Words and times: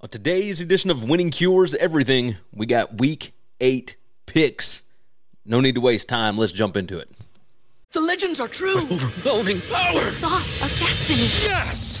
On 0.00 0.08
today's 0.08 0.60
edition 0.60 0.90
of 0.90 1.02
Winning 1.02 1.32
Cures 1.32 1.74
Everything, 1.74 2.36
we 2.54 2.66
got 2.66 3.00
week 3.00 3.32
eight 3.60 3.96
picks. 4.26 4.84
No 5.44 5.60
need 5.60 5.74
to 5.74 5.80
waste 5.80 6.08
time. 6.08 6.38
Let's 6.38 6.52
jump 6.52 6.76
into 6.76 6.98
it. 6.98 7.10
The 7.90 8.02
legends 8.02 8.38
are 8.38 8.46
true. 8.46 8.78
Overwhelming 8.78 9.60
power! 9.62 10.00
Sauce 10.00 10.62
of 10.62 10.68
destiny. 10.78 11.18
Yes! 11.50 12.00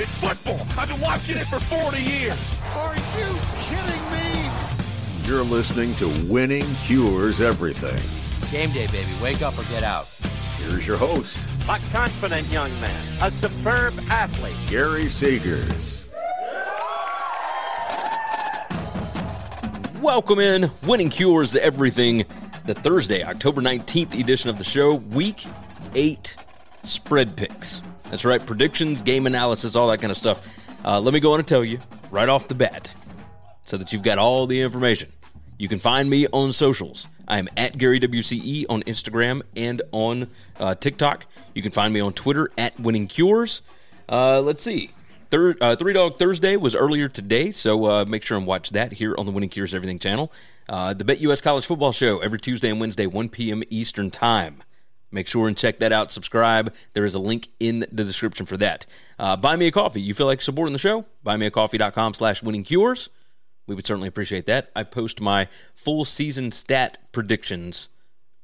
It's 0.00 0.14
football. 0.14 0.64
I've 0.78 0.88
been 0.88 1.00
watching 1.00 1.38
it 1.38 1.48
for 1.48 1.58
40 1.58 2.00
years. 2.00 2.38
Are 2.76 2.94
you 2.94 3.36
kidding 3.56 4.12
me? 4.12 4.48
You're 5.24 5.42
listening 5.42 5.92
to 5.96 6.06
Winning 6.32 6.64
Cures 6.84 7.40
Everything. 7.40 8.00
Game 8.52 8.70
day, 8.70 8.86
baby. 8.86 9.10
Wake 9.20 9.42
up 9.42 9.58
or 9.58 9.64
get 9.64 9.82
out. 9.82 10.06
Here's 10.56 10.86
your 10.86 10.98
host, 10.98 11.36
A 11.68 11.80
confident 11.90 12.46
young 12.46 12.70
man, 12.80 13.04
a 13.20 13.32
superb 13.40 13.92
athlete. 14.08 14.54
Gary 14.68 15.06
Seegers. 15.06 16.04
Welcome 20.00 20.38
in. 20.38 20.70
Winning 20.84 21.10
Cures 21.10 21.56
Everything, 21.56 22.24
the 22.66 22.74
Thursday, 22.74 23.24
October 23.24 23.60
19th 23.60 24.16
edition 24.16 24.48
of 24.48 24.58
the 24.58 24.64
show, 24.64 24.94
week 24.94 25.44
eight 25.96 26.36
spread 26.84 27.34
picks. 27.36 27.82
That's 28.10 28.24
right, 28.24 28.44
predictions, 28.44 29.02
game 29.02 29.26
analysis, 29.26 29.76
all 29.76 29.88
that 29.88 30.00
kind 30.00 30.10
of 30.10 30.16
stuff. 30.16 30.46
Uh, 30.84 31.00
let 31.00 31.12
me 31.12 31.20
go 31.20 31.34
on 31.34 31.40
and 31.40 31.48
tell 31.48 31.64
you 31.64 31.78
right 32.10 32.28
off 32.28 32.48
the 32.48 32.54
bat 32.54 32.94
so 33.64 33.76
that 33.76 33.92
you've 33.92 34.02
got 34.02 34.18
all 34.18 34.46
the 34.46 34.60
information. 34.62 35.12
You 35.58 35.68
can 35.68 35.78
find 35.78 36.08
me 36.08 36.26
on 36.28 36.52
socials. 36.52 37.08
I 37.26 37.38
am 37.38 37.48
at 37.56 37.76
Gary 37.76 38.00
WCE 38.00 38.64
on 38.70 38.82
Instagram 38.84 39.42
and 39.54 39.82
on 39.92 40.28
uh, 40.58 40.74
TikTok. 40.74 41.26
You 41.54 41.62
can 41.62 41.72
find 41.72 41.92
me 41.92 42.00
on 42.00 42.14
Twitter 42.14 42.50
at 42.56 42.78
Winning 42.80 43.08
Cures. 43.08 43.60
Uh, 44.08 44.40
let's 44.40 44.62
see. 44.62 44.90
Uh, 45.30 45.76
Three 45.76 45.92
Dog 45.92 46.16
Thursday 46.16 46.56
was 46.56 46.74
earlier 46.74 47.08
today, 47.08 47.50
so 47.50 47.84
uh, 47.84 48.04
make 48.06 48.22
sure 48.22 48.38
and 48.38 48.46
watch 48.46 48.70
that 48.70 48.92
here 48.92 49.14
on 49.18 49.26
the 49.26 49.32
Winning 49.32 49.50
Cures 49.50 49.74
Everything 49.74 49.98
channel. 49.98 50.32
Uh, 50.68 50.94
the 50.94 51.04
BetUS 51.04 51.42
College 51.42 51.66
Football 51.66 51.92
Show 51.92 52.20
every 52.20 52.40
Tuesday 52.40 52.70
and 52.70 52.80
Wednesday, 52.80 53.06
1 53.06 53.28
p.m. 53.28 53.62
Eastern 53.68 54.10
Time. 54.10 54.62
Make 55.10 55.26
sure 55.26 55.48
and 55.48 55.56
check 55.56 55.78
that 55.78 55.92
out. 55.92 56.12
Subscribe. 56.12 56.74
There 56.92 57.04
is 57.04 57.14
a 57.14 57.18
link 57.18 57.48
in 57.58 57.80
the 57.90 58.04
description 58.04 58.46
for 58.46 58.56
that. 58.58 58.86
Uh, 59.18 59.36
buy 59.36 59.56
me 59.56 59.66
a 59.66 59.70
coffee. 59.70 60.00
You 60.00 60.14
feel 60.14 60.26
like 60.26 60.42
supporting 60.42 60.72
the 60.72 60.78
show? 60.78 61.06
Buymeacoffee.com 61.24 62.14
slash 62.14 62.42
winning 62.42 62.64
cures. 62.64 63.08
We 63.66 63.74
would 63.74 63.86
certainly 63.86 64.08
appreciate 64.08 64.46
that. 64.46 64.70
I 64.74 64.82
post 64.82 65.20
my 65.20 65.48
full 65.74 66.04
season 66.04 66.52
stat 66.52 66.98
predictions 67.12 67.88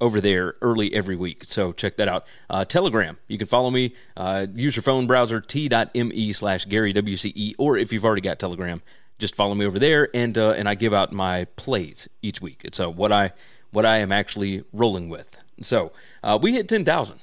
over 0.00 0.20
there 0.20 0.56
early 0.60 0.92
every 0.92 1.16
week. 1.16 1.44
So 1.44 1.72
check 1.72 1.96
that 1.96 2.08
out. 2.08 2.26
Uh, 2.50 2.64
Telegram. 2.64 3.18
You 3.28 3.38
can 3.38 3.46
follow 3.46 3.70
me. 3.70 3.94
Uh, 4.16 4.46
use 4.54 4.76
your 4.76 4.82
phone 4.82 5.06
browser 5.06 5.40
t.me 5.40 6.32
slash 6.32 6.66
Gary 6.66 6.92
WCE. 6.92 7.54
Or 7.58 7.76
if 7.78 7.92
you've 7.92 8.04
already 8.04 8.20
got 8.20 8.38
Telegram, 8.38 8.82
just 9.18 9.34
follow 9.34 9.54
me 9.54 9.64
over 9.64 9.78
there 9.78 10.08
and 10.14 10.36
uh, 10.36 10.50
and 10.50 10.68
I 10.68 10.74
give 10.74 10.92
out 10.92 11.12
my 11.12 11.44
plays 11.56 12.08
each 12.20 12.42
week. 12.42 12.62
It's 12.64 12.80
uh, 12.80 12.90
what 12.90 13.12
I 13.12 13.32
what 13.70 13.86
I 13.86 13.98
am 13.98 14.12
actually 14.12 14.64
rolling 14.72 15.08
with. 15.08 15.38
So 15.60 15.92
uh, 16.22 16.38
we 16.40 16.52
hit 16.52 16.68
10,000. 16.68 17.18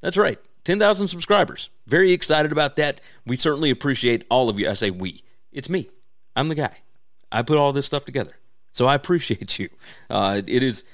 That's 0.00 0.16
right, 0.16 0.38
10,000 0.64 1.08
subscribers. 1.08 1.70
Very 1.86 2.12
excited 2.12 2.52
about 2.52 2.76
that. 2.76 3.00
We 3.26 3.36
certainly 3.36 3.70
appreciate 3.70 4.26
all 4.30 4.48
of 4.48 4.58
you. 4.58 4.68
I 4.68 4.74
say 4.74 4.90
we. 4.90 5.22
It's 5.52 5.68
me. 5.68 5.88
I'm 6.36 6.48
the 6.48 6.54
guy. 6.54 6.78
I 7.30 7.42
put 7.42 7.58
all 7.58 7.72
this 7.72 7.86
stuff 7.86 8.04
together. 8.04 8.36
So 8.72 8.86
I 8.86 8.94
appreciate 8.94 9.58
you. 9.58 9.70
Uh, 10.10 10.42
it 10.46 10.62
is 10.62 10.84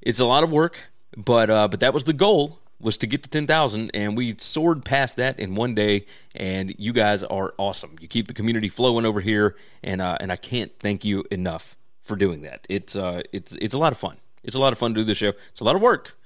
it's 0.00 0.20
a 0.20 0.24
lot 0.24 0.42
of 0.44 0.50
work, 0.50 0.78
but 1.16 1.50
uh, 1.50 1.68
but 1.68 1.80
that 1.80 1.94
was 1.94 2.04
the 2.04 2.12
goal 2.12 2.60
was 2.78 2.98
to 2.98 3.06
get 3.06 3.22
to 3.22 3.28
10,000 3.30 3.90
and 3.94 4.16
we 4.16 4.36
soared 4.38 4.84
past 4.84 5.16
that 5.16 5.40
in 5.40 5.54
one 5.54 5.74
day 5.74 6.04
and 6.34 6.74
you 6.78 6.92
guys 6.92 7.22
are 7.22 7.54
awesome. 7.56 7.96
You 8.00 8.08
keep 8.08 8.28
the 8.28 8.34
community 8.34 8.68
flowing 8.68 9.06
over 9.06 9.20
here 9.20 9.56
and 9.82 10.02
uh, 10.02 10.18
and 10.20 10.30
I 10.30 10.36
can't 10.36 10.72
thank 10.78 11.04
you 11.04 11.24
enough 11.30 11.76
for 12.02 12.16
doing 12.16 12.42
that. 12.42 12.66
It's 12.68 12.94
uh 12.94 13.22
it's 13.32 13.52
it's 13.52 13.74
a 13.74 13.78
lot 13.78 13.92
of 13.92 13.98
fun. 13.98 14.16
It's 14.46 14.56
a 14.56 14.58
lot 14.60 14.72
of 14.72 14.78
fun 14.78 14.94
to 14.94 15.00
do 15.00 15.04
this 15.04 15.18
show. 15.18 15.32
It's 15.50 15.60
a 15.60 15.64
lot 15.64 15.76
of 15.76 15.82
work. 15.82 16.16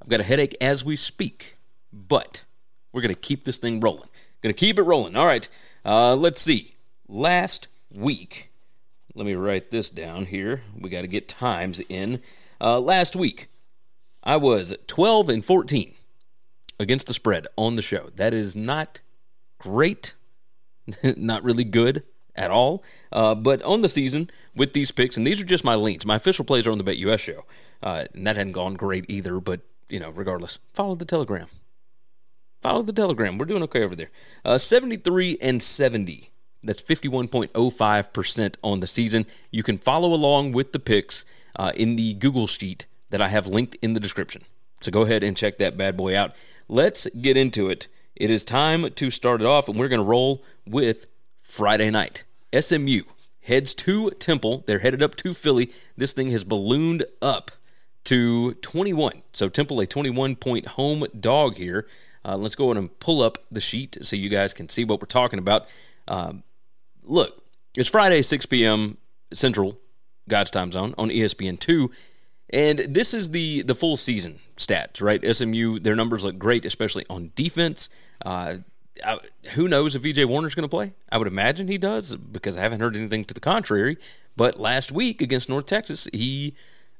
I've 0.00 0.08
got 0.08 0.20
a 0.20 0.24
headache 0.24 0.56
as 0.60 0.84
we 0.84 0.96
speak, 0.96 1.56
but 1.92 2.44
we're 2.92 3.02
going 3.02 3.14
to 3.14 3.20
keep 3.20 3.44
this 3.44 3.58
thing 3.58 3.80
rolling. 3.80 4.08
Going 4.42 4.54
to 4.54 4.58
keep 4.58 4.78
it 4.78 4.82
rolling. 4.82 5.16
All 5.16 5.26
right. 5.26 5.48
Uh, 5.84 6.14
let's 6.14 6.40
see. 6.40 6.76
Last 7.08 7.68
week, 7.94 8.50
let 9.14 9.26
me 9.26 9.34
write 9.34 9.70
this 9.70 9.90
down 9.90 10.26
here. 10.26 10.62
We 10.78 10.88
got 10.88 11.02
to 11.02 11.08
get 11.08 11.28
times 11.28 11.80
in. 11.88 12.20
Uh, 12.60 12.78
last 12.80 13.16
week, 13.16 13.48
I 14.22 14.36
was 14.36 14.74
12 14.86 15.28
and 15.28 15.44
14 15.44 15.94
against 16.78 17.06
the 17.06 17.14
spread 17.14 17.46
on 17.56 17.76
the 17.76 17.82
show. 17.82 18.10
That 18.14 18.34
is 18.34 18.54
not 18.54 19.00
great, 19.58 20.14
not 21.16 21.42
really 21.42 21.64
good 21.64 22.02
at 22.36 22.50
all. 22.50 22.82
Uh, 23.12 23.34
but 23.34 23.62
on 23.62 23.82
the 23.82 23.88
season 23.88 24.30
with 24.54 24.72
these 24.72 24.90
picks, 24.90 25.16
and 25.16 25.26
these 25.26 25.40
are 25.40 25.46
just 25.46 25.64
my 25.64 25.74
leans. 25.74 26.04
My 26.04 26.16
official 26.16 26.44
plays 26.44 26.66
are 26.66 26.70
on 26.70 26.78
the 26.78 26.84
BetUS 26.84 27.18
show, 27.18 27.44
uh, 27.82 28.06
and 28.14 28.26
that 28.26 28.36
hadn't 28.36 28.52
gone 28.52 28.74
great 28.74 29.04
either. 29.08 29.40
But 29.40 29.60
you 29.88 30.00
know, 30.00 30.10
regardless, 30.10 30.58
follow 30.72 30.94
the 30.94 31.04
Telegram. 31.04 31.46
Follow 32.62 32.82
the 32.82 32.92
Telegram. 32.92 33.36
We're 33.36 33.44
doing 33.44 33.62
okay 33.64 33.82
over 33.82 33.94
there. 33.94 34.10
Uh, 34.44 34.56
73 34.56 35.36
and 35.40 35.62
70. 35.62 36.30
That's 36.62 36.80
51.05% 36.80 38.56
on 38.62 38.80
the 38.80 38.86
season. 38.86 39.26
You 39.50 39.62
can 39.62 39.76
follow 39.76 40.14
along 40.14 40.52
with 40.52 40.72
the 40.72 40.78
picks 40.78 41.26
uh, 41.56 41.72
in 41.76 41.96
the 41.96 42.14
Google 42.14 42.46
Sheet 42.46 42.86
that 43.10 43.20
I 43.20 43.28
have 43.28 43.46
linked 43.46 43.76
in 43.82 43.92
the 43.92 44.00
description. 44.00 44.44
So 44.80 44.90
go 44.90 45.02
ahead 45.02 45.22
and 45.22 45.36
check 45.36 45.58
that 45.58 45.76
bad 45.76 45.94
boy 45.94 46.16
out. 46.16 46.34
Let's 46.66 47.06
get 47.20 47.36
into 47.36 47.68
it. 47.68 47.86
It 48.16 48.30
is 48.30 48.46
time 48.46 48.90
to 48.92 49.10
start 49.10 49.42
it 49.42 49.46
off, 49.46 49.68
and 49.68 49.78
we're 49.78 49.88
going 49.88 50.00
to 50.00 50.04
roll 50.04 50.42
with 50.66 51.06
Friday 51.42 51.90
night. 51.90 52.24
SMU 52.58 53.02
heads 53.42 53.74
to 53.74 54.10
Temple. 54.12 54.64
They're 54.66 54.78
headed 54.78 55.02
up 55.02 55.16
to 55.16 55.34
Philly. 55.34 55.70
This 55.96 56.12
thing 56.12 56.30
has 56.30 56.44
ballooned 56.44 57.04
up 57.20 57.50
to 58.04 58.54
21. 58.54 59.22
So 59.32 59.48
Temple, 59.48 59.80
a 59.80 59.86
21 59.86 60.36
point 60.36 60.66
home 60.66 61.06
dog 61.18 61.56
here. 61.56 61.86
Uh, 62.24 62.36
let's 62.36 62.54
go 62.54 62.66
ahead 62.66 62.78
and 62.78 62.98
pull 63.00 63.22
up 63.22 63.38
the 63.50 63.60
sheet 63.60 63.98
so 64.02 64.16
you 64.16 64.28
guys 64.28 64.54
can 64.54 64.68
see 64.68 64.84
what 64.84 65.00
we're 65.00 65.06
talking 65.06 65.38
about. 65.38 65.66
Um, 66.08 66.42
look, 67.02 67.42
it's 67.76 67.88
Friday, 67.88 68.22
6 68.22 68.46
p.m. 68.46 68.98
Central, 69.32 69.78
God's 70.28 70.50
time 70.50 70.72
zone 70.72 70.94
on 70.96 71.10
ESPN2. 71.10 71.90
And 72.50 72.78
this 72.78 73.14
is 73.14 73.30
the 73.30 73.62
the 73.62 73.74
full 73.74 73.96
season 73.96 74.38
stats, 74.56 75.02
right? 75.02 75.24
SMU, 75.34 75.80
their 75.80 75.96
numbers 75.96 76.24
look 76.24 76.38
great, 76.38 76.64
especially 76.64 77.04
on 77.10 77.32
defense. 77.34 77.88
Uh, 78.24 78.58
I, 79.04 79.18
who 79.54 79.66
knows 79.66 79.94
if 79.94 80.02
EJ 80.02 80.26
Warner's 80.26 80.54
going 80.54 80.62
to 80.62 80.68
play? 80.68 80.92
I 81.10 81.18
would 81.18 81.26
imagine 81.26 81.66
he 81.66 81.78
does 81.78 82.14
because 82.14 82.56
I 82.56 82.60
haven't 82.60 82.80
heard 82.80 82.94
anything 82.94 83.24
to 83.24 83.34
the 83.34 83.40
contrary. 83.40 83.96
But 84.36 84.58
last 84.58 84.92
week 84.92 85.20
against 85.20 85.48
North 85.48 85.66
Texas, 85.66 86.06
he 86.12 86.54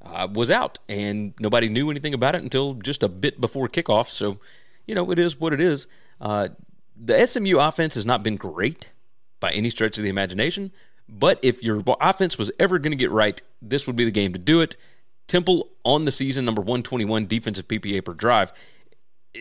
uh, 0.05 0.29
was 0.33 0.51
out, 0.51 0.79
and 0.89 1.35
nobody 1.41 1.69
knew 1.69 1.91
anything 1.91 2.15
about 2.15 2.35
it 2.35 2.43
until 2.43 2.75
just 2.75 3.03
a 3.03 3.09
bit 3.09 3.41
before 3.41 3.69
kickoff. 3.69 4.09
So, 4.09 4.39
you 4.87 4.95
know, 4.95 5.11
it 5.11 5.19
is 5.19 5.41
what 5.41 5.53
it 5.53 5.61
is. 5.61 5.87
Uh, 6.21 6.49
the 6.97 7.27
SMU 7.27 7.59
offense 7.59 7.95
has 7.95 8.07
not 8.07 8.23
been 8.23 8.37
great 8.37 8.93
by 9.41 9.51
any 9.53 9.71
stretch 9.71 9.99
of 9.99 10.05
the 10.05 10.11
imagination, 10.11 10.73
but 11.09 11.39
if 11.43 11.63
your 11.63 11.83
offense 12.01 12.39
was 12.39 12.51
ever 12.59 12.79
going 12.79 12.93
to 12.93 12.97
get 12.97 13.11
right, 13.11 13.41
this 13.61 13.87
would 13.87 13.97
be 13.97 14.05
the 14.05 14.11
game 14.11 14.33
to 14.33 14.39
do 14.39 14.61
it. 14.61 14.77
Temple 15.27 15.71
on 15.85 16.05
the 16.05 16.13
season, 16.13 16.45
number 16.45 16.61
121 16.61 17.27
defensive 17.27 17.67
PPA 17.67 18.05
per 18.05 18.13
drive. 18.13 18.53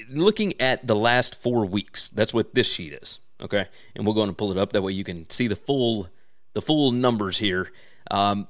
Looking 0.10 0.60
at 0.60 0.88
the 0.88 0.96
last 0.96 1.42
four 1.42 1.66
weeks, 1.66 2.10
that's 2.10 2.34
what 2.34 2.56
this 2.56 2.68
sheet 2.68 2.94
is. 2.94 3.20
Okay, 3.42 3.68
and 3.96 4.08
we're 4.08 4.14
going 4.14 4.30
to 4.30 4.34
pull 4.34 4.52
it 4.52 4.58
up 4.58 4.72
that 4.72 4.82
way 4.82 4.94
you 4.94 5.04
can 5.04 5.30
see 5.30 5.48
the 5.48 5.56
full 5.56 6.08
the 6.54 6.62
full 6.62 6.92
numbers 6.92 7.38
here. 7.38 7.72
Um, 8.10 8.48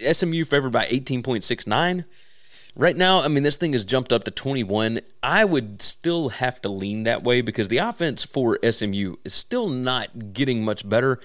SMU 0.00 0.44
favored 0.44 0.72
by 0.72 0.86
18.69. 0.86 2.04
Right 2.76 2.96
now, 2.96 3.22
I 3.22 3.28
mean, 3.28 3.42
this 3.42 3.56
thing 3.56 3.72
has 3.72 3.84
jumped 3.84 4.12
up 4.12 4.24
to 4.24 4.30
21. 4.30 5.00
I 5.22 5.44
would 5.44 5.82
still 5.82 6.28
have 6.28 6.60
to 6.62 6.68
lean 6.68 7.02
that 7.04 7.24
way 7.24 7.40
because 7.40 7.68
the 7.68 7.78
offense 7.78 8.24
for 8.24 8.58
SMU 8.68 9.16
is 9.24 9.34
still 9.34 9.68
not 9.68 10.32
getting 10.32 10.64
much 10.64 10.88
better. 10.88 11.18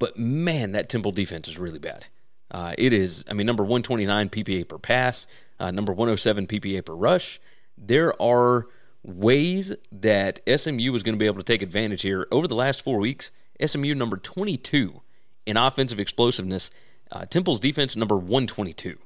But 0.00 0.18
man, 0.18 0.72
that 0.72 0.88
Temple 0.88 1.12
defense 1.12 1.46
is 1.46 1.58
really 1.58 1.78
bad. 1.78 2.06
Uh, 2.50 2.74
it 2.76 2.92
is, 2.92 3.24
I 3.30 3.34
mean, 3.34 3.46
number 3.46 3.62
129 3.62 4.30
PPA 4.30 4.68
per 4.68 4.78
pass, 4.78 5.28
uh, 5.60 5.70
number 5.70 5.92
107 5.92 6.48
PPA 6.48 6.84
per 6.84 6.94
rush. 6.94 7.40
There 7.78 8.20
are 8.20 8.66
ways 9.04 9.72
that 9.92 10.40
SMU 10.46 10.94
is 10.94 11.02
going 11.02 11.14
to 11.14 11.18
be 11.18 11.26
able 11.26 11.36
to 11.36 11.44
take 11.44 11.62
advantage 11.62 12.02
here. 12.02 12.26
Over 12.32 12.48
the 12.48 12.56
last 12.56 12.82
four 12.82 12.98
weeks, 12.98 13.30
SMU 13.64 13.94
number 13.94 14.16
22 14.16 15.02
in 15.46 15.56
offensive 15.56 16.00
explosiveness. 16.00 16.70
Uh, 17.12 17.26
Temple's 17.26 17.60
defense 17.60 17.96
number 17.96 18.16
122 18.16 18.98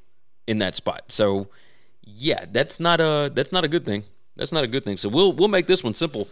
in 0.46 0.58
that 0.58 0.76
spot. 0.76 1.04
So 1.08 1.48
yeah, 2.02 2.44
that's 2.50 2.78
not 2.78 3.00
a 3.00 3.30
that's 3.34 3.52
not 3.52 3.64
a 3.64 3.68
good 3.68 3.86
thing. 3.86 4.04
That's 4.36 4.52
not 4.52 4.64
a 4.64 4.66
good 4.66 4.84
thing. 4.84 4.96
So 4.96 5.08
we'll 5.08 5.32
we'll 5.32 5.48
make 5.48 5.66
this 5.66 5.82
one 5.82 5.94
simple. 5.94 6.28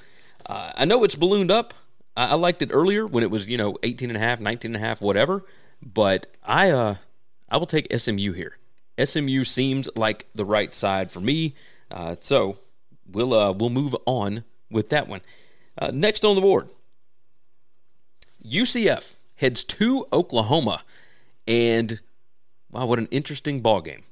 Uh, 0.46 0.72
I 0.74 0.84
know 0.84 1.04
it's 1.04 1.14
ballooned 1.14 1.50
up. 1.50 1.74
I, 2.16 2.30
I, 2.30 2.34
liked 2.34 2.62
it 2.62 2.70
earlier 2.72 3.06
when 3.06 3.22
it 3.22 3.30
was 3.30 3.48
you 3.48 3.56
know 3.56 3.76
18 3.82 4.10
and 4.10 4.16
a 4.16 4.20
half, 4.20 4.40
19 4.40 4.74
and 4.74 4.76
a 4.76 4.86
half, 4.86 5.00
whatever. 5.00 5.44
But 5.82 6.26
I 6.44 6.70
uh 6.70 6.96
I 7.48 7.56
will 7.56 7.66
take 7.66 7.92
SMU 7.96 8.32
here. 8.32 8.58
SMU 9.02 9.44
seems 9.44 9.88
like 9.94 10.26
the 10.34 10.44
right 10.44 10.74
side 10.74 11.10
for 11.10 11.20
me. 11.20 11.54
Uh, 11.90 12.16
so 12.18 12.58
we'll 13.10 13.34
uh, 13.34 13.52
we'll 13.52 13.70
move 13.70 13.94
on 14.06 14.44
with 14.70 14.88
that 14.90 15.08
one. 15.08 15.20
Uh, 15.78 15.90
next 15.92 16.24
on 16.24 16.34
the 16.34 16.40
board, 16.40 16.68
UCF 18.44 19.16
heads 19.36 19.64
to 19.64 20.06
Oklahoma, 20.12 20.82
and 21.46 22.00
wow, 22.70 22.86
what 22.86 22.98
an 22.98 23.08
interesting 23.10 23.60
ball 23.60 23.80
game! 23.80 24.04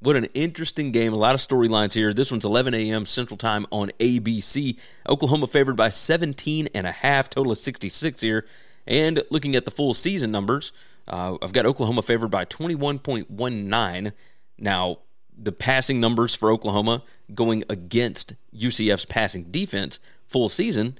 What 0.00 0.14
an 0.14 0.26
interesting 0.26 0.92
game. 0.92 1.12
A 1.12 1.16
lot 1.16 1.34
of 1.34 1.40
storylines 1.40 1.92
here. 1.92 2.14
This 2.14 2.30
one's 2.30 2.44
11 2.44 2.72
a.m. 2.72 3.04
Central 3.04 3.36
Time 3.36 3.66
on 3.72 3.90
ABC. 3.98 4.78
Oklahoma 5.08 5.48
favored 5.48 5.74
by 5.74 5.88
17 5.88 6.68
and 6.72 6.86
a 6.86 6.92
half, 6.92 7.28
total 7.28 7.50
of 7.50 7.58
66 7.58 8.20
here. 8.20 8.46
And 8.86 9.24
looking 9.30 9.56
at 9.56 9.64
the 9.64 9.72
full 9.72 9.94
season 9.94 10.30
numbers, 10.30 10.72
uh, 11.08 11.36
I've 11.42 11.52
got 11.52 11.66
Oklahoma 11.66 12.02
favored 12.02 12.28
by 12.28 12.44
21.19. 12.44 14.12
Now, 14.56 14.98
the 15.36 15.52
passing 15.52 15.98
numbers 15.98 16.34
for 16.34 16.52
Oklahoma 16.52 17.02
going 17.34 17.64
against 17.68 18.34
UCF's 18.54 19.04
passing 19.04 19.50
defense 19.50 19.98
full 20.26 20.48
season, 20.48 20.96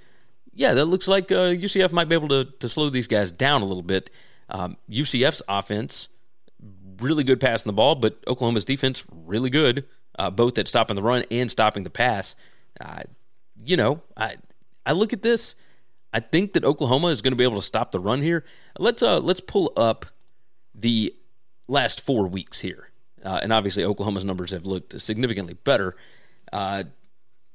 yeah, 0.54 0.74
that 0.74 0.86
looks 0.86 1.06
like 1.06 1.30
uh, 1.30 1.52
UCF 1.52 1.92
might 1.92 2.08
be 2.08 2.16
able 2.16 2.28
to, 2.28 2.46
to 2.46 2.68
slow 2.68 2.90
these 2.90 3.06
guys 3.06 3.30
down 3.30 3.62
a 3.62 3.64
little 3.64 3.82
bit. 3.82 4.10
Um, 4.50 4.76
UCF's 4.90 5.42
offense 5.48 6.08
really 7.00 7.24
good 7.24 7.40
passing 7.40 7.68
the 7.68 7.74
ball, 7.74 7.94
but 7.94 8.18
Oklahoma's 8.26 8.64
defense 8.64 9.04
really 9.10 9.50
good, 9.50 9.84
uh, 10.18 10.30
both 10.30 10.58
at 10.58 10.68
stopping 10.68 10.96
the 10.96 11.02
run 11.02 11.24
and 11.30 11.50
stopping 11.50 11.82
the 11.82 11.90
pass. 11.90 12.34
Uh, 12.80 13.02
you 13.64 13.76
know, 13.76 14.02
I 14.16 14.36
I 14.86 14.92
look 14.92 15.12
at 15.12 15.22
this. 15.22 15.54
I 16.12 16.20
think 16.20 16.54
that 16.54 16.64
Oklahoma 16.64 17.08
is 17.08 17.22
going 17.22 17.32
to 17.32 17.36
be 17.36 17.44
able 17.44 17.56
to 17.56 17.62
stop 17.62 17.92
the 17.92 18.00
run 18.00 18.22
here. 18.22 18.44
Let's 18.78 19.02
uh 19.02 19.20
let's 19.20 19.40
pull 19.40 19.72
up 19.76 20.06
the 20.74 21.14
last 21.66 22.00
four 22.00 22.26
weeks 22.26 22.60
here, 22.60 22.90
uh, 23.24 23.40
and 23.42 23.52
obviously 23.52 23.84
Oklahoma's 23.84 24.24
numbers 24.24 24.50
have 24.50 24.66
looked 24.66 25.00
significantly 25.00 25.54
better. 25.54 25.96
Uh, 26.52 26.84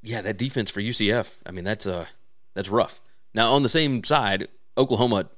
yeah, 0.02 0.20
that 0.20 0.36
defense 0.36 0.70
for 0.70 0.80
UCF. 0.80 1.36
I 1.46 1.50
mean, 1.50 1.64
that's 1.64 1.86
uh 1.86 2.06
that's 2.54 2.68
rough. 2.68 3.00
Now 3.34 3.52
on 3.52 3.62
the 3.62 3.68
same 3.68 4.04
side, 4.04 4.48
Oklahoma 4.76 5.28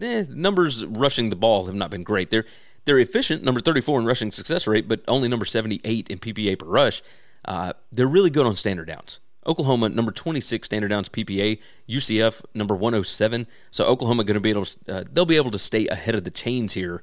eh, 0.00 0.24
numbers 0.28 0.84
rushing 0.84 1.30
the 1.30 1.36
ball 1.36 1.66
have 1.66 1.74
not 1.74 1.90
been 1.90 2.02
great. 2.02 2.30
They're 2.30 2.44
they're 2.84 2.98
efficient, 2.98 3.44
number 3.44 3.60
34 3.60 4.00
in 4.00 4.06
rushing 4.06 4.32
success 4.32 4.66
rate, 4.66 4.88
but 4.88 5.02
only 5.06 5.28
number 5.28 5.44
78 5.44 6.08
in 6.08 6.18
PPA 6.18 6.58
per 6.58 6.66
rush. 6.66 7.02
Uh, 7.44 7.72
they're 7.92 8.06
really 8.06 8.30
good 8.30 8.46
on 8.46 8.56
standard 8.56 8.88
downs. 8.88 9.20
Oklahoma, 9.46 9.88
number 9.88 10.12
26 10.12 10.66
standard 10.66 10.88
downs 10.88 11.08
PPA. 11.08 11.58
UCF, 11.88 12.44
number 12.54 12.74
107. 12.74 13.46
So 13.70 13.84
Oklahoma 13.84 14.24
going 14.24 14.34
to 14.34 14.40
be 14.40 14.50
able 14.50 14.64
to, 14.64 14.78
uh, 14.88 15.04
they'll 15.10 15.26
be 15.26 15.36
able 15.36 15.50
to 15.50 15.58
stay 15.58 15.86
ahead 15.88 16.14
of 16.14 16.24
the 16.24 16.30
chains 16.30 16.74
here. 16.74 17.02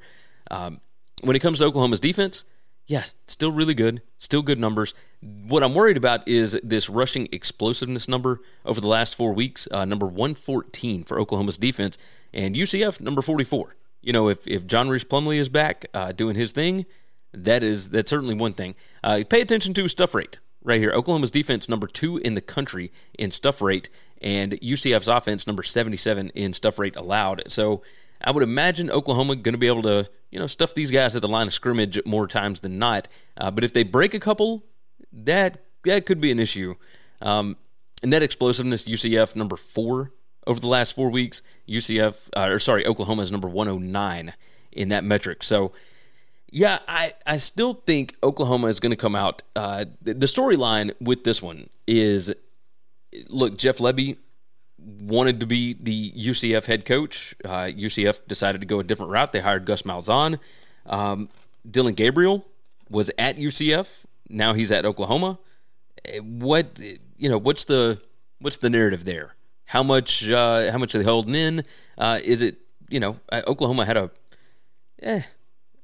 Um, 0.51 0.81
when 1.22 1.36
it 1.36 1.39
comes 1.39 1.60
to 1.60 1.66
Oklahoma's 1.66 2.00
defense, 2.00 2.44
yes, 2.88 3.16
still 3.28 3.51
really 3.51 3.74
good, 3.74 4.01
still 4.18 4.42
good 4.42 4.60
numbers. 4.60 4.94
What 5.22 5.63
I'm 5.63 5.75
worried 5.75 5.98
about 5.98 6.28
is 6.28 6.57
this 6.63 6.89
rushing 6.89 7.28
explosiveness 7.31 8.07
number 8.07 8.42
over 8.66 8.81
the 8.81 8.88
last 8.88 9.16
four 9.16 9.34
weeks, 9.34 9.68
uh, 9.72 9.86
number 9.86 10.06
114 10.06 11.04
for 11.04 11.19
Oklahoma's 11.19 11.57
defense, 11.57 11.98
and 12.34 12.56
UCF, 12.56 13.00
number 13.00 13.22
44 13.22 13.75
you 14.07 14.13
know, 14.13 14.30
if 14.30 14.48
if 14.48 14.66
John 14.66 14.88
Rhys 14.88 15.04
Plumlee 15.04 15.38
is 15.38 15.50
back 15.50 15.86
uh, 15.94 16.13
doing 16.13 16.36
his 16.36 16.54
thing, 16.54 16.86
that 17.34 17.62
is 17.62 17.89
that's 17.89 18.10
certainly 18.10 18.36
one 18.36 18.54
thing. 18.54 18.74
Uh, 19.04 19.24
pay 19.30 19.42
attention 19.42 19.74
to 19.74 19.88
stuff 19.89 20.16
rate 20.16 20.39
right 20.63 20.80
here. 20.80 20.92
Oklahoma's 20.92 21.30
defense 21.30 21.68
number 21.68 21.88
two 21.88 22.16
in 22.18 22.34
the 22.34 22.42
country 22.42 22.92
in 23.19 23.31
stuff 23.31 23.62
rate, 23.62 23.89
and 24.22 24.54
UCF's 24.54 25.10
offense 25.10 25.45
number 25.45 25.62
seventy 25.62 25.98
seven 25.98 26.30
in 26.30 26.54
stuff 26.54 26.80
rate 26.80 26.95
allowed. 26.95 27.44
So 27.50 27.81
I 28.22 28.31
would 28.31 28.44
imagine 28.44 28.89
Oklahoma 28.89 29.36
going 29.36 29.54
to 29.54 29.60
be 29.60 29.68
able 29.68 29.84
to 29.84 30.10
you 30.31 30.39
know 30.39 30.47
stuff 30.47 30.74
these 30.74 30.91
guys 30.91 31.15
at 31.15 31.21
the 31.21 31.27
line 31.27 31.47
of 31.47 31.53
scrimmage 31.53 32.00
more 32.06 32.27
times 32.27 32.62
than 32.62 32.77
not. 32.77 33.07
Uh, 33.38 33.51
but 33.51 33.63
if 33.63 33.74
they 33.74 33.83
break 33.83 34.13
a 34.13 34.19
couple, 34.19 34.63
that 35.12 35.63
that 35.83 36.06
could 36.06 36.21
be 36.21 36.31
an 36.31 36.39
issue. 36.39 36.75
Um, 37.21 37.57
net 38.03 38.21
explosiveness 38.21 38.85
UCF 38.85 39.35
number 39.35 39.56
four 39.56 40.12
over 40.45 40.59
the 40.59 40.68
last 40.68 40.94
four 40.94 41.09
weeks. 41.09 41.41
UCF, 41.68 42.29
uh, 42.35 42.50
or 42.50 42.59
sorry, 42.59 42.85
Oklahoma 42.85 43.21
is 43.21 43.31
number 43.31 43.47
109 43.47 44.33
in 44.71 44.89
that 44.89 45.03
metric. 45.03 45.44
So, 45.44 45.74
yeah, 46.50 46.79
I, 46.88 47.13
I 47.25 47.38
still 47.38 47.74
think 47.74 48.15
Oklahoma 48.24 48.68
is 48.68 48.79
going 48.79 48.91
to 48.91 48.97
come 48.97 49.15
out. 49.15 49.44
Uh, 49.56 49.85
the, 50.01 50.13
storyline 50.13 50.94
with 51.01 51.24
this 51.24 51.41
one 51.41 51.69
is 51.85 52.33
look, 53.27 53.57
Jeff 53.57 53.77
Lebby 53.77 54.18
wanted 54.79 55.39
to 55.39 55.45
be 55.45 55.74
the 55.74 56.12
UCF 56.12 56.65
head 56.65 56.85
coach. 56.85 57.35
Uh, 57.44 57.65
UCF 57.65 58.27
decided 58.27 58.62
to 58.62 58.68
go 58.68 58.79
a 58.79 58.83
different 58.83 59.12
route. 59.12 59.31
They 59.31 59.39
hired 59.39 59.65
Gus 59.65 59.81
Malzahn. 59.81 60.39
Um, 60.85 61.29
Dillon 61.69 61.94
Gabriel 61.94 62.45
was 62.89 63.12
at 63.18 63.38
UCF. 63.38 64.06
Now 64.29 64.53
he's 64.53 64.71
at 64.71 64.85
Oklahoma. 64.85 65.39
What 66.21 66.79
you 67.18 67.29
know? 67.29 67.38
What's 67.38 67.65
the 67.65 68.01
what's 68.39 68.57
the 68.57 68.69
narrative 68.69 69.06
there? 69.06 69.35
How 69.65 69.83
much? 69.83 70.27
Uh, 70.29 70.71
how 70.71 70.77
much 70.77 70.95
are 70.95 71.00
they 71.00 71.03
holding 71.03 71.35
in? 71.35 71.63
Uh, 71.97 72.19
is 72.24 72.41
it? 72.41 72.57
You 72.89 73.00
know, 73.00 73.19
uh, 73.29 73.41
Oklahoma 73.47 73.85
had 73.85 73.97
a. 73.97 74.12
Eh, 75.01 75.21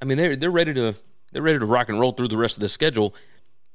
I 0.01 0.05
mean, 0.05 0.17
they're 0.17 0.35
they're 0.35 0.51
ready 0.51 0.73
to 0.73 0.95
they're 1.31 1.41
ready 1.41 1.59
to 1.59 1.65
rock 1.65 1.89
and 1.89 1.99
roll 1.99 2.13
through 2.13 2.29
the 2.29 2.37
rest 2.37 2.55
of 2.55 2.61
the 2.61 2.69
schedule. 2.69 3.13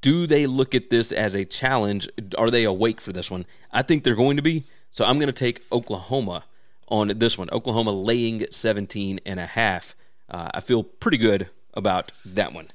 Do 0.01 0.27
they 0.27 0.47
look 0.47 0.75
at 0.75 0.91
this 0.91 1.11
as 1.11 1.35
a 1.35 1.45
challenge? 1.45 2.09
Are 2.39 2.51
they 2.51 2.65
awake 2.65 3.01
for 3.01 3.13
this 3.13 3.31
one? 3.31 3.45
I 3.73 3.83
think 3.83 4.05
they're 4.05 4.15
going 4.15 4.37
to 4.37 4.43
be. 4.43 4.65
So 4.91 5.05
I'm 5.05 5.19
going 5.19 5.29
to 5.29 5.33
take 5.33 5.65
Oklahoma 5.71 6.45
on 6.89 7.13
this 7.17 7.39
one. 7.39 7.49
Oklahoma 7.53 7.93
laying 7.93 8.47
17 8.51 9.21
and 9.25 9.41
a 9.41 9.47
half. 9.47 9.95
Uh, 10.29 10.51
I 10.55 10.61
feel 10.61 10.83
pretty 10.83 11.19
good 11.19 11.49
about 11.75 12.13
that 12.25 12.53
one. 12.53 12.69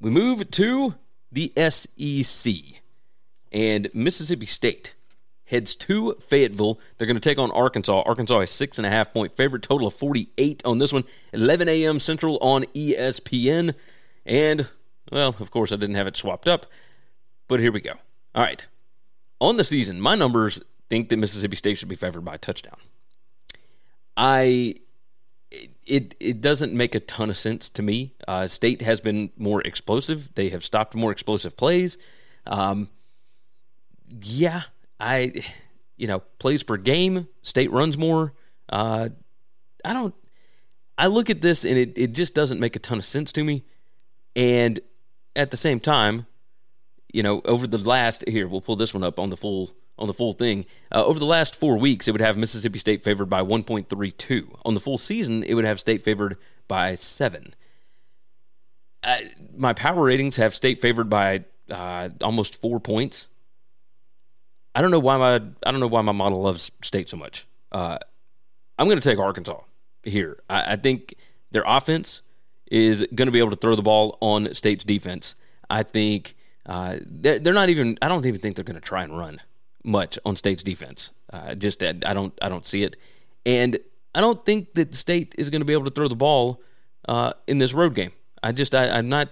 We 0.00 0.10
move 0.10 0.50
to 0.52 0.94
the 1.30 1.52
SEC 1.56 2.52
and 3.52 3.90
Mississippi 3.94 4.46
State 4.46 4.94
heads 5.52 5.76
to 5.76 6.14
Fayetteville. 6.14 6.80
They're 6.96 7.06
going 7.06 7.16
to 7.16 7.20
take 7.20 7.38
on 7.38 7.50
Arkansas. 7.52 8.02
Arkansas 8.06 8.40
a 8.40 8.46
six 8.46 8.78
and 8.78 8.86
a 8.86 8.90
half 8.90 9.12
point 9.12 9.36
favorite, 9.36 9.62
total 9.62 9.86
of 9.86 9.94
48 9.94 10.62
on 10.64 10.78
this 10.78 10.92
one. 10.92 11.04
11 11.32 11.68
a.m. 11.68 12.00
Central 12.00 12.38
on 12.38 12.64
ESPN. 12.74 13.74
And, 14.24 14.70
well, 15.10 15.36
of 15.38 15.50
course, 15.50 15.70
I 15.70 15.76
didn't 15.76 15.96
have 15.96 16.06
it 16.06 16.16
swapped 16.16 16.48
up, 16.48 16.66
but 17.48 17.60
here 17.60 17.70
we 17.70 17.80
go. 17.80 17.92
All 18.34 18.42
right. 18.42 18.66
On 19.40 19.56
the 19.56 19.64
season, 19.64 20.00
my 20.00 20.14
numbers 20.14 20.62
think 20.92 21.08
that 21.08 21.16
Mississippi 21.16 21.56
State 21.56 21.78
should 21.78 21.88
be 21.88 21.96
favored 21.96 22.22
by 22.22 22.34
a 22.34 22.38
touchdown. 22.38 22.76
I 24.14 24.74
it 25.86 26.14
it 26.20 26.42
doesn't 26.42 26.74
make 26.74 26.94
a 26.94 27.00
ton 27.00 27.30
of 27.30 27.36
sense 27.38 27.70
to 27.70 27.82
me. 27.82 28.12
Uh, 28.28 28.46
State 28.46 28.82
has 28.82 29.00
been 29.00 29.30
more 29.38 29.62
explosive. 29.62 30.28
They 30.34 30.50
have 30.50 30.62
stopped 30.62 30.94
more 30.94 31.10
explosive 31.10 31.56
plays. 31.56 31.96
Um, 32.46 32.90
yeah, 34.20 34.64
I, 35.00 35.42
you 35.96 36.06
know, 36.06 36.20
plays 36.38 36.62
per 36.62 36.76
game. 36.76 37.26
State 37.40 37.70
runs 37.70 37.96
more. 37.96 38.34
Uh, 38.68 39.08
I 39.86 39.94
don't. 39.94 40.14
I 40.98 41.06
look 41.06 41.30
at 41.30 41.40
this 41.40 41.64
and 41.64 41.78
it, 41.78 41.96
it 41.96 42.12
just 42.12 42.34
doesn't 42.34 42.60
make 42.60 42.76
a 42.76 42.78
ton 42.78 42.98
of 42.98 43.06
sense 43.06 43.32
to 43.32 43.42
me. 43.42 43.64
And 44.36 44.78
at 45.34 45.50
the 45.50 45.56
same 45.56 45.80
time, 45.80 46.26
you 47.14 47.22
know, 47.22 47.40
over 47.46 47.66
the 47.66 47.78
last 47.78 48.28
here, 48.28 48.46
we'll 48.46 48.60
pull 48.60 48.76
this 48.76 48.92
one 48.92 49.02
up 49.02 49.18
on 49.18 49.30
the 49.30 49.38
full 49.38 49.72
on 49.98 50.06
the 50.06 50.14
full 50.14 50.32
thing. 50.32 50.66
Uh, 50.94 51.04
over 51.04 51.18
the 51.18 51.26
last 51.26 51.54
four 51.54 51.76
weeks, 51.76 52.08
it 52.08 52.12
would 52.12 52.20
have 52.20 52.36
Mississippi 52.36 52.78
State 52.78 53.04
favored 53.04 53.26
by 53.26 53.42
1.32. 53.42 54.60
On 54.64 54.74
the 54.74 54.80
full 54.80 54.98
season, 54.98 55.42
it 55.44 55.54
would 55.54 55.64
have 55.64 55.78
State 55.78 56.02
favored 56.02 56.36
by 56.68 56.94
seven. 56.94 57.54
Uh, 59.02 59.18
my 59.56 59.72
power 59.72 60.04
ratings 60.04 60.36
have 60.36 60.54
State 60.54 60.80
favored 60.80 61.10
by 61.10 61.44
uh, 61.70 62.08
almost 62.22 62.60
four 62.60 62.80
points. 62.80 63.28
I 64.74 64.80
don't 64.80 64.90
know 64.90 64.98
why 64.98 65.16
my 65.18 65.34
I 65.34 65.70
don't 65.70 65.80
know 65.80 65.86
why 65.86 66.00
my 66.00 66.12
model 66.12 66.42
loves 66.42 66.70
State 66.82 67.08
so 67.08 67.16
much. 67.16 67.46
Uh, 67.70 67.98
I'm 68.78 68.86
going 68.86 68.98
to 68.98 69.06
take 69.06 69.18
Arkansas 69.18 69.60
here. 70.02 70.42
I, 70.48 70.72
I 70.72 70.76
think 70.76 71.14
their 71.50 71.64
offense 71.66 72.22
is 72.70 73.06
going 73.14 73.26
to 73.26 73.32
be 73.32 73.38
able 73.38 73.50
to 73.50 73.56
throw 73.56 73.74
the 73.74 73.82
ball 73.82 74.16
on 74.20 74.54
State's 74.54 74.84
defense. 74.84 75.34
I 75.68 75.82
think 75.82 76.34
uh, 76.64 76.96
they're, 77.04 77.38
they're, 77.38 77.52
not 77.52 77.68
even. 77.68 77.98
I 78.00 78.08
don't 78.08 78.24
even 78.24 78.40
think 78.40 78.56
they're 78.56 78.64
going 78.64 78.74
to 78.74 78.80
try 78.80 79.02
and 79.02 79.16
run 79.16 79.40
much 79.84 80.18
on 80.24 80.36
State's 80.36 80.62
defense. 80.62 81.12
Uh, 81.32 81.54
just 81.54 81.82
I 81.82 81.92
don't 81.92 82.36
I 82.42 82.48
don't 82.48 82.66
see 82.66 82.82
it, 82.82 82.96
and 83.44 83.78
I 84.14 84.20
don't 84.20 84.44
think 84.44 84.74
that 84.74 84.94
State 84.94 85.34
is 85.38 85.50
going 85.50 85.60
to 85.60 85.66
be 85.66 85.72
able 85.72 85.84
to 85.84 85.90
throw 85.90 86.08
the 86.08 86.14
ball 86.14 86.60
uh, 87.08 87.32
in 87.46 87.58
this 87.58 87.72
road 87.72 87.94
game. 87.94 88.12
I 88.42 88.52
just 88.52 88.74
I, 88.74 88.88
I'm 88.88 89.08
not 89.08 89.28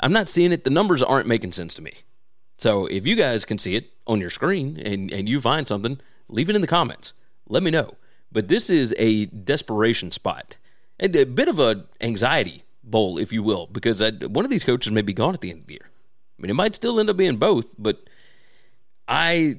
I'm 0.00 0.12
not 0.12 0.28
seeing 0.28 0.52
it. 0.52 0.64
The 0.64 0.70
numbers 0.70 1.02
aren't 1.02 1.26
making 1.26 1.52
sense 1.52 1.74
to 1.74 1.82
me. 1.82 1.92
So 2.58 2.86
if 2.86 3.06
you 3.06 3.16
guys 3.16 3.44
can 3.44 3.58
see 3.58 3.76
it 3.76 3.92
on 4.06 4.20
your 4.20 4.30
screen 4.30 4.80
and, 4.84 5.12
and 5.12 5.28
you 5.28 5.40
find 5.40 5.66
something, 5.66 6.00
leave 6.28 6.50
it 6.50 6.56
in 6.56 6.60
the 6.60 6.66
comments. 6.66 7.14
Let 7.48 7.62
me 7.62 7.70
know. 7.70 7.94
But 8.30 8.48
this 8.48 8.68
is 8.68 8.94
a 8.98 9.26
desperation 9.26 10.10
spot. 10.10 10.58
And 10.98 11.14
a 11.14 11.24
bit 11.24 11.48
of 11.48 11.58
a 11.58 11.86
anxiety 12.00 12.64
bowl, 12.82 13.18
if 13.18 13.32
you 13.32 13.42
will, 13.42 13.66
because 13.66 14.02
I, 14.02 14.10
one 14.10 14.44
of 14.44 14.50
these 14.50 14.64
coaches 14.64 14.92
may 14.92 15.02
be 15.02 15.12
gone 15.12 15.34
at 15.34 15.40
the 15.40 15.50
end 15.50 15.60
of 15.60 15.66
the 15.66 15.74
year. 15.74 15.88
I 16.38 16.42
mean, 16.42 16.50
it 16.50 16.54
might 16.54 16.74
still 16.74 16.98
end 16.98 17.10
up 17.10 17.16
being 17.16 17.36
both, 17.36 17.74
but 17.78 18.08
I, 19.08 19.58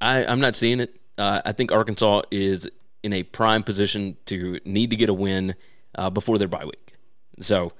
I 0.00 0.24
I'm 0.24 0.40
not 0.40 0.56
seeing 0.56 0.80
it. 0.80 0.96
Uh, 1.16 1.40
I 1.44 1.52
think 1.52 1.70
Arkansas 1.70 2.22
is 2.30 2.68
in 3.02 3.12
a 3.12 3.22
prime 3.22 3.62
position 3.62 4.16
to 4.26 4.58
need 4.64 4.90
to 4.90 4.96
get 4.96 5.08
a 5.08 5.14
win 5.14 5.54
uh, 5.94 6.10
before 6.10 6.38
their 6.38 6.48
bye 6.48 6.64
week. 6.64 6.94
So, 7.40 7.72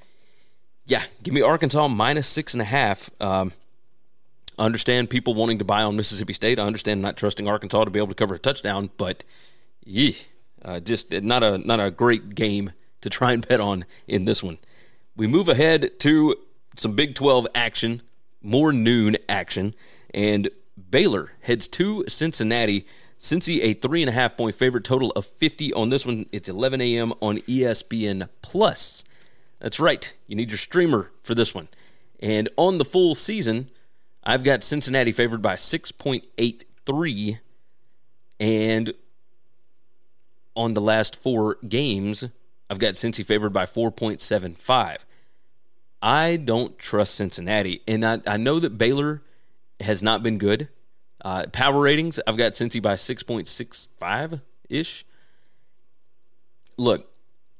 yeah, 0.86 1.02
give 1.22 1.34
me 1.34 1.42
Arkansas 1.42 1.88
minus 1.88 2.28
six 2.28 2.54
and 2.54 2.62
a 2.62 2.66
half. 2.66 3.10
Um, 3.20 3.52
I 4.58 4.64
understand 4.64 5.10
people 5.10 5.34
wanting 5.34 5.58
to 5.58 5.64
buy 5.64 5.82
on 5.82 5.96
Mississippi 5.96 6.32
State. 6.32 6.58
I 6.58 6.66
understand 6.66 7.02
not 7.02 7.16
trusting 7.16 7.48
Arkansas 7.48 7.84
to 7.84 7.90
be 7.90 7.98
able 7.98 8.08
to 8.08 8.14
cover 8.14 8.34
a 8.34 8.38
touchdown, 8.38 8.90
but 8.96 9.24
yeah, 9.84 10.12
uh, 10.62 10.80
just 10.80 11.10
not 11.10 11.42
a 11.42 11.58
not 11.58 11.80
a 11.80 11.90
great 11.90 12.34
game 12.34 12.72
to 13.00 13.10
try 13.10 13.32
and 13.32 13.46
bet 13.46 13.60
on 13.60 13.84
in 14.06 14.26
this 14.26 14.42
one. 14.42 14.58
We 15.16 15.26
move 15.26 15.48
ahead 15.48 15.98
to 16.00 16.36
some 16.76 16.94
Big 16.94 17.14
12 17.14 17.46
action, 17.54 18.02
more 18.42 18.72
noon 18.72 19.16
action, 19.28 19.74
and 20.12 20.50
Baylor 20.90 21.32
heads 21.40 21.68
to 21.68 22.04
Cincinnati. 22.08 22.86
Cincy 23.18 23.60
a 23.62 23.74
three 23.74 24.02
and 24.02 24.08
a 24.08 24.12
half 24.12 24.36
point 24.36 24.54
favorite, 24.54 24.84
total 24.84 25.10
of 25.10 25.26
50 25.26 25.74
on 25.74 25.90
this 25.90 26.06
one. 26.06 26.26
It's 26.32 26.48
11 26.48 26.80
a.m. 26.80 27.12
on 27.20 27.38
ESPN 27.40 28.28
Plus. 28.40 29.04
That's 29.60 29.78
right. 29.78 30.12
You 30.26 30.36
need 30.36 30.50
your 30.50 30.58
streamer 30.58 31.10
for 31.22 31.34
this 31.34 31.54
one. 31.54 31.68
And 32.18 32.48
on 32.56 32.78
the 32.78 32.84
full 32.84 33.14
season, 33.14 33.70
I've 34.24 34.42
got 34.42 34.64
Cincinnati 34.64 35.12
favored 35.12 35.42
by 35.42 35.56
6.83. 35.56 37.38
And 38.38 38.94
on 40.56 40.74
the 40.74 40.80
last 40.80 41.20
four 41.20 41.56
games, 41.68 42.24
I've 42.70 42.78
got 42.78 42.94
Cincy 42.94 43.24
favored 43.24 43.52
by 43.52 43.66
4.75. 43.66 45.04
I 46.02 46.36
don't 46.36 46.78
trust 46.78 47.14
Cincinnati. 47.14 47.82
And 47.86 48.04
I, 48.04 48.20
I 48.26 48.36
know 48.38 48.60
that 48.60 48.78
Baylor 48.78 49.22
has 49.80 50.02
not 50.02 50.22
been 50.22 50.38
good. 50.38 50.68
Uh, 51.22 51.46
power 51.52 51.80
ratings, 51.80 52.18
I've 52.26 52.36
got 52.36 52.52
Cincy 52.52 52.80
by 52.80 52.94
6.65 52.94 54.40
ish. 54.68 55.04
Look, 56.76 57.10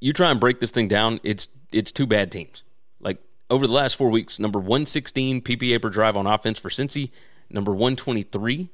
you 0.01 0.13
try 0.13 0.31
and 0.31 0.41
break 0.41 0.61
this 0.61 0.71
thing 0.71 0.89
down, 0.89 1.21
it's 1.23 1.49
it's 1.73 1.93
two 1.93 2.07
bad 2.07 2.33
teams. 2.33 2.63
Like 3.01 3.19
over 3.51 3.67
the 3.67 3.73
last 3.73 3.97
four 3.97 4.09
weeks, 4.09 4.39
number 4.39 4.59
116 4.59 5.43
PPA 5.43 5.83
per 5.83 5.91
drive 5.91 6.17
on 6.17 6.27
offense 6.27 6.59
for 6.59 6.71
Cincy, 6.71 7.11
number 7.51 7.73
123 7.73 8.71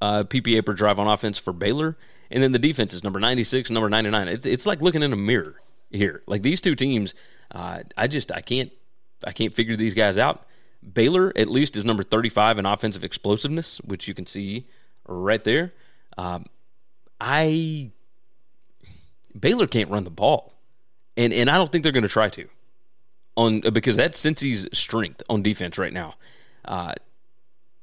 uh, 0.00 0.24
PPA 0.24 0.64
per 0.64 0.72
drive 0.72 0.98
on 0.98 1.06
offense 1.06 1.38
for 1.38 1.52
Baylor, 1.52 1.96
and 2.30 2.42
then 2.42 2.52
the 2.52 2.58
defense 2.58 2.94
is 2.94 3.04
number 3.04 3.20
96, 3.20 3.70
number 3.70 3.88
99. 3.88 4.28
It's, 4.28 4.46
it's 4.46 4.66
like 4.66 4.80
looking 4.80 5.02
in 5.02 5.12
a 5.12 5.16
mirror 5.16 5.60
here. 5.90 6.22
Like 6.26 6.42
these 6.42 6.60
two 6.60 6.74
teams, 6.74 7.14
uh, 7.50 7.80
I 7.96 8.06
just 8.06 8.32
I 8.32 8.40
can't 8.40 8.72
I 9.26 9.32
can't 9.32 9.52
figure 9.54 9.76
these 9.76 9.94
guys 9.94 10.16
out. 10.18 10.44
Baylor 10.92 11.32
at 11.36 11.48
least 11.48 11.76
is 11.76 11.84
number 11.84 12.02
35 12.02 12.58
in 12.58 12.66
offensive 12.66 13.04
explosiveness, 13.04 13.80
which 13.82 14.08
you 14.08 14.14
can 14.14 14.26
see 14.26 14.66
right 15.06 15.42
there. 15.44 15.72
Um, 16.16 16.44
I 17.20 17.90
Baylor 19.38 19.66
can't 19.66 19.90
run 19.90 20.04
the 20.04 20.10
ball, 20.10 20.54
and 21.16 21.32
and 21.32 21.50
I 21.50 21.56
don't 21.56 21.70
think 21.70 21.82
they're 21.82 21.92
going 21.92 22.02
to 22.02 22.08
try 22.08 22.28
to 22.30 22.48
on 23.36 23.60
because 23.60 23.96
that's 23.96 24.20
Cincy's 24.20 24.68
strength 24.72 25.22
on 25.28 25.42
defense 25.42 25.78
right 25.78 25.92
now. 25.92 26.14
Uh, 26.64 26.94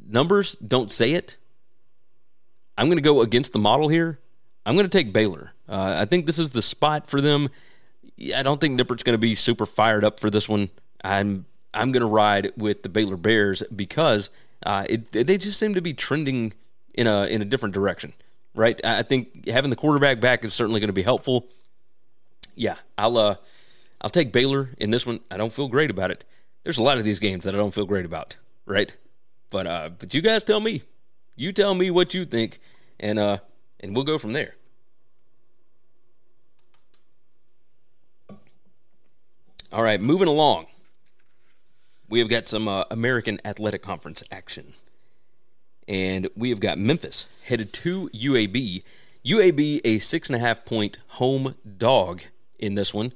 numbers 0.08 0.54
don't 0.56 0.92
say 0.92 1.14
it. 1.14 1.38
I'm 2.78 2.88
going 2.88 2.98
to 2.98 3.04
go 3.04 3.22
against 3.22 3.54
the 3.54 3.60
model 3.60 3.88
here. 3.88 4.20
I'm 4.66 4.76
going 4.76 4.88
to 4.88 4.98
take 4.98 5.14
Baylor. 5.14 5.54
Uh, 5.68 5.96
I 6.00 6.06
think 6.06 6.26
this 6.26 6.38
is 6.38 6.52
the 6.52 6.62
spot 6.62 7.10
for 7.10 7.22
them. 7.22 7.50
I 8.36 8.44
don't 8.44 8.60
think 8.60 8.80
Nippert's 8.80 9.04
going 9.04 9.14
to 9.14 9.18
be 9.18 9.36
super 9.36 9.66
fired 9.66 10.04
up 10.04 10.20
for 10.20 10.30
this 10.30 10.48
one. 10.48 10.70
I'm 11.04 11.46
I'm 11.78 11.92
going 11.92 12.02
to 12.02 12.08
ride 12.08 12.52
with 12.58 12.82
the 12.84 12.90
Baylor 12.90 13.18
Bears 13.18 13.62
because 13.74 14.30
uh, 14.64 14.86
it, 14.90 15.12
they 15.12 15.38
just 15.38 15.60
seem 15.60 15.76
to 15.76 15.82
be 15.82 15.94
trending 15.94 16.54
in 16.96 17.06
a 17.06 17.26
in 17.28 17.42
a 17.42 17.46
different 17.46 17.76
direction, 17.76 18.14
right? 18.56 18.84
I 18.84 19.04
think 19.04 19.48
having 19.48 19.70
the 19.70 19.76
quarterback 19.76 20.20
back 20.20 20.44
is 20.44 20.54
certainly 20.54 20.80
going 20.80 20.88
to 20.88 20.94
be 20.94 21.04
helpful. 21.04 21.48
Yeah, 22.56 22.78
I'll 22.98 23.18
uh, 23.18 23.36
I'll 24.02 24.10
take 24.10 24.34
Baylor 24.34 24.72
in 24.80 24.90
this 24.90 25.06
one. 25.06 25.20
I 25.30 25.38
don't 25.38 25.54
feel 25.54 25.68
great 25.68 25.92
about 25.92 26.10
it. 26.10 26.26
There's 26.64 26.80
a 26.80 26.84
lot 26.84 26.98
of 26.98 27.04
these 27.04 27.20
games 27.20 27.46
that 27.46 27.54
I 27.54 27.58
don't 27.58 27.74
feel 27.74 27.86
great 27.86 28.06
about, 28.06 28.38
right? 28.66 28.96
But 29.52 29.68
uh, 29.68 29.90
but 29.98 30.14
you 30.14 30.22
guys 30.22 30.44
tell 30.44 30.60
me. 30.60 30.82
You 31.36 31.54
tell 31.54 31.76
me 31.76 31.92
what 31.92 32.16
you 32.16 32.26
think, 32.26 32.60
and 33.00 33.20
uh, 33.20 33.38
and 33.80 33.96
we'll 33.96 34.04
go 34.04 34.18
from 34.18 34.34
there. 34.34 34.56
All 39.72 39.84
right, 39.84 40.02
moving 40.02 40.28
along 40.28 40.66
we 42.10 42.20
have 42.20 42.30
got 42.30 42.48
some 42.48 42.68
uh, 42.68 42.86
American 42.90 43.40
Athletic 43.44 43.82
Conference 43.82 44.24
action. 44.32 44.74
And 45.88 46.30
we 46.36 46.50
have 46.50 46.60
got 46.60 46.78
Memphis 46.78 47.28
headed 47.44 47.74
to 47.74 48.10
UAB. 48.10 48.84
UAB, 49.26 49.82
a 49.84 50.00
six 50.00 50.30
and 50.30 50.36
a 50.36 50.40
half 50.40 50.66
point 50.66 51.00
home 51.08 51.56
dog 51.78 52.24
in 52.60 52.76
this 52.76 52.94
one. 52.94 53.14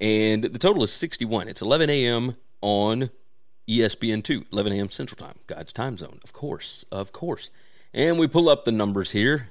And 0.00 0.44
the 0.44 0.58
total 0.58 0.82
is 0.82 0.92
61. 0.92 1.48
It's 1.48 1.62
11 1.62 1.90
a.m. 1.90 2.36
on 2.60 3.10
ESPN2, 3.68 4.46
11 4.52 4.72
a.m. 4.72 4.90
Central 4.90 5.16
Time, 5.16 5.38
God's 5.46 5.72
time 5.72 5.96
zone, 5.96 6.18
of 6.24 6.32
course, 6.32 6.84
of 6.90 7.12
course. 7.12 7.50
And 7.94 8.18
we 8.18 8.26
pull 8.26 8.48
up 8.48 8.64
the 8.64 8.72
numbers 8.72 9.12
here, 9.12 9.50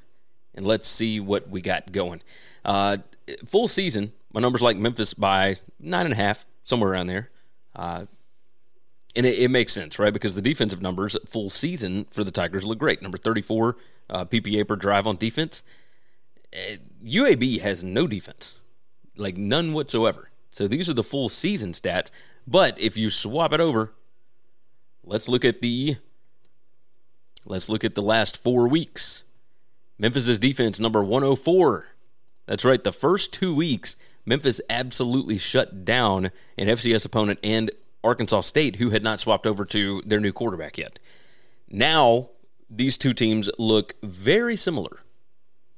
and 0.54 0.66
let's 0.66 0.88
see 0.88 1.20
what 1.20 1.50
we 1.50 1.62
got 1.62 1.92
going. 1.92 2.22
Uh, 2.66 2.98
full 3.46 3.68
season, 3.68 4.12
my 4.34 4.42
numbers 4.42 4.62
like 4.62 4.78
Memphis 4.78 5.14
by 5.14 5.58
nine 5.80 6.06
and 6.06 6.14
a 6.14 6.18
half, 6.18 6.46
somewhere 6.64 6.92
around 6.92 7.08
there. 7.08 7.30
Uh, 7.76 8.06
and 9.16 9.26
it, 9.26 9.40
it, 9.40 9.52
makes 9.52 9.74
sense, 9.74 10.00
right? 10.00 10.14
Because 10.14 10.36
the 10.36 10.42
defensive 10.42 10.82
numbers 10.82 11.18
full 11.26 11.50
season 11.50 12.06
for 12.12 12.24
the 12.24 12.32
Tigers 12.32 12.64
look 12.64 12.80
great. 12.80 13.02
Number 13.02 13.18
34 13.18 13.78
uh, 14.10 14.26
PPA 14.26 14.68
per 14.68 14.76
drive 14.76 15.08
on 15.08 15.18
defense. 15.18 15.64
Uh, 16.54 16.78
UAB 17.04 17.62
has 17.62 17.84
no 17.84 18.08
defense, 18.08 18.62
like 19.18 19.38
none 19.38 19.74
whatsoever. 19.74 20.30
So 20.52 20.68
these 20.68 20.90
are 20.90 20.94
the 20.94 21.04
full 21.04 21.30
season 21.30 21.74
stats. 21.74 22.12
But 22.48 22.80
if 22.80 22.98
you 22.98 23.10
swap 23.10 23.54
it 23.54 23.60
over, 23.60 23.94
let's 25.04 25.30
look 25.30 25.46
at 25.46 25.62
the 25.62 25.98
let's 27.46 27.70
look 27.70 27.84
at 27.84 27.96
the 27.96 28.02
last 28.02 28.42
four 28.42 28.68
weeks. 28.68 29.24
Memphis's 29.98 30.40
defense 30.40 30.80
number 30.80 31.04
104. 31.04 31.88
That's 32.48 32.66
right. 32.66 32.84
The 32.84 32.92
first 32.92 33.32
two 33.32 33.56
weeks, 33.56 33.96
Memphis 34.26 34.60
absolutely 34.70 35.38
shut 35.38 35.86
down 35.86 36.32
an 36.58 36.68
FCS 36.68 37.06
opponent 37.06 37.40
and 37.44 37.72
Arkansas 38.04 38.42
State, 38.42 38.78
who 38.78 38.90
had 38.90 39.04
not 39.04 39.20
swapped 39.20 39.46
over 39.46 39.66
to 39.66 40.02
their 40.06 40.20
new 40.20 40.32
quarterback 40.32 40.78
yet. 40.78 41.00
Now, 41.70 42.30
these 42.70 42.98
two 42.98 43.14
teams 43.14 43.50
look 43.58 43.96
very 44.02 44.56
similar. 44.56 45.02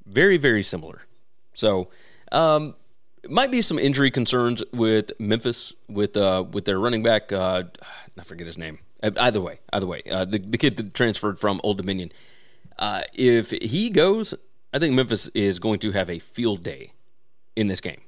Very, 0.06 0.36
very 0.36 0.62
similar. 0.62 1.02
So, 1.54 1.88
um, 2.32 2.74
might 3.28 3.50
be 3.50 3.62
some 3.62 3.78
injury 3.78 4.10
concerns 4.10 4.62
with 4.72 5.12
Memphis 5.18 5.72
with 5.88 6.16
uh, 6.16 6.44
with 6.52 6.64
their 6.64 6.78
running 6.78 7.02
back. 7.02 7.32
Uh, 7.32 7.64
I 8.18 8.22
forget 8.22 8.46
his 8.46 8.58
name. 8.58 8.78
Uh, 9.02 9.10
either 9.18 9.40
way, 9.40 9.60
either 9.72 9.86
way, 9.86 10.02
uh, 10.10 10.24
the 10.24 10.38
the 10.38 10.58
kid 10.58 10.76
that 10.76 10.94
transferred 10.94 11.38
from 11.38 11.60
Old 11.64 11.78
Dominion. 11.78 12.12
Uh, 12.78 13.02
if 13.14 13.50
he 13.50 13.88
goes, 13.88 14.34
I 14.72 14.78
think 14.78 14.94
Memphis 14.94 15.28
is 15.28 15.58
going 15.58 15.78
to 15.80 15.92
have 15.92 16.10
a 16.10 16.18
field 16.18 16.62
day 16.62 16.92
in 17.56 17.68
this 17.68 17.80
game. 17.80 18.00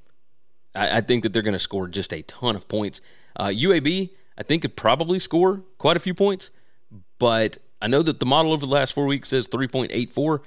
I, 0.74 0.98
I 0.98 1.00
think 1.00 1.22
that 1.22 1.32
they're 1.32 1.42
going 1.42 1.52
to 1.52 1.58
score 1.58 1.88
just 1.88 2.12
a 2.12 2.22
ton 2.22 2.56
of 2.56 2.68
points. 2.68 3.00
Uh, 3.36 3.48
UAB, 3.48 4.10
I 4.38 4.42
think, 4.42 4.62
could 4.62 4.76
probably 4.76 5.20
score 5.20 5.62
quite 5.78 5.96
a 5.96 6.00
few 6.00 6.14
points, 6.14 6.50
but 7.18 7.58
I 7.80 7.88
know 7.88 8.02
that 8.02 8.20
the 8.20 8.26
model 8.26 8.52
over 8.52 8.64
the 8.64 8.72
last 8.72 8.94
four 8.94 9.06
weeks 9.06 9.28
says 9.28 9.48
3.84. 9.48 10.40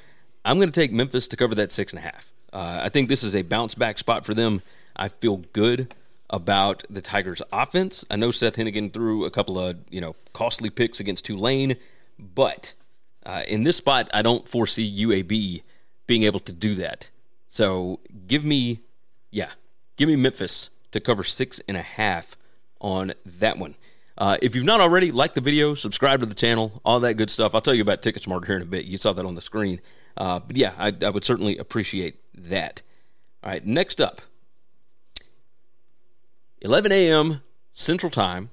I'm 0.46 0.58
going 0.58 0.72
to 0.72 0.80
take 0.80 0.92
Memphis 0.92 1.28
to 1.28 1.38
cover 1.38 1.56
that 1.56 1.72
six 1.72 1.94
and 1.94 2.00
a 2.00 2.04
half. 2.04 2.32
Uh, 2.52 2.80
I 2.84 2.90
think 2.90 3.10
this 3.10 3.24
is 3.24 3.36
a 3.36 3.44
bounce 3.44 3.76
back 3.76 3.98
spot 3.98 4.26
for 4.26 4.34
them. 4.34 4.62
I 4.96 5.08
feel 5.08 5.38
good 5.54 5.94
about 6.30 6.84
the 6.90 7.02
Tigers' 7.02 7.42
offense. 7.52 8.06
I 8.10 8.16
know 8.16 8.32
Seth 8.32 8.56
Henigan 8.56 8.94
threw 8.94 9.26
a 9.26 9.32
couple 9.32 9.60
of 9.60 9.78
you 9.90 10.02
know 10.02 10.16
costly 10.34 10.70
picks 10.70 11.00
against 11.00 11.26
Tulane, 11.26 11.76
but 12.18 12.74
uh, 13.26 13.44
in 13.48 13.64
this 13.64 13.78
spot, 13.78 14.10
I 14.14 14.22
don't 14.22 14.48
foresee 14.48 15.06
UAB 15.06 15.62
being 16.08 16.24
able 16.24 16.40
to 16.40 16.54
do 16.54 16.76
that. 16.76 17.10
So 17.48 18.00
give 18.28 18.44
me, 18.44 18.80
yeah, 19.32 19.52
give 19.96 20.08
me 20.08 20.16
Memphis 20.16 20.70
to 20.92 21.00
cover 21.00 21.24
six 21.24 21.62
and 21.68 21.78
a 21.78 21.82
half 21.82 22.36
on 22.80 23.14
that 23.26 23.58
one. 23.58 23.76
Uh, 24.18 24.38
if 24.42 24.56
you've 24.56 24.66
not 24.66 24.82
already, 24.82 25.12
like 25.12 25.34
the 25.34 25.42
video, 25.42 25.74
subscribe 25.74 26.20
to 26.20 26.26
the 26.26 26.36
channel, 26.36 26.82
all 26.84 27.00
that 27.00 27.14
good 27.14 27.32
stuff. 27.32 27.56
I'll 27.56 27.62
tell 27.62 27.74
you 27.74 27.82
about 27.82 28.02
Ticket 28.02 28.22
Smart 28.22 28.46
here 28.46 28.58
in 28.58 28.62
a 28.62 28.66
bit. 28.66 28.86
You 28.86 28.98
saw 28.98 29.14
that 29.14 29.26
on 29.26 29.36
the 29.36 29.42
screen. 29.42 29.80
Uh, 30.18 30.40
but 30.40 30.58
yeah, 30.58 30.74
I, 30.78 30.94
I 31.02 31.10
would 31.10 31.24
certainly 31.24 31.58
appreciate 31.58 32.20
that. 32.34 32.82
All 33.42 33.52
right, 33.52 33.66
next 33.66 34.02
up 34.02 34.22
11 36.62 36.92
a.m. 36.92 37.42
Central 37.72 38.10
Time 38.10 38.50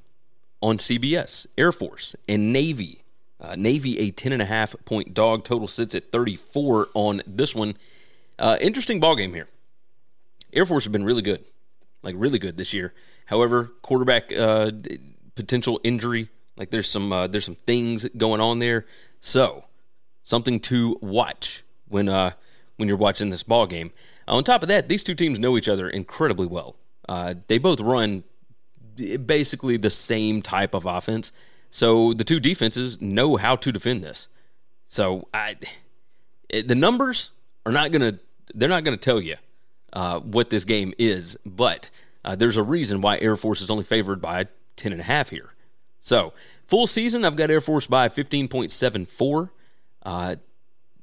on 0.63 0.79
CBS, 0.79 1.47
Air 1.59 1.73
Force 1.73 2.15
and 2.29 2.53
Navy. 2.53 3.03
Uh, 3.41 3.57
Navy, 3.57 3.99
a 3.99 4.13
10.5 4.13 4.85
point 4.85 5.13
dog. 5.13 5.45
Total 5.45 5.69
sits 5.69 5.95
at 5.95 6.11
34 6.13 6.89
on 6.95 7.23
this 7.27 7.55
one. 7.55 7.77
Uh, 8.39 8.57
interesting 8.61 9.01
ball 9.01 9.17
game 9.17 9.35
here. 9.35 9.49
Air 10.53 10.65
Force 10.65 10.85
have 10.85 10.93
been 10.93 11.05
really 11.05 11.23
good, 11.23 11.45
like 12.03 12.15
really 12.17 12.39
good 12.39 12.57
this 12.57 12.73
year. 12.73 12.95
However, 13.27 13.73
quarterback 13.83 14.33
uh, 14.37 14.71
potential 15.35 15.81
injury, 15.85 16.31
like 16.57 16.71
there's 16.71 16.89
some 16.89 17.13
uh, 17.13 17.27
there's 17.27 17.45
some 17.45 17.57
things 17.67 18.09
going 18.17 18.41
on 18.41 18.59
there. 18.59 18.87
So 19.21 19.65
something 20.25 20.59
to 20.61 20.99
watch 21.01 21.65
when 21.89 22.09
uh, 22.09 22.33
when 22.77 22.89
you're 22.89 22.97
watching 22.97 23.31
this 23.31 23.43
ball 23.43 23.67
game. 23.67 23.93
On 24.29 24.43
top 24.43 24.63
of 24.63 24.69
that, 24.69 24.89
these 24.89 25.05
two 25.05 25.15
teams 25.15 25.39
know 25.39 25.57
each 25.57 25.69
other 25.69 25.89
incredibly 25.89 26.47
well. 26.47 26.77
Uh, 27.09 27.35
they 27.47 27.59
both 27.59 27.81
run 27.81 28.25
basically 29.25 29.77
the 29.77 29.91
same 29.91 30.43
type 30.43 30.75
of 30.75 30.87
offense, 30.87 31.31
so 31.71 32.13
the 32.15 32.25
two 32.25 32.41
defenses 32.41 33.01
know 33.01 33.37
how 33.37 33.55
to 33.57 33.71
defend 33.71 34.03
this. 34.03 34.29
So 34.89 35.29
I, 35.35 35.57
the 36.51 36.75
numbers 36.75 37.31
are 37.65 37.73
not 37.73 37.93
gonna 37.93 38.19
they're 38.55 38.69
not 38.69 38.85
gonna 38.85 38.97
tell 38.97 39.21
you 39.21 39.37
uh, 39.93 40.21
what 40.21 40.51
this 40.51 40.65
game 40.65 40.95
is, 40.99 41.37
but 41.45 41.91
uh, 42.27 42.37
there's 42.37 42.57
a 42.57 42.63
reason 42.63 43.01
why 43.01 43.19
Air 43.19 43.37
Force 43.37 43.61
is 43.61 43.71
only 43.71 43.85
favored 43.85 44.21
by 44.21 44.47
10 44.77 44.93
and 44.93 45.01
a 45.01 45.05
half 45.05 45.31
here. 45.31 45.55
So 46.01 46.33
full 46.67 46.87
season, 46.87 47.25
I've 47.25 47.37
got 47.37 47.51
Air 47.51 47.61
Force 47.61 47.87
by 47.87 48.09
15.74. 48.09 49.51
Uh, 50.03 50.37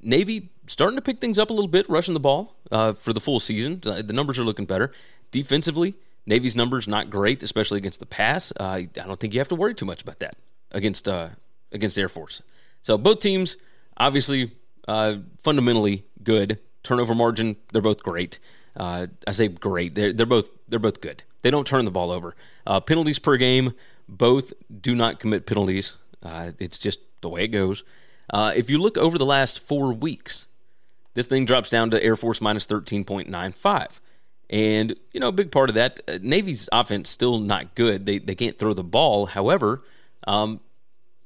Navy 0.01 0.50
starting 0.68 0.98
to 0.98 1.01
pick 1.01 1.20
things 1.20 1.39
up 1.39 1.50
a 1.50 1.53
little 1.53 1.70
bit, 1.70 1.88
rushing 1.89 2.13
the 2.13 2.20
ball 2.20 2.56
uh, 2.72 2.92
for 2.92 3.13
the 3.13 3.20
full 3.20 3.39
season. 3.39 3.80
The 3.82 4.13
numbers 4.13 4.38
are 4.38 4.44
looking 4.44 4.65
better. 4.65 4.92
Defensively, 5.32 5.96
Navy's 6.25 6.56
numbers 6.56 6.88
not 6.88 7.10
great, 7.10 7.42
especially 7.42 7.77
against 7.77 8.00
the 8.00 8.06
pass. 8.06 8.51
Uh, 8.58 8.63
I 8.63 8.82
don't 8.94 9.20
think 9.20 9.34
you 9.34 9.39
have 9.39 9.48
to 9.50 9.56
worry 9.56 9.74
too 9.74 9.86
much 9.86 10.01
about 10.01 10.20
that 10.20 10.38
against 10.72 11.08
uh, 11.08 11.30
against 11.72 11.98
Air 11.98 12.10
Force. 12.10 12.42
So 12.82 12.98
both 12.98 13.20
teams, 13.20 13.58
obviously, 13.98 14.51
uh, 14.88 15.15
fundamentally 15.39 16.06
good. 16.22 16.60
Turnover 16.84 17.15
margin, 17.15 17.56
they're 17.72 17.82
both 17.82 18.03
great. 18.03 18.39
Uh, 18.75 19.08
I 19.27 19.32
say 19.32 19.48
great. 19.48 19.96
They're 19.96 20.13
they're 20.13 20.25
both 20.25 20.50
they're 20.68 20.80
both 20.80 21.01
good. 21.01 21.24
They 21.42 21.51
don't 21.51 21.68
turn 21.68 21.86
the 21.86 21.92
ball 21.92 22.12
over. 22.12 22.36
penalties 22.86 23.20
per 23.20 23.38
game, 23.38 23.74
both 24.08 24.53
do 24.82 24.96
not 24.96 25.20
commit 25.20 25.46
penalties. 25.46 25.96
it's 26.24 26.77
just 26.77 27.00
the 27.22 27.30
way 27.30 27.44
it 27.44 27.50
goes. 27.50 27.84
if 28.34 28.70
you 28.70 28.77
look 28.77 28.98
over 28.98 29.18
the 29.18 29.25
last 29.25 29.60
four 29.60 29.92
weeks, 29.92 30.48
this 31.13 31.27
thing 31.27 31.46
drops 31.46 31.70
down 31.70 31.92
to 31.92 32.03
Air 32.03 32.15
Force 32.15 32.42
minus 32.42 32.65
13.95. 32.68 34.00
And, 34.50 34.96
you 35.12 35.20
know, 35.20 35.30
a 35.30 35.32
big 35.34 35.51
part 35.51 35.70
of 35.70 35.75
that, 35.75 36.00
uh, 36.08 36.20
Navy's 36.22 36.70
offense 36.72 37.10
still 37.10 37.39
not 37.39 37.75
good. 37.75 38.06
They, 38.06 38.20
they 38.20 38.36
can't 38.36 38.58
throw 38.58 38.74
the 38.74 38.84
ball. 38.84 39.27
However, 39.27 39.82
um, 40.27 40.60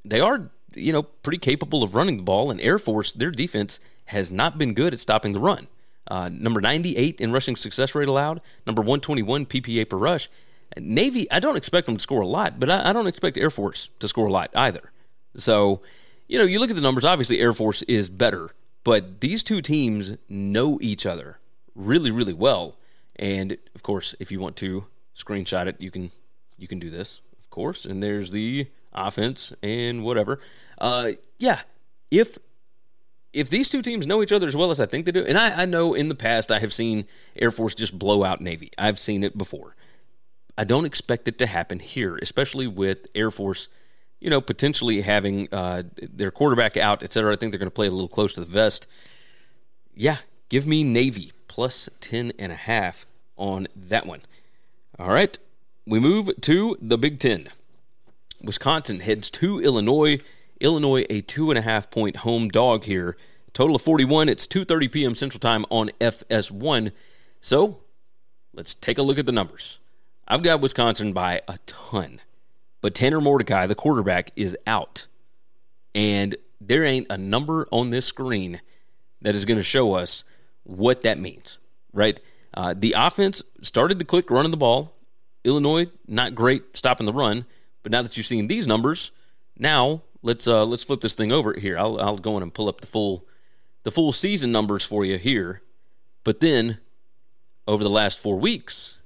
they 0.06 0.20
are, 0.20 0.50
you 0.76 0.94
know, 0.94 1.04
pretty 1.04 1.38
capable 1.38 1.84
of 1.84 1.96
running 1.96 2.18
the 2.18 2.24
ball. 2.24 2.52
And 2.52 2.62
Air 2.62 2.80
Force, 2.80 3.14
their 3.14 3.32
defense 3.32 3.80
has 4.06 4.32
not 4.32 4.58
been 4.58 4.74
good 4.74 4.94
at 4.94 5.00
stopping 5.00 5.34
the 5.34 5.40
run. 5.40 5.68
Uh, 6.08 6.30
number 6.32 6.62
98 6.62 7.20
in 7.20 7.32
rushing 7.32 7.56
success 7.56 7.94
rate 7.94 8.08
allowed, 8.08 8.42
number 8.66 8.82
121 8.82 9.46
PPA 9.46 9.90
per 9.90 9.98
rush. 9.98 10.30
Navy, 10.78 11.30
I 11.32 11.40
don't 11.40 11.58
expect 11.58 11.86
them 11.86 11.98
to 11.98 12.02
score 12.02 12.22
a 12.22 12.28
lot, 12.28 12.60
but 12.60 12.70
I, 12.70 12.90
I 12.90 12.94
don't 12.94 13.08
expect 13.08 13.38
Air 13.38 13.50
Force 13.50 13.90
to 14.00 14.08
score 14.08 14.28
a 14.28 14.32
lot 14.32 14.52
either. 14.56 14.92
So, 15.36 15.82
you 16.28 16.38
know, 16.38 16.46
you 16.46 16.60
look 16.60 16.70
at 16.70 16.76
the 16.76 16.82
numbers, 16.82 17.06
obviously 17.06 17.40
Air 17.40 17.54
Force 17.54 17.82
is 17.84 18.10
better 18.10 18.52
but 18.88 19.20
these 19.20 19.44
two 19.44 19.62
teams 19.62 20.14
know 20.30 20.80
each 20.82 21.06
other 21.06 21.40
really, 21.76 22.10
really 22.10 22.32
well. 22.32 22.78
And 23.18 23.58
of 23.76 23.84
course, 23.84 24.16
if 24.18 24.32
you 24.32 24.40
want 24.40 24.56
to 24.58 24.86
screenshot 25.14 25.68
it, 25.68 25.82
you 25.82 25.92
can 25.92 26.12
you 26.58 26.70
can 26.70 26.80
do 26.80 26.90
this, 26.90 27.20
of 27.38 27.50
course. 27.50 27.84
And 27.84 28.02
there's 28.02 28.32
the 28.32 28.68
offense 28.94 29.52
and 29.62 30.06
whatever. 30.06 30.40
Uh, 30.78 31.12
yeah, 31.38 31.64
if 32.12 32.38
if 33.34 33.50
these 33.50 33.70
two 33.70 33.82
teams 33.82 34.08
know 34.08 34.24
each 34.24 34.32
other 34.32 34.48
as 34.48 34.56
well 34.56 34.72
as 34.72 34.80
I 34.80 34.86
think 34.86 35.06
they 35.06 35.12
do, 35.12 35.24
and 35.24 35.38
I, 35.38 35.64
I 35.64 35.66
know 35.66 35.94
in 35.94 36.10
the 36.10 36.16
past 36.16 36.52
I 36.52 36.60
have 36.60 36.74
seen 36.74 37.06
Air 37.36 37.52
Force 37.52 37.76
just 37.76 37.98
blow 37.98 38.24
out 38.24 38.42
Navy. 38.42 38.72
I've 38.78 39.00
seen 39.00 39.24
it 39.24 39.38
before. 39.38 39.76
I 40.58 40.64
don't 40.64 40.86
expect 40.86 41.28
it 41.28 41.38
to 41.40 41.46
happen 41.46 41.80
here, 41.80 42.18
especially 42.18 42.68
with 42.68 43.08
Air 43.14 43.30
Force 43.30 43.70
you 44.20 44.30
know, 44.30 44.42
potentially 44.42 45.02
having 45.02 45.48
uh, 45.52 45.84
their 46.02 46.32
quarterback 46.32 46.76
out, 46.78 47.04
et 47.04 47.14
cetera. 47.14 47.32
I 47.32 47.36
think 47.36 47.52
they're 47.52 47.60
going 47.60 47.68
to 47.68 47.76
play 47.76 47.88
a 47.88 47.92
little 47.92 48.08
close 48.08 48.34
to 48.34 48.40
the 48.40 48.48
vest. 48.48 48.88
Yeah, 49.94 50.18
give 50.50 50.66
me 50.66 50.84
Navy 50.84 51.32
plus 51.48 51.90
10 52.02 52.34
and 52.40 52.52
a 52.52 52.56
half 52.56 53.06
on 53.38 53.68
that 53.76 54.06
one. 54.06 54.22
All 54.98 55.10
right, 55.10 55.38
we 55.86 56.00
move 56.00 56.30
to 56.42 56.78
the 56.82 56.98
Big 56.98 57.20
Ten. 57.20 57.50
Wisconsin 58.42 59.00
heads 59.00 59.30
to 59.32 59.60
Illinois. 59.60 60.20
Illinois, 60.60 61.06
a 61.10 61.22
two 61.22 61.52
and 61.52 61.58
a 61.58 61.62
half 61.62 61.90
point 61.90 62.18
home 62.18 62.50
dog 62.50 62.86
here. 62.86 63.18
Total 63.54 63.76
of 63.76 63.82
41. 63.82 64.30
It's 64.30 64.48
2:30 64.48 64.92
p.m. 64.92 65.16
Central 65.16 65.40
Time 65.40 65.66
on 65.70 65.90
FS1. 66.00 66.92
So, 67.42 67.80
let's 68.54 68.74
take 68.74 68.98
a 68.98 69.02
look 69.02 69.18
at 69.20 69.26
the 69.26 69.32
numbers. 69.32 69.80
I've 70.28 70.44
got 70.44 70.62
Wisconsin 70.62 71.14
by 71.14 71.42
a 71.48 71.58
ton. 71.66 72.22
But 72.82 72.94
Tanner 72.94 73.22
Mordecai, 73.22 73.66
the 73.66 73.76
quarterback, 73.76 74.32
is 74.36 74.56
out. 74.68 75.08
And 75.96 76.36
there 76.62 76.84
ain't 76.84 77.08
a 77.10 77.18
number 77.18 77.68
on 77.72 77.90
this 77.90 78.06
screen 78.06 78.62
that 79.22 79.36
is 79.36 79.46
going 79.46 79.58
to 79.58 79.64
show 79.64 79.94
us 79.94 80.24
what 80.64 81.04
that 81.04 81.20
means, 81.20 81.60
right? 81.94 82.20
Uh, 82.54 82.74
the 82.78 82.94
offense 82.98 83.42
started 83.62 84.00
to 84.00 84.06
click 84.06 84.30
running 84.30 84.52
the 84.52 84.58
ball. 84.58 84.94
Illinois, 85.44 85.88
not 86.08 86.36
great 86.36 86.76
stopping 86.76 87.06
the 87.06 87.14
run. 87.14 87.46
But 87.84 87.92
now 87.92 88.02
that 88.02 88.18
you've 88.18 88.28
seen 88.28 88.48
these 88.48 88.68
numbers, 88.68 89.12
now 89.58 90.04
let's 90.22 90.48
uh, 90.48 90.66
let's 90.66 90.84
flip 90.84 91.02
this 91.02 91.16
thing 91.16 91.32
over 91.32 91.54
here. 91.54 91.78
I'll, 91.78 92.00
I'll 92.00 92.18
go 92.18 92.38
in 92.38 92.44
and 92.44 92.54
pull 92.54 92.70
up 92.70 92.82
the 92.82 92.88
full 92.88 93.26
the 93.84 93.92
full 93.92 94.12
season 94.12 94.52
numbers 94.52 94.84
for 94.84 95.06
you 95.06 95.18
here. 95.18 95.62
But 96.24 96.40
then 96.40 96.80
over 97.68 97.84
the 97.84 97.90
last 97.90 98.20
four 98.20 98.38
weeks, 98.38 98.98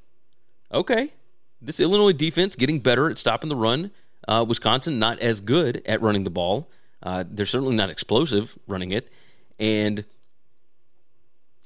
okay, 0.73 1.13
this 1.61 1.79
Illinois 1.79 2.13
defense 2.13 2.55
getting 2.55 2.79
better 2.79 3.09
at 3.09 3.17
stopping 3.17 3.49
the 3.49 3.55
run. 3.55 3.91
Uh, 4.27 4.45
Wisconsin 4.47 4.99
not 4.99 5.19
as 5.19 5.41
good 5.41 5.81
at 5.85 6.01
running 6.01 6.23
the 6.23 6.29
ball. 6.29 6.69
Uh, 7.03 7.23
they're 7.27 7.45
certainly 7.45 7.75
not 7.75 7.89
explosive 7.89 8.57
running 8.67 8.91
it, 8.91 9.11
and 9.59 10.05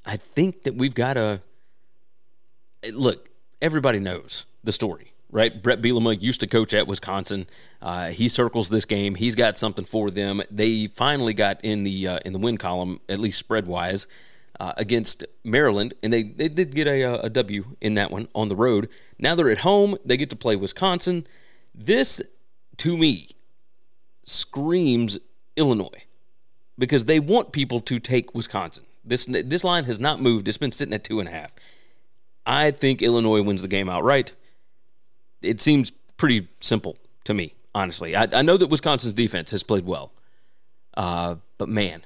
I 0.05 0.17
think 0.17 0.63
that 0.63 0.75
we've 0.75 0.95
got 0.95 1.13
to 1.13 1.41
look. 2.93 3.29
Everybody 3.61 3.99
knows 3.99 4.45
the 4.63 4.71
story, 4.71 5.11
right? 5.35 5.61
Bret 5.61 5.81
Bielema 5.81 6.19
used 6.21 6.39
to 6.39 6.47
coach 6.47 6.73
at 6.73 6.87
Wisconsin. 6.87 7.45
Uh, 7.81 8.07
he 8.07 8.29
circles 8.29 8.69
this 8.69 8.85
game. 8.85 9.15
He's 9.15 9.35
got 9.35 9.57
something 9.57 9.83
for 9.83 10.09
them. 10.09 10.41
They 10.49 10.87
finally 10.87 11.33
got 11.33 11.59
in 11.61 11.83
the 11.83 12.07
uh, 12.07 12.19
in 12.23 12.31
the 12.31 12.39
win 12.39 12.57
column, 12.57 13.01
at 13.09 13.19
least 13.19 13.37
spread 13.37 13.67
wise 13.67 14.07
uh, 14.61 14.71
against 14.77 15.25
Maryland, 15.43 15.93
and 16.01 16.13
they, 16.13 16.23
they 16.23 16.47
did 16.47 16.73
get 16.73 16.87
a, 16.87 17.03
uh, 17.03 17.17
a 17.23 17.29
W 17.29 17.65
in 17.81 17.95
that 17.95 18.11
one 18.11 18.29
on 18.33 18.47
the 18.47 18.55
road. 18.55 18.87
Now 19.19 19.35
they're 19.35 19.49
at 19.49 19.59
home. 19.59 19.97
They 20.05 20.15
get 20.15 20.29
to 20.29 20.37
play 20.37 20.55
Wisconsin. 20.55 21.27
This, 21.75 22.21
to 22.77 22.97
me, 22.97 23.27
screams 24.23 25.19
Illinois 25.57 26.05
because 26.77 27.05
they 27.05 27.19
want 27.19 27.51
people 27.51 27.81
to 27.81 27.99
take 27.99 28.33
Wisconsin. 28.33 28.85
This 29.03 29.25
this 29.25 29.65
line 29.65 29.83
has 29.83 29.99
not 29.99 30.21
moved. 30.21 30.47
It's 30.47 30.57
been 30.57 30.71
sitting 30.71 30.93
at 30.93 31.03
two 31.03 31.19
and 31.19 31.27
a 31.27 31.31
half. 31.33 31.51
I 32.45 32.71
think 32.71 33.01
Illinois 33.01 33.41
wins 33.41 33.61
the 33.61 33.67
game 33.67 33.89
outright. 33.89 34.33
It 35.45 35.61
seems 35.61 35.91
pretty 36.17 36.47
simple 36.59 36.97
to 37.25 37.33
me, 37.33 37.53
honestly. 37.73 38.15
I, 38.15 38.27
I 38.31 38.41
know 38.41 38.57
that 38.57 38.67
Wisconsin's 38.67 39.13
defense 39.13 39.51
has 39.51 39.63
played 39.63 39.85
well, 39.85 40.11
uh, 40.95 41.35
but 41.57 41.69
man, 41.69 42.05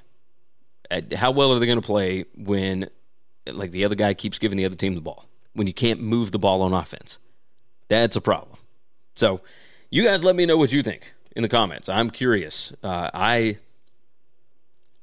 how 1.14 1.30
well 1.30 1.52
are 1.52 1.58
they 1.58 1.66
going 1.66 1.80
to 1.80 1.86
play 1.86 2.24
when 2.36 2.88
like 3.46 3.70
the 3.70 3.84
other 3.84 3.94
guy 3.94 4.14
keeps 4.14 4.38
giving 4.38 4.58
the 4.58 4.64
other 4.64 4.76
team 4.76 4.94
the 4.94 5.00
ball 5.00 5.26
when 5.54 5.66
you 5.66 5.72
can't 5.72 6.00
move 6.00 6.32
the 6.32 6.38
ball 6.38 6.62
on 6.62 6.72
offense? 6.72 7.18
That's 7.88 8.16
a 8.16 8.20
problem. 8.20 8.58
So 9.16 9.40
you 9.90 10.04
guys 10.04 10.24
let 10.24 10.36
me 10.36 10.46
know 10.46 10.56
what 10.56 10.72
you 10.72 10.82
think 10.82 11.12
in 11.34 11.42
the 11.42 11.48
comments. 11.48 11.88
I'm 11.88 12.10
curious. 12.10 12.72
Uh, 12.82 13.10
i 13.12 13.58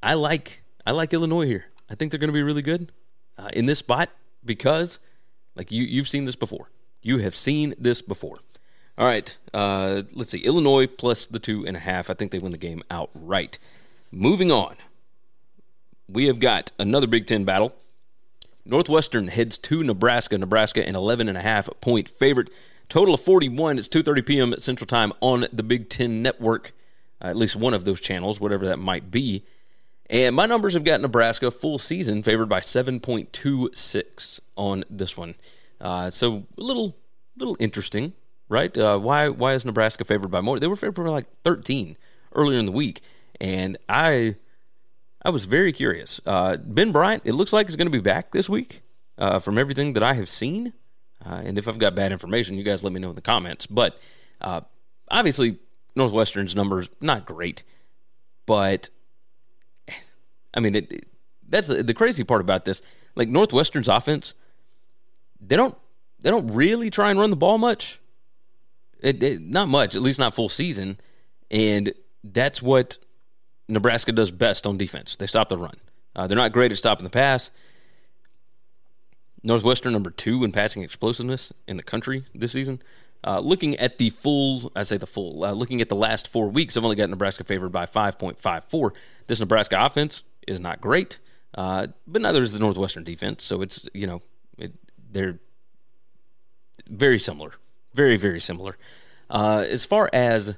i 0.03 0.13
like 0.13 0.61
i 0.85 0.91
like 0.91 1.13
illinois 1.13 1.45
here. 1.45 1.65
I 1.89 1.95
think 1.95 2.11
they're 2.11 2.19
going 2.19 2.29
to 2.29 2.33
be 2.33 2.43
really 2.43 2.61
good 2.61 2.91
uh, 3.37 3.49
in 3.53 3.65
this 3.65 3.79
spot 3.79 4.09
because 4.45 4.99
like 5.55 5.71
you 5.71 5.83
you've 5.83 6.07
seen 6.07 6.25
this 6.25 6.35
before 6.35 6.69
you 7.01 7.19
have 7.19 7.35
seen 7.35 7.73
this 7.77 8.01
before 8.01 8.39
all 8.97 9.07
right 9.07 9.37
uh, 9.53 10.03
let's 10.13 10.31
see 10.31 10.39
illinois 10.39 10.87
plus 10.87 11.27
the 11.27 11.39
two 11.39 11.65
and 11.65 11.77
a 11.77 11.81
half 11.81 12.09
i 12.09 12.13
think 12.13 12.31
they 12.31 12.39
win 12.39 12.51
the 12.51 12.57
game 12.57 12.81
outright 12.89 13.57
moving 14.11 14.51
on 14.51 14.75
we 16.09 16.27
have 16.27 16.39
got 16.39 16.71
another 16.79 17.07
Big 17.07 17.27
Ten 17.27 17.43
battle. 17.43 17.75
Northwestern 18.65 19.27
heads 19.27 19.57
to 19.59 19.83
Nebraska. 19.83 20.37
Nebraska, 20.37 20.87
an 20.87 20.95
11 20.95 21.27
and 21.27 21.37
a 21.37 21.41
half 21.41 21.69
point 21.81 22.09
favorite. 22.09 22.49
Total 22.89 23.13
of 23.13 23.21
41. 23.21 23.77
It's 23.77 23.89
2:30 23.89 24.25
p.m. 24.25 24.53
Central 24.57 24.87
Time 24.87 25.11
on 25.19 25.47
the 25.51 25.63
Big 25.63 25.89
Ten 25.89 26.21
Network, 26.21 26.73
uh, 27.21 27.27
at 27.27 27.35
least 27.35 27.55
one 27.55 27.73
of 27.73 27.83
those 27.83 27.99
channels, 27.99 28.39
whatever 28.39 28.65
that 28.65 28.79
might 28.79 29.11
be. 29.11 29.43
And 30.09 30.33
my 30.35 30.45
numbers 30.45 30.73
have 30.73 30.85
got 30.85 31.01
Nebraska 31.01 31.51
full 31.51 31.77
season 31.77 32.23
favored 32.23 32.47
by 32.47 32.61
7.26 32.61 34.39
on 34.55 34.85
this 34.89 35.17
one. 35.17 35.35
Uh, 35.79 36.09
so 36.09 36.45
a 36.57 36.61
little, 36.61 36.95
little 37.37 37.55
interesting, 37.59 38.13
right? 38.49 38.75
Uh, 38.77 38.97
why, 38.97 39.29
why 39.29 39.53
is 39.53 39.65
Nebraska 39.65 40.03
favored 40.05 40.29
by 40.31 40.41
more? 40.41 40.59
They 40.59 40.67
were 40.67 40.75
favored 40.75 41.03
by 41.03 41.09
like 41.11 41.27
13 41.43 41.97
earlier 42.33 42.59
in 42.59 42.65
the 42.65 42.71
week, 42.71 43.01
and 43.39 43.77
I 43.89 44.35
I 45.23 45.29
was 45.29 45.45
very 45.45 45.73
curious. 45.73 46.21
Uh, 46.25 46.57
ben 46.57 46.91
Bryant, 46.91 47.23
it 47.25 47.33
looks 47.33 47.51
like 47.53 47.67
he's 47.67 47.75
going 47.75 47.87
to 47.87 47.91
be 47.91 47.99
back 47.99 48.31
this 48.31 48.47
week. 48.49 48.81
uh, 49.17 49.39
from 49.39 49.57
everything 49.57 49.93
that 49.93 50.03
I 50.03 50.13
have 50.13 50.29
seen. 50.29 50.73
Uh, 51.25 51.41
and 51.43 51.57
if 51.57 51.67
I've 51.67 51.79
got 51.79 51.95
bad 51.95 52.11
information, 52.11 52.55
you 52.55 52.63
guys 52.63 52.83
let 52.83 52.93
me 52.93 52.99
know 52.99 53.09
in 53.09 53.15
the 53.15 53.21
comments. 53.21 53.65
But 53.65 53.97
uh, 54.39 54.61
obviously, 55.09 55.57
Northwestern's 55.95 56.55
numbers 56.55 56.89
not 57.01 57.25
great, 57.25 57.63
but 58.45 58.89
I 60.53 60.59
mean, 60.59 60.75
it, 60.75 61.05
that's 61.49 61.67
the, 61.67 61.81
the 61.83 61.93
crazy 61.95 62.23
part 62.23 62.41
about 62.41 62.65
this. 62.65 62.81
Like 63.15 63.27
Northwestern's 63.29 63.87
offense, 63.87 64.35
they 65.41 65.55
don't 65.55 65.75
they 66.19 66.29
don't 66.29 66.47
really 66.47 66.89
try 66.89 67.09
and 67.09 67.19
run 67.19 67.29
the 67.29 67.35
ball 67.35 67.57
much. 67.57 67.99
It, 68.99 69.21
it, 69.21 69.41
not 69.41 69.67
much, 69.67 69.95
at 69.95 70.01
least 70.01 70.17
not 70.17 70.33
full 70.33 70.49
season, 70.49 70.99
and 71.51 71.93
that's 72.23 72.61
what 72.61 72.97
Nebraska 73.67 74.11
does 74.11 74.31
best 74.31 74.65
on 74.65 74.77
defense. 74.77 75.15
They 75.15 75.27
stop 75.27 75.49
the 75.49 75.57
run. 75.57 75.75
Uh, 76.15 76.25
they're 76.25 76.37
not 76.37 76.51
great 76.51 76.71
at 76.71 76.77
stopping 76.77 77.03
the 77.03 77.11
pass. 77.11 77.51
Northwestern 79.43 79.93
number 79.93 80.09
two 80.09 80.43
in 80.43 80.51
passing 80.51 80.81
explosiveness 80.81 81.53
in 81.67 81.77
the 81.77 81.83
country 81.83 82.25
this 82.33 82.51
season. 82.51 82.81
Uh, 83.23 83.39
looking 83.39 83.75
at 83.77 83.97
the 83.97 84.09
full, 84.09 84.71
I 84.75 84.83
say 84.83 84.97
the 84.97 85.07
full, 85.07 85.43
uh, 85.43 85.51
looking 85.51 85.81
at 85.81 85.89
the 85.89 85.95
last 85.95 86.27
four 86.27 86.49
weeks, 86.49 86.75
I've 86.75 86.83
only 86.83 86.95
got 86.95 87.09
Nebraska 87.09 87.43
favored 87.43 87.71
by 87.71 87.85
5.54. 87.85 88.91
This 89.27 89.39
Nebraska 89.39 89.77
offense 89.79 90.23
is 90.47 90.59
not 90.59 90.81
great, 90.81 91.19
uh, 91.55 91.87
but 92.05 92.21
neither 92.21 92.41
is 92.41 92.53
the 92.53 92.59
Northwestern 92.59 93.03
defense. 93.03 93.43
So 93.43 93.61
it's, 93.61 93.87
you 93.93 94.07
know, 94.07 94.21
they're 95.11 95.39
very 96.87 97.19
similar. 97.19 97.53
Very, 97.93 98.17
very 98.17 98.39
similar. 98.39 98.77
Uh, 99.29 99.65
as 99.67 99.83
far 99.83 100.09
as, 100.13 100.55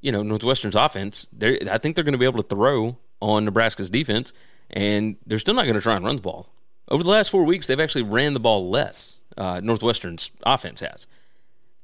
you 0.00 0.12
know, 0.12 0.22
Northwestern's 0.22 0.74
offense, 0.74 1.28
I 1.40 1.78
think 1.78 1.94
they're 1.94 2.04
going 2.04 2.12
to 2.12 2.18
be 2.18 2.24
able 2.24 2.42
to 2.42 2.48
throw 2.48 2.98
on 3.20 3.44
Nebraska's 3.44 3.90
defense, 3.90 4.32
and 4.70 5.16
they're 5.26 5.38
still 5.38 5.54
not 5.54 5.64
going 5.64 5.76
to 5.76 5.80
try 5.80 5.96
and 5.96 6.04
run 6.04 6.16
the 6.16 6.22
ball. 6.22 6.48
Over 6.88 7.02
the 7.02 7.10
last 7.10 7.30
four 7.30 7.44
weeks, 7.44 7.66
they've 7.66 7.80
actually 7.80 8.02
ran 8.02 8.34
the 8.34 8.40
ball 8.40 8.68
less. 8.68 9.18
Uh, 9.36 9.60
Northwestern's 9.62 10.32
offense 10.42 10.80
has. 10.80 11.06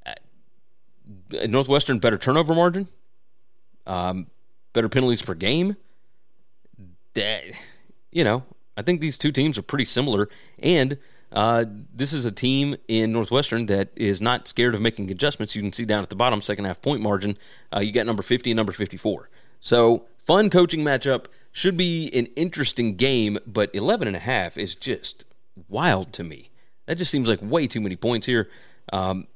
Uh, 0.05 1.47
Northwestern 1.47 1.99
better 1.99 2.19
turnover 2.19 2.55
margin, 2.55 2.89
um, 3.87 4.27
better 4.73 4.89
penalties 4.89 5.23
per 5.23 5.35
game. 5.35 5.77
That, 7.15 7.45
you 8.11 8.25
know, 8.25 8.45
I 8.77 8.83
think 8.83 9.01
these 9.01 9.17
two 9.17 9.33
teams 9.33 9.57
are 9.57 9.63
pretty 9.63 9.87
similar, 9.87 10.29
and 10.59 10.99
uh, 11.33 11.65
this 11.95 12.13
is 12.13 12.25
a 12.25 12.33
team 12.33 12.77
in 12.89 13.13
Northwestern 13.13 13.67
that 13.67 13.91
is 13.97 14.21
not 14.21 14.49
scared 14.49 14.75
of 14.75 14.81
making 14.81 15.11
adjustments. 15.11 15.55
You 15.55 15.63
can 15.63 15.73
see 15.73 15.85
down 15.85 16.03
at 16.03 16.09
the 16.09 16.17
bottom, 16.17 16.41
second 16.41 16.65
half 16.65 16.81
point 16.81 17.03
margin, 17.03 17.37
uh, 17.75 17.81
you 17.81 17.93
got 17.93 18.07
number 18.07 18.23
50 18.23 18.51
and 18.51 18.57
number 18.57 18.73
54. 18.73 19.29
So, 19.61 20.07
fun 20.19 20.51
coaching 20.51 20.81
matchup. 20.81 21.27
Should 21.51 21.77
be 21.77 22.11
an 22.15 22.27
interesting 22.37 22.97
game, 22.97 23.39
but 23.47 23.75
11 23.75 24.07
and 24.07 24.17
a 24.17 24.21
half 24.21 24.57
is 24.57 24.75
just 24.75 25.25
wild 25.69 26.13
to 26.13 26.23
me. 26.23 26.51
That 26.87 26.99
just 26.99 27.11
seems 27.11 27.29
like 27.29 27.41
way 27.43 27.67
too 27.67 27.81
many 27.81 27.97
points 27.97 28.27
here. 28.27 28.49
Um, 28.93 29.27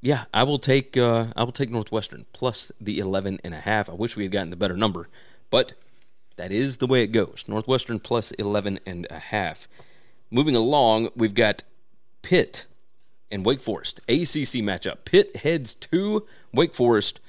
yeah, 0.00 0.24
I 0.34 0.42
will 0.42 0.58
take 0.58 0.96
uh, 0.96 1.26
I 1.34 1.44
will 1.44 1.52
take 1.52 1.70
Northwestern 1.70 2.26
plus 2.32 2.70
the 2.80 2.98
11 2.98 3.40
and 3.42 3.54
a 3.54 3.60
half. 3.60 3.88
I 3.88 3.94
wish 3.94 4.16
we 4.16 4.24
had 4.24 4.32
gotten 4.32 4.50
the 4.50 4.56
better 4.56 4.76
number, 4.76 5.08
but 5.50 5.72
that 6.36 6.52
is 6.52 6.76
the 6.76 6.86
way 6.86 7.02
it 7.02 7.08
goes. 7.08 7.44
Northwestern 7.48 7.98
plus 7.98 8.30
11 8.32 8.80
and 8.84 9.06
a 9.08 9.18
half. 9.18 9.66
Moving 10.34 10.56
along, 10.56 11.10
we've 11.14 11.32
got 11.32 11.62
Pitt 12.22 12.66
and 13.30 13.46
Wake 13.46 13.62
Forest 13.62 14.00
ACC 14.08 14.64
matchup. 14.64 15.04
Pitt 15.04 15.36
heads 15.36 15.74
to 15.74 16.26
Wake 16.52 16.74
Forest 16.74 17.20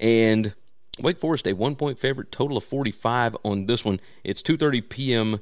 and 0.00 0.54
Wake 0.98 1.20
Forest 1.20 1.46
a 1.46 1.52
one 1.52 1.76
point 1.76 2.00
favorite, 2.00 2.32
total 2.32 2.56
of 2.56 2.64
45 2.64 3.36
on 3.44 3.66
this 3.66 3.84
one. 3.84 4.00
It's 4.24 4.42
2:30 4.42 4.88
p.m. 4.88 5.40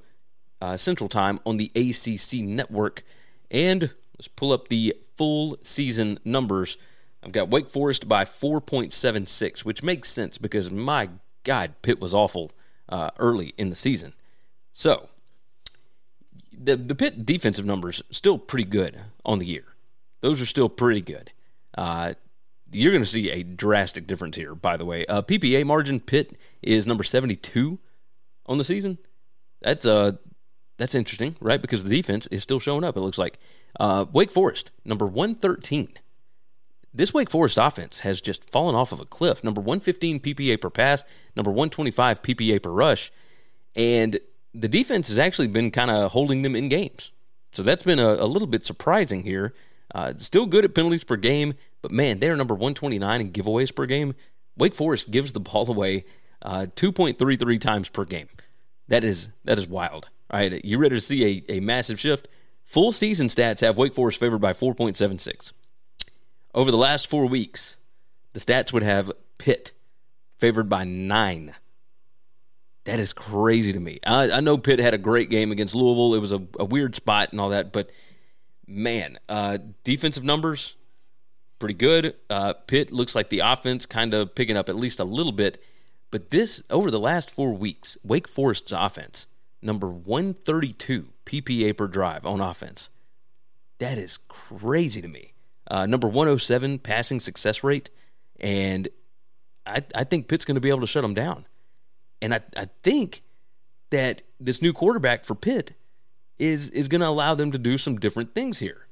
Uh, 0.61 0.77
Central 0.77 1.09
Time 1.09 1.41
on 1.47 1.57
the 1.57 1.73
ACC 1.75 2.45
network. 2.45 3.03
And 3.51 3.95
let's 4.19 4.29
pull 4.29 4.53
up 4.53 4.69
the 4.69 4.95
full 5.17 5.57
season 5.63 6.19
numbers. 6.23 6.77
I've 7.23 7.33
got 7.33 7.49
Wake 7.49 7.71
Forest 7.71 8.07
by 8.11 8.25
4.76, 8.25 9.61
which 9.61 9.83
makes 9.83 10.11
sense 10.11 10.37
because 10.37 10.71
my 10.71 11.09
God, 11.45 11.77
Pitt 11.81 11.99
was 11.99 12.13
awful 12.13 12.53
uh, 12.91 13.09
early 13.19 13.55
in 13.57 13.71
the 13.71 13.75
season. 13.75 14.13
So 14.75 15.09
the 16.59 16.77
the 16.77 16.95
Pitt 16.95 17.27
defensive 17.27 17.65
numbers 17.65 18.03
still 18.11 18.39
pretty 18.39 18.65
good 18.65 19.01
on 19.25 19.39
the 19.39 19.47
year. 19.47 19.65
Those 20.21 20.41
are 20.41 20.47
still 20.47 20.69
pretty 20.69 21.03
good. 21.03 21.33
Uh, 21.77 22.15
you're 22.73 22.93
going 22.93 23.05
to 23.05 23.09
see 23.09 23.31
a 23.31 23.43
drastic 23.43 24.07
difference 24.07 24.37
here, 24.37 24.55
by 24.55 24.77
the 24.77 24.85
way. 24.85 25.07
Uh, 25.07 25.23
PPA 25.23 25.65
margin, 25.65 26.01
Pitt 26.01 26.37
is 26.63 26.87
number 26.87 27.05
72 27.05 27.79
on 28.47 28.59
the 28.59 28.65
season. 28.65 28.99
That's 29.63 29.87
uh, 29.87 30.13
that's 30.77 30.95
interesting, 30.95 31.37
right? 31.41 31.61
Because 31.61 31.85
the 31.85 31.91
defense 31.91 32.27
is 32.29 32.43
still 32.43 32.61
showing 32.61 32.85
up, 32.85 32.97
it 32.97 33.01
looks 33.01 33.19
like. 33.19 33.39
Uh, 33.79 34.07
Wake 34.13 34.31
Forest, 34.31 34.71
number 34.85 35.07
113. 35.07 35.95
This 36.93 37.13
Wake 37.13 37.31
Forest 37.31 37.59
offense 37.59 38.01
has 38.01 38.23
just 38.23 38.51
fallen 38.51 38.75
off 38.75 38.91
of 38.91 39.01
a 39.01 39.05
cliff. 39.05 39.45
Number 39.45 39.61
115 39.61 40.21
PPA 40.21 40.61
per 40.61 40.71
pass, 40.71 41.05
number 41.35 41.51
125 41.51 42.23
PPA 42.23 42.63
per 42.63 42.71
rush. 42.71 43.13
And 43.75 44.19
the 44.61 44.69
defense 44.69 45.09
has 45.09 45.19
actually 45.19 45.49
been 45.49 45.71
kind 45.71 45.91
of 45.91 46.13
holding 46.13 46.43
them 46.43 46.57
in 46.57 46.69
games. 46.69 47.13
So 47.53 47.63
that's 47.63 47.85
been 47.85 47.99
a, 47.99 48.09
a 48.15 48.27
little 48.27 48.49
bit 48.49 48.65
surprising 48.65 49.23
here. 49.23 49.55
Uh, 49.95 50.13
still 50.19 50.47
good 50.47 50.65
at 50.65 50.75
penalties 50.75 51.05
per 51.05 51.17
game, 51.17 51.55
but 51.81 51.91
man, 51.91 52.19
they're 52.19 52.37
number 52.37 52.55
129 52.55 53.21
in 53.21 53.33
giveaways 53.33 53.75
per 53.75 53.87
game. 53.87 54.15
Wake 54.57 54.75
Forest 54.75 55.11
gives 55.11 55.33
the 55.33 55.41
ball 55.41 55.69
away 55.71 56.05
uh, 56.43 56.67
2.33 56.75 57.61
times 57.61 57.89
per 57.89 58.05
game. 58.05 58.29
That 58.89 59.05
is 59.05 59.31
that 59.45 59.59
is 59.59 59.67
wild. 59.67 60.09
All 60.31 60.41
right, 60.41 60.65
you 60.65 60.79
ready 60.79 60.97
to 60.97 61.01
see 61.01 61.45
a, 61.49 61.57
a 61.57 61.61
massive 61.61 62.01
shift? 62.01 62.29
Full 62.65 62.93
season 62.93 63.29
stats 63.29 63.61
have 63.61 63.77
Wake 63.77 63.95
Forest 63.95 64.19
favored 64.19 64.41
by 64.41 64.53
4.76. 64.53 65.53
Over 66.53 66.71
the 66.71 66.77
last 66.77 67.07
four 67.07 67.27
weeks, 67.27 67.77
the 68.33 68.41
stats 68.41 68.73
would 68.73 68.83
have 68.83 69.13
Pitt 69.39 69.73
favored 70.39 70.69
by 70.69 70.85
nine. 70.85 71.55
That 72.87 73.01
is 73.01 73.13
crazy 73.13 73.73
to 73.73 73.81
me. 73.81 73.99
I, 74.07 74.31
I 74.31 74.41
know 74.41 74.57
Pitt 74.57 74.79
had 74.79 74.95
a 74.95 74.99
great 74.99 75.29
game 75.29 75.51
against 75.51 75.75
Louisville. 75.75 76.15
It 76.15 76.21
was 76.21 76.33
a, 76.33 76.43
a 76.59 76.65
weird 76.65 76.95
spot 76.95 77.33
and 77.33 77.41
all 77.41 77.51
that, 77.51 77.73
but 77.73 77.91
man, 78.67 79.19
uh, 79.29 79.59
defensive 79.83 80.23
numbers 80.23 80.77
pretty 81.59 81.75
good. 81.75 82.15
Uh, 82.31 82.53
Pitt 82.67 82.93
looks 82.93 83.15
like 83.15 83.29
the 83.29 83.41
offense 83.41 83.87
kind 83.87 84.15
of 84.15 84.35
picking 84.35 84.57
up 84.57 84.69
at 84.69 84.77
least 84.77 85.01
a 85.01 85.05
little 85.05 85.33
bit. 85.33 85.63
But 86.11 86.31
this, 86.31 86.63
over 86.71 86.91
the 86.91 87.01
last 87.01 87.31
four 87.31 87.53
weeks, 87.53 87.99
Wake 88.05 88.29
Forest's 88.29 88.73
offense, 88.73 89.27
number 89.61 89.89
132 89.89 91.09
PPA 91.25 91.77
per 91.77 91.89
drive 91.89 92.25
on 92.25 92.41
offense. 92.41 92.91
That 93.79 93.99
is 93.99 94.19
crazy 94.29 95.03
to 95.03 95.09
me. 95.09 95.33
Uh, 95.69 95.87
number 95.87 96.07
107 96.07 96.79
passing 96.79 97.19
success 97.19 97.65
rate. 97.65 97.91
And 98.39 98.89
I, 99.67 99.83
I 99.95 100.05
think 100.05 100.29
Pitt's 100.29 100.45
going 100.45 100.55
to 100.55 100.61
be 100.61 100.69
able 100.69 100.83
to 100.83 100.87
shut 100.87 101.03
them 101.03 101.15
down. 101.15 101.47
And 102.21 102.35
I, 102.35 102.41
I 102.57 102.69
think 102.83 103.23
that 103.91 104.23
this 104.41 104.63
new 104.63 104.73
quarterback 104.73 105.25
for 105.25 105.35
Pitt 105.35 105.75
is 106.39 106.71
is 106.71 106.89
going 106.89 107.01
to 107.01 107.09
allow 107.09 107.35
them 107.35 107.51
to 107.53 107.59
do 107.59 107.79
some 107.79 107.99
different 107.99 108.35
things 108.35 108.59
here. 108.59 108.87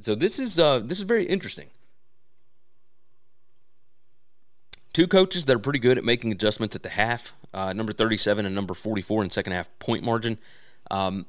So 0.00 0.14
this 0.14 0.38
is 0.38 0.58
uh, 0.58 0.80
this 0.80 0.98
is 0.98 1.04
very 1.04 1.24
interesting. 1.24 1.68
Two 4.92 5.06
coaches 5.06 5.44
that 5.44 5.54
are 5.54 5.60
pretty 5.60 5.78
good 5.78 5.98
at 5.98 6.04
making 6.04 6.32
adjustments 6.32 6.74
at 6.74 6.82
the 6.82 6.88
half, 6.88 7.32
uh, 7.54 7.72
number 7.72 7.92
37 7.92 8.46
and 8.46 8.54
number 8.54 8.74
44 8.74 9.24
in 9.24 9.30
second 9.30 9.52
half 9.52 9.68
point 9.78 10.02
margin. 10.02 10.38
Um, 10.90 11.26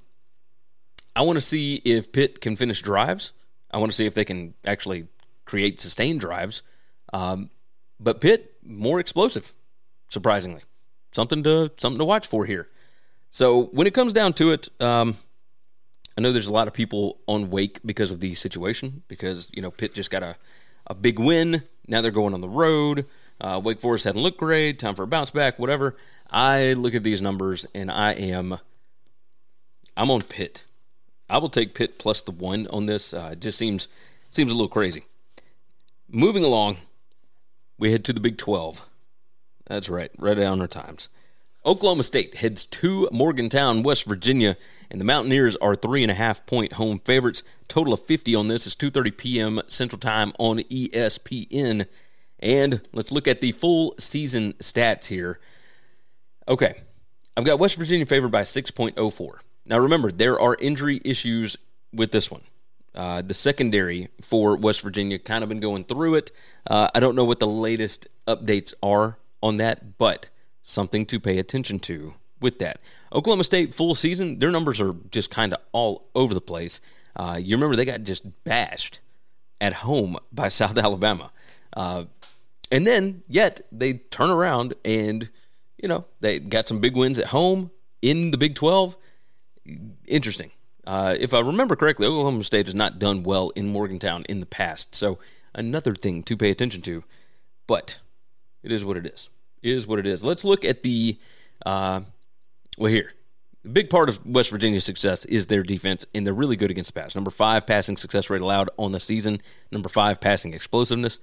I 1.15 1.21
want 1.21 1.38
to 1.38 1.41
see 1.41 1.75
if 1.86 2.12
Pitt 2.12 2.41
can 2.41 2.55
finish 2.55 2.82
drives. 2.82 3.32
I 3.71 3.77
want 3.77 3.91
to 3.91 3.95
see 3.95 4.05
if 4.05 4.13
they 4.13 4.25
can 4.25 4.53
actually 4.65 5.08
create 5.45 5.79
sustained 5.79 6.19
drives. 6.19 6.63
Um, 7.13 7.49
but 7.99 8.21
Pitt 8.21 8.55
more 8.63 8.99
explosive, 8.99 9.53
surprisingly, 10.08 10.62
something 11.12 11.43
to 11.43 11.72
something 11.78 12.00
to 12.00 12.06
watch 12.06 12.28
for 12.28 12.45
here. 12.45 12.67
So 13.30 13.65
when 13.65 13.88
it 13.88 13.93
comes 13.93 14.13
down 14.13 14.34
to 14.34 14.52
it, 14.52 14.69
um, 14.80 15.15
I 16.17 16.22
know 16.22 16.32
there's 16.32 16.48
a 16.48 16.54
lot 16.54 16.67
of 16.67 16.74
people 16.74 17.19
on 17.28 17.50
Wake 17.50 17.80
because 17.86 18.12
of 18.12 18.19
the 18.19 18.34
situation, 18.34 19.04
because 19.08 19.50
you 19.54 19.62
know 19.62 19.72
Pitt 19.72 19.93
just 19.93 20.12
got 20.12 20.24
a 20.24 20.36
a 20.88 20.95
big 20.95 21.19
win. 21.19 21.63
Now 21.88 22.02
they're 22.02 22.12
going 22.12 22.34
on 22.34 22.41
the 22.41 22.50
road. 22.50 23.06
Uh, 23.41 23.62
Wake 23.63 23.80
Forest 23.80 24.04
hadn't 24.04 24.22
looked 24.22 24.39
great. 24.39 24.80
Time 24.80 24.95
for 24.95 25.04
a 25.04 25.08
bounce 25.08 25.32
back. 25.32 25.60
Whatever. 25.60 25.95
I 26.30 26.74
look 26.74 26.93
at 26.93 27.04
these 27.04 27.22
numbers 27.22 27.65
and 27.74 27.89
I 27.89 28.12
am 28.13 28.60
I'm 29.95 30.12
on 30.12 30.22
Pitt. 30.22 30.63
I 31.30 31.38
will 31.38 31.50
take 31.50 31.74
Pitt 31.74 32.00
plus 32.00 32.22
the 32.22 32.32
one 32.32 32.67
on 32.67 32.86
this. 32.86 33.13
Uh, 33.13 33.30
it 33.34 33.39
just 33.39 33.58
seems 33.58 33.88
seems 34.30 34.52
a 34.52 34.56
little 34.56 34.69
crazy. 34.69 35.06
Moving 36.10 36.43
along, 36.43 36.78
we 37.78 37.91
head 37.91 38.04
to 38.06 38.13
the 38.13 38.19
Big 38.19 38.38
12. 38.38 38.88
That's 39.69 39.88
right, 39.88 40.12
right 40.17 40.36
down 40.36 40.60
our 40.60 40.67
times. 40.67 41.10
Oklahoma 41.63 42.01
State 42.03 42.36
heads 42.36 42.65
to 42.65 43.08
Morgantown, 43.12 43.84
West 43.84 44.05
Virginia, 44.05 44.58
and 44.89 44.99
the 44.99 45.05
Mountaineers 45.05 45.55
are 45.58 45.75
three 45.75 46.01
and 46.01 46.12
a 46.12 46.15
half 46.15 46.45
point 46.47 46.73
home 46.73 46.99
favorites. 47.05 47.43
Total 47.67 47.93
of 47.93 48.03
50 48.03 48.34
on 48.34 48.47
this 48.47 48.65
is 48.65 48.75
2:30 48.75 49.15
p.m. 49.15 49.62
Central 49.67 49.99
Time 49.99 50.34
on 50.39 50.58
ESPN. 50.60 51.86
And 52.39 52.82
let's 52.93 53.12
look 53.12 53.27
at 53.27 53.41
the 53.41 53.51
full 53.51 53.93
season 53.99 54.53
stats 54.53 55.05
here. 55.05 55.39
Okay, 56.47 56.82
I've 57.38 57.45
got 57.45 57.60
West 57.60 57.75
Virginia 57.75 58.08
favored 58.08 58.32
by 58.32 58.41
6.04. 58.41 59.32
Now, 59.65 59.77
remember, 59.77 60.10
there 60.10 60.39
are 60.39 60.55
injury 60.55 60.99
issues 61.05 61.58
with 61.93 62.12
this 62.12 62.32
one. 62.32 62.41
Uh, 62.95 63.21
the 63.21 63.36
secondary 63.36 64.08
for 64.21 64.55
West 64.55 64.82
Virginia 64.82 65.19
kind 65.19 65.43
of 65.43 65.49
been 65.49 65.60
going 65.60 65.84
through 65.84 66.15
it. 66.15 66.32
Uh, 66.65 66.89
I 66.95 66.99
don't 66.99 67.15
know 67.15 67.25
what 67.25 67.39
the 67.39 67.47
latest 67.47 68.08
updates 68.25 68.73
are 68.82 69.17
on 69.41 69.58
that, 69.58 69.97
but 69.97 70.30
something 70.62 71.06
to 71.08 71.19
pay 71.19 71.38
attention 71.39 71.80
to 71.80 72.13
with 72.39 72.60
that. 72.60 72.80
Oklahoma 73.13 73.43
State 73.43 73.73
full 73.73 73.95
season, 73.95 74.39
their 74.39 74.52
numbers 74.52 74.80
are 74.80 74.95
just 75.12 75.30
kind 75.30 75.54
of 75.54 75.60
all 75.71 76.10
over 76.15 76.34
the 76.34 76.41
place. 76.41 76.80
Uh, 77.15 77.39
you 77.41 77.56
remember 77.56 77.75
they 77.75 77.86
got 77.86 78.04
just 78.04 78.43
bashed 78.43 78.99
at 79.60 79.73
home 79.73 80.17
by 80.32 80.47
South 80.49 80.78
Alabama. 80.78 81.32
Uh, 81.73 82.06
and 82.71 82.86
then, 82.86 83.23
yet, 83.28 83.62
they 83.71 83.93
turn 83.93 84.30
around 84.30 84.75
and, 84.86 85.30
you 85.82 85.89
know, 85.89 86.06
they 86.19 86.39
got 86.39 86.67
some 86.67 86.80
big 86.80 86.95
wins 86.95 87.17
at 87.17 87.28
home 87.28 87.71
in 88.02 88.32
the 88.32 88.38
Big 88.38 88.56
12. 88.56 88.95
Interesting. 90.08 90.52
Uh, 90.86 91.15
if 91.19 91.34
I 91.34 91.39
remember 91.39 91.75
correctly, 91.75 92.08
Oklahoma 92.08 92.43
State 92.43 92.67
has 92.67 92.75
not 92.75 92.99
done 92.99 93.23
well 93.23 93.49
in 93.52 93.67
Morgantown 93.67 94.23
in 94.30 94.39
the 94.39 94.45
past. 94.45 94.95
So, 94.95 95.19
another 95.54 95.95
thing 95.95 96.23
to 96.23 96.38
pay 96.38 96.52
attention 96.52 96.82
to. 96.84 97.04
But 97.67 97.99
it 98.63 98.72
is 98.72 98.84
what 98.84 98.98
it 98.98 99.06
is. 99.06 99.30
It 99.62 99.76
is 99.76 99.88
what 99.88 100.00
it 100.00 100.08
is. 100.08 100.24
Let's 100.24 100.43
look 100.43 100.63
at 100.65 100.84
the, 100.84 101.17
uh, 101.65 102.02
well, 102.78 102.91
here. 102.91 103.12
A 103.65 103.67
big 103.67 103.89
part 103.89 104.08
of 104.08 104.26
West 104.26 104.52
Virginia's 104.52 104.86
success 104.86 105.26
is 105.26 105.48
their 105.48 105.63
defense, 105.63 106.06
and 106.15 106.26
they're 106.26 106.34
really 106.34 106.56
good 106.56 106.72
against 106.72 106.93
the 106.93 107.00
pass. 107.02 107.13
Number 107.13 107.30
five 107.30 107.67
passing 107.67 107.98
success 107.98 108.30
rate 108.30 108.41
allowed 108.41 108.69
on 108.78 108.93
the 108.93 109.02
season. 109.02 109.41
Number 109.69 109.89
five 109.89 110.22
passing 110.22 110.54
explosiveness. 110.54 111.19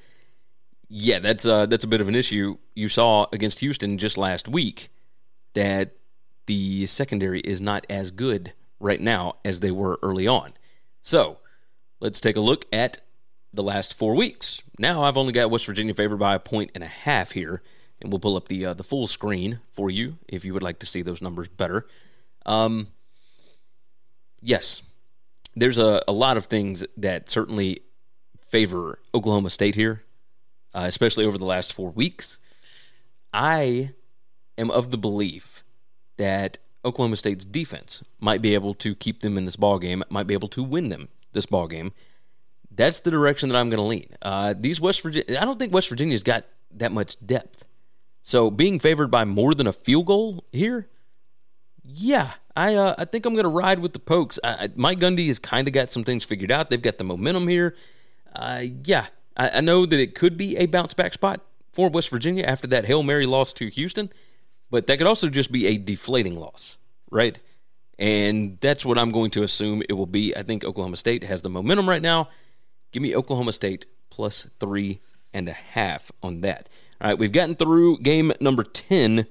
Yeah, 0.88 1.18
that's 1.18 1.46
uh, 1.46 1.64
that's 1.64 1.84
a 1.84 1.88
bit 1.88 2.02
of 2.02 2.08
an 2.08 2.14
issue. 2.14 2.58
You 2.74 2.90
saw 2.90 3.26
against 3.32 3.60
Houston 3.60 3.96
just 3.96 4.18
last 4.18 4.48
week 4.48 4.90
that 5.54 5.96
the 6.44 6.84
secondary 6.86 7.40
is 7.40 7.60
not 7.60 7.86
as 7.88 8.10
good 8.10 8.52
right 8.78 9.00
now 9.00 9.36
as 9.44 9.60
they 9.60 9.70
were 9.70 9.98
early 10.02 10.28
on. 10.28 10.52
So 11.00 11.38
let's 12.00 12.20
take 12.20 12.36
a 12.36 12.40
look 12.40 12.66
at 12.72 13.00
the 13.56 13.62
last 13.62 13.94
four 13.94 14.14
weeks. 14.14 14.62
Now 14.78 15.02
I've 15.02 15.16
only 15.16 15.32
got 15.32 15.50
West 15.50 15.66
Virginia 15.66 15.94
favored 15.94 16.18
by 16.18 16.34
a 16.34 16.38
point 16.38 16.70
and 16.74 16.84
a 16.84 16.88
half 16.88 17.32
here, 17.32 17.62
and 18.00 18.12
we'll 18.12 18.20
pull 18.20 18.36
up 18.36 18.48
the 18.48 18.66
uh, 18.66 18.74
the 18.74 18.84
full 18.84 19.06
screen 19.06 19.60
for 19.72 19.90
you 19.90 20.18
if 20.28 20.44
you 20.44 20.54
would 20.54 20.62
like 20.62 20.78
to 20.80 20.86
see 20.86 21.02
those 21.02 21.22
numbers 21.22 21.48
better. 21.48 21.86
Um, 22.44 22.88
yes, 24.40 24.82
there's 25.56 25.78
a, 25.78 26.02
a 26.06 26.12
lot 26.12 26.36
of 26.36 26.46
things 26.46 26.84
that 26.96 27.28
certainly 27.28 27.80
favor 28.42 29.00
Oklahoma 29.14 29.50
State 29.50 29.74
here, 29.74 30.02
uh, 30.74 30.84
especially 30.86 31.24
over 31.24 31.38
the 31.38 31.44
last 31.44 31.72
four 31.72 31.90
weeks. 31.90 32.38
I 33.32 33.90
am 34.56 34.70
of 34.70 34.90
the 34.90 34.98
belief 34.98 35.64
that 36.16 36.58
Oklahoma 36.84 37.16
State's 37.16 37.44
defense 37.44 38.04
might 38.20 38.40
be 38.40 38.54
able 38.54 38.74
to 38.74 38.94
keep 38.94 39.20
them 39.20 39.36
in 39.36 39.44
this 39.44 39.56
ball 39.56 39.78
game, 39.78 40.04
might 40.08 40.26
be 40.26 40.34
able 40.34 40.48
to 40.48 40.62
win 40.62 40.88
them 40.88 41.08
this 41.32 41.46
ball 41.46 41.66
game. 41.66 41.92
That's 42.76 43.00
the 43.00 43.10
direction 43.10 43.48
that 43.48 43.56
I'm 43.56 43.70
going 43.70 43.82
to 43.82 43.88
lean. 43.88 44.08
Uh, 44.22 44.54
these 44.56 44.80
West 44.80 45.00
Virginia, 45.00 45.40
I 45.40 45.44
don't 45.44 45.58
think 45.58 45.72
West 45.72 45.88
Virginia's 45.88 46.22
got 46.22 46.44
that 46.72 46.92
much 46.92 47.16
depth. 47.24 47.64
So 48.22 48.50
being 48.50 48.78
favored 48.78 49.10
by 49.10 49.24
more 49.24 49.54
than 49.54 49.66
a 49.66 49.72
field 49.72 50.06
goal 50.06 50.44
here, 50.52 50.88
yeah, 51.82 52.32
I 52.56 52.74
uh, 52.74 52.94
I 52.98 53.04
think 53.04 53.24
I'm 53.24 53.34
going 53.34 53.44
to 53.44 53.48
ride 53.48 53.78
with 53.78 53.92
the 53.92 53.98
Pokes. 53.98 54.38
I, 54.42 54.48
I, 54.48 54.68
Mike 54.74 54.98
Gundy 54.98 55.28
has 55.28 55.38
kind 55.38 55.68
of 55.68 55.72
got 55.72 55.90
some 55.90 56.04
things 56.04 56.24
figured 56.24 56.50
out. 56.50 56.68
They've 56.68 56.82
got 56.82 56.98
the 56.98 57.04
momentum 57.04 57.48
here. 57.48 57.76
Uh, 58.34 58.64
yeah, 58.84 59.06
I, 59.36 59.50
I 59.50 59.60
know 59.60 59.86
that 59.86 59.98
it 59.98 60.14
could 60.14 60.36
be 60.36 60.56
a 60.56 60.66
bounce 60.66 60.92
back 60.92 61.14
spot 61.14 61.40
for 61.72 61.88
West 61.88 62.10
Virginia 62.10 62.44
after 62.44 62.66
that 62.68 62.86
Hail 62.86 63.02
Mary 63.02 63.26
loss 63.26 63.52
to 63.54 63.68
Houston, 63.68 64.10
but 64.70 64.86
that 64.88 64.98
could 64.98 65.06
also 65.06 65.28
just 65.28 65.52
be 65.52 65.66
a 65.66 65.78
deflating 65.78 66.36
loss, 66.36 66.78
right? 67.10 67.38
And 67.98 68.58
that's 68.60 68.84
what 68.84 68.98
I'm 68.98 69.10
going 69.10 69.30
to 69.32 69.42
assume 69.42 69.82
it 69.88 69.92
will 69.92 70.06
be. 70.06 70.36
I 70.36 70.42
think 70.42 70.64
Oklahoma 70.64 70.96
State 70.96 71.24
has 71.24 71.42
the 71.42 71.48
momentum 71.48 71.88
right 71.88 72.02
now. 72.02 72.28
Give 72.96 73.02
me 73.02 73.14
Oklahoma 73.14 73.52
State 73.52 73.84
plus 74.08 74.48
three 74.58 75.00
and 75.34 75.50
a 75.50 75.52
half 75.52 76.10
on 76.22 76.40
that. 76.40 76.70
All 76.98 77.10
right, 77.10 77.18
we've 77.18 77.30
gotten 77.30 77.54
through 77.54 77.98
game 77.98 78.32
number 78.40 78.62
10. 78.62 79.26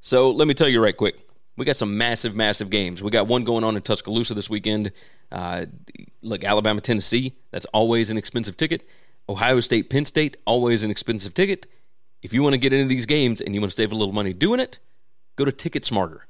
So 0.00 0.30
let 0.30 0.46
me 0.46 0.54
tell 0.54 0.68
you 0.68 0.80
right 0.80 0.96
quick 0.96 1.16
we 1.56 1.64
got 1.64 1.76
some 1.76 1.98
massive, 1.98 2.36
massive 2.36 2.70
games. 2.70 3.02
We 3.02 3.10
got 3.10 3.26
one 3.26 3.42
going 3.42 3.64
on 3.64 3.74
in 3.74 3.82
Tuscaloosa 3.82 4.34
this 4.34 4.48
weekend. 4.48 4.92
Uh, 5.32 5.66
look, 6.22 6.44
Alabama, 6.44 6.80
Tennessee, 6.80 7.34
that's 7.50 7.66
always 7.74 8.08
an 8.08 8.18
expensive 8.18 8.56
ticket. 8.56 8.88
Ohio 9.28 9.58
State, 9.58 9.90
Penn 9.90 10.04
State, 10.04 10.36
always 10.46 10.84
an 10.84 10.90
expensive 10.92 11.34
ticket. 11.34 11.66
If 12.22 12.32
you 12.32 12.44
want 12.44 12.52
to 12.52 12.58
get 12.58 12.72
into 12.72 12.86
these 12.86 13.04
games 13.04 13.40
and 13.40 13.52
you 13.52 13.60
want 13.60 13.72
to 13.72 13.76
save 13.76 13.90
a 13.90 13.96
little 13.96 14.14
money 14.14 14.32
doing 14.32 14.60
it, 14.60 14.78
go 15.34 15.44
to 15.44 15.50
TicketSmarter. 15.50 16.20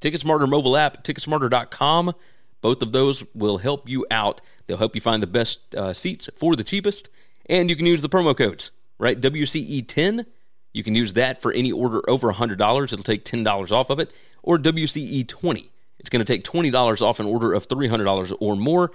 TicketSmarter 0.00 0.48
mobile 0.48 0.78
app, 0.78 1.04
ticketsmarter.com. 1.04 2.14
Both 2.62 2.80
of 2.80 2.92
those 2.92 3.24
will 3.34 3.58
help 3.58 3.88
you 3.88 4.06
out. 4.10 4.40
They'll 4.66 4.78
help 4.78 4.94
you 4.94 5.02
find 5.02 5.22
the 5.22 5.26
best 5.26 5.74
uh, 5.74 5.92
seats 5.92 6.30
for 6.34 6.56
the 6.56 6.64
cheapest. 6.64 7.10
And 7.46 7.68
you 7.68 7.76
can 7.76 7.84
use 7.84 8.00
the 8.00 8.08
promo 8.08 8.34
codes, 8.34 8.70
right? 8.98 9.20
WCE10. 9.20 10.24
You 10.72 10.82
can 10.82 10.94
use 10.94 11.12
that 11.12 11.42
for 11.42 11.52
any 11.52 11.70
order 11.70 12.08
over 12.08 12.32
$100. 12.32 12.84
It'll 12.84 13.04
take 13.04 13.24
$10 13.24 13.72
off 13.72 13.90
of 13.90 13.98
it 13.98 14.10
or 14.42 14.58
WCE 14.58 15.28
20. 15.28 15.70
It's 15.98 16.08
going 16.08 16.24
to 16.24 16.32
take 16.32 16.44
$20 16.44 17.02
off 17.02 17.20
an 17.20 17.26
order 17.26 17.52
of 17.52 17.68
$300 17.68 18.34
or 18.40 18.56
more. 18.56 18.92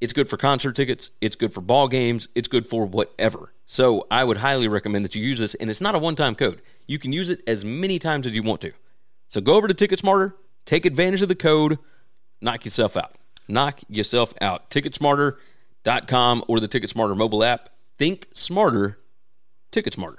It's 0.00 0.12
good 0.12 0.28
for 0.28 0.38
concert 0.38 0.76
tickets, 0.76 1.10
it's 1.20 1.36
good 1.36 1.52
for 1.52 1.60
ball 1.60 1.86
games, 1.86 2.26
it's 2.34 2.48
good 2.48 2.66
for 2.66 2.86
whatever. 2.86 3.52
So 3.66 4.06
I 4.10 4.24
would 4.24 4.38
highly 4.38 4.66
recommend 4.66 5.04
that 5.04 5.14
you 5.14 5.22
use 5.22 5.38
this, 5.38 5.54
and 5.54 5.68
it's 5.68 5.80
not 5.80 5.94
a 5.94 5.98
one 5.98 6.16
time 6.16 6.34
code. 6.34 6.62
You 6.86 6.98
can 6.98 7.12
use 7.12 7.28
it 7.28 7.42
as 7.46 7.66
many 7.66 7.98
times 7.98 8.26
as 8.26 8.34
you 8.34 8.42
want 8.42 8.62
to. 8.62 8.72
So 9.28 9.42
go 9.42 9.54
over 9.54 9.68
to 9.68 9.74
TicketSmarter, 9.74 10.32
take 10.64 10.86
advantage 10.86 11.20
of 11.20 11.28
the 11.28 11.34
code, 11.34 11.78
knock 12.40 12.64
yourself 12.64 12.96
out. 12.96 13.14
Knock 13.48 13.80
yourself 13.88 14.32
out. 14.40 14.70
TicketSmarter.com 14.70 16.44
or 16.48 16.60
the 16.60 16.68
TicketSmarter 16.68 17.16
mobile 17.16 17.42
app. 17.44 17.70
Think 17.98 18.28
smarter, 18.32 18.98
TicketSmarter. 19.72 20.18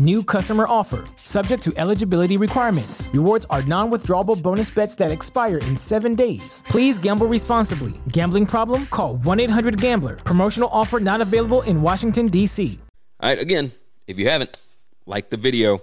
New 0.00 0.24
customer 0.24 0.64
offer, 0.66 1.04
subject 1.16 1.62
to 1.62 1.74
eligibility 1.76 2.38
requirements. 2.38 3.10
Rewards 3.12 3.44
are 3.50 3.62
non 3.64 3.90
withdrawable 3.90 4.42
bonus 4.42 4.70
bets 4.70 4.94
that 4.94 5.10
expire 5.10 5.58
in 5.58 5.76
seven 5.76 6.14
days. 6.14 6.64
Please 6.66 6.98
gamble 6.98 7.26
responsibly. 7.26 7.92
Gambling 8.08 8.46
problem? 8.46 8.86
Call 8.86 9.16
1 9.18 9.40
800 9.40 9.78
Gambler. 9.78 10.16
Promotional 10.16 10.70
offer 10.72 11.00
not 11.00 11.20
available 11.20 11.60
in 11.62 11.82
Washington, 11.82 12.28
D.C. 12.28 12.78
All 13.20 13.28
right, 13.28 13.38
again, 13.38 13.72
if 14.06 14.18
you 14.18 14.26
haven't, 14.26 14.56
like 15.04 15.28
the 15.28 15.36
video. 15.36 15.82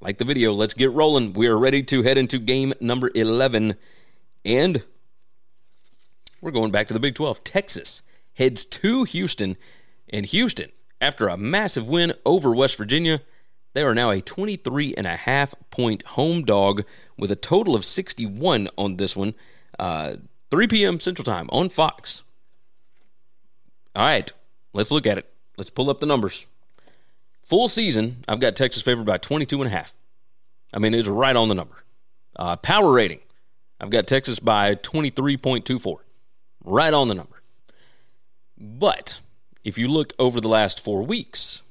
Like 0.00 0.16
the 0.16 0.24
video. 0.24 0.54
Let's 0.54 0.72
get 0.72 0.90
rolling. 0.92 1.34
We 1.34 1.46
are 1.48 1.58
ready 1.58 1.82
to 1.82 2.02
head 2.02 2.16
into 2.16 2.38
game 2.38 2.72
number 2.80 3.10
11. 3.14 3.74
And 4.46 4.82
we're 6.40 6.52
going 6.52 6.70
back 6.70 6.88
to 6.88 6.94
the 6.94 7.00
Big 7.00 7.16
12. 7.16 7.44
Texas 7.44 8.00
heads 8.32 8.64
to 8.64 9.04
Houston, 9.04 9.58
and 10.08 10.24
Houston, 10.24 10.70
after 11.02 11.28
a 11.28 11.36
massive 11.36 11.86
win 11.86 12.14
over 12.24 12.54
West 12.54 12.78
Virginia, 12.78 13.20
they 13.74 13.82
are 13.82 13.94
now 13.94 14.10
a 14.10 14.20
23 14.20 14.94
and 14.96 15.06
a 15.06 15.16
half 15.16 15.54
point 15.70 16.02
home 16.02 16.44
dog 16.44 16.84
with 17.16 17.30
a 17.30 17.36
total 17.36 17.74
of 17.74 17.84
61 17.84 18.68
on 18.76 18.96
this 18.96 19.16
one. 19.16 19.34
Uh, 19.78 20.16
3 20.50 20.66
p.m. 20.66 21.00
Central 21.00 21.24
Time 21.24 21.48
on 21.52 21.68
Fox. 21.68 22.22
All 23.94 24.04
right, 24.04 24.32
let's 24.72 24.90
look 24.90 25.06
at 25.06 25.18
it. 25.18 25.30
Let's 25.56 25.70
pull 25.70 25.90
up 25.90 26.00
the 26.00 26.06
numbers. 26.06 26.46
Full 27.42 27.68
season, 27.68 28.24
I've 28.28 28.40
got 28.40 28.56
Texas 28.56 28.82
favored 28.82 29.06
by 29.06 29.18
22 29.18 29.62
and 29.62 29.72
a 29.72 29.76
half. 29.76 29.94
I 30.72 30.78
mean, 30.78 30.94
it's 30.94 31.08
right 31.08 31.34
on 31.34 31.48
the 31.48 31.54
number. 31.54 31.82
Uh, 32.36 32.56
power 32.56 32.92
rating, 32.92 33.20
I've 33.80 33.90
got 33.90 34.06
Texas 34.06 34.38
by 34.38 34.74
23.24 34.74 35.96
right 36.64 36.94
on 36.94 37.08
the 37.08 37.14
number. 37.14 37.42
But 38.56 39.20
if 39.64 39.78
you 39.78 39.88
look 39.88 40.12
over 40.18 40.40
the 40.40 40.48
last 40.48 40.80
four 40.80 41.02
weeks, 41.02 41.62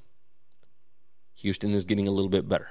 Houston 1.38 1.72
is 1.72 1.86
getting 1.86 2.08
a 2.08 2.12
little 2.12 2.30
bit 2.30 2.50
better. 2.50 2.70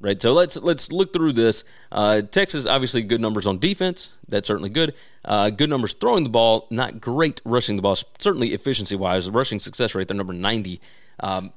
right? 0.00 0.20
So 0.20 0.32
let's 0.32 0.56
let's 0.56 0.90
look 0.92 1.12
through 1.12 1.32
this. 1.32 1.64
Uh, 1.92 2.22
Texas 2.22 2.66
obviously 2.66 3.02
good 3.02 3.20
numbers 3.20 3.46
on 3.46 3.58
defense. 3.58 4.10
That's 4.28 4.46
certainly 4.48 4.70
good. 4.70 4.94
Uh, 5.24 5.50
good 5.50 5.70
numbers 5.70 5.94
throwing 5.94 6.24
the 6.24 6.30
ball. 6.30 6.66
Not 6.70 7.00
great 7.00 7.40
rushing 7.44 7.76
the 7.76 7.82
ball. 7.82 7.96
Certainly 8.18 8.52
efficiency 8.52 8.96
wise, 8.96 9.30
rushing 9.30 9.60
success 9.60 9.94
rate 9.94 10.08
they're 10.08 10.16
number 10.16 10.32
ninety. 10.32 10.80
Um, 11.20 11.52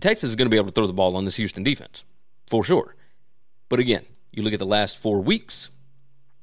Texas 0.00 0.30
is 0.30 0.36
going 0.36 0.46
to 0.46 0.50
be 0.50 0.56
able 0.56 0.68
to 0.68 0.72
throw 0.72 0.86
the 0.86 0.92
ball 0.92 1.16
on 1.16 1.24
this 1.24 1.36
Houston 1.36 1.62
defense 1.62 2.04
for 2.48 2.64
sure. 2.64 2.96
But 3.68 3.78
again, 3.78 4.04
you 4.32 4.42
look 4.42 4.52
at 4.52 4.58
the 4.58 4.66
last 4.66 4.96
four 4.98 5.20
weeks, 5.20 5.70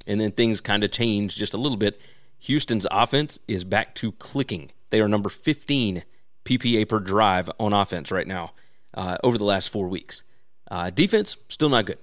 and 0.06 0.22
then 0.22 0.32
things 0.32 0.62
kind 0.62 0.84
of 0.84 0.92
change 0.92 1.36
just 1.36 1.54
a 1.54 1.58
little 1.58 1.78
bit. 1.78 2.00
Houston's 2.40 2.88
offense 2.92 3.40
is 3.48 3.64
back 3.64 3.96
to 3.96 4.12
clicking. 4.14 4.72
They 4.92 5.02
are 5.02 5.10
number 5.10 5.28
15 5.28 6.04
PPA 6.46 6.88
per 6.88 7.00
drive 7.00 7.50
on 7.60 7.74
offense 7.74 8.12
right 8.12 8.28
now 8.28 8.54
uh, 8.94 9.18
over 9.24 9.38
the 9.38 9.44
last 9.44 9.70
four 9.70 9.88
weeks. 9.88 10.24
Uh, 10.70 10.90
defense, 10.90 11.38
still 11.50 11.70
not 11.70 11.86
good. 11.86 12.00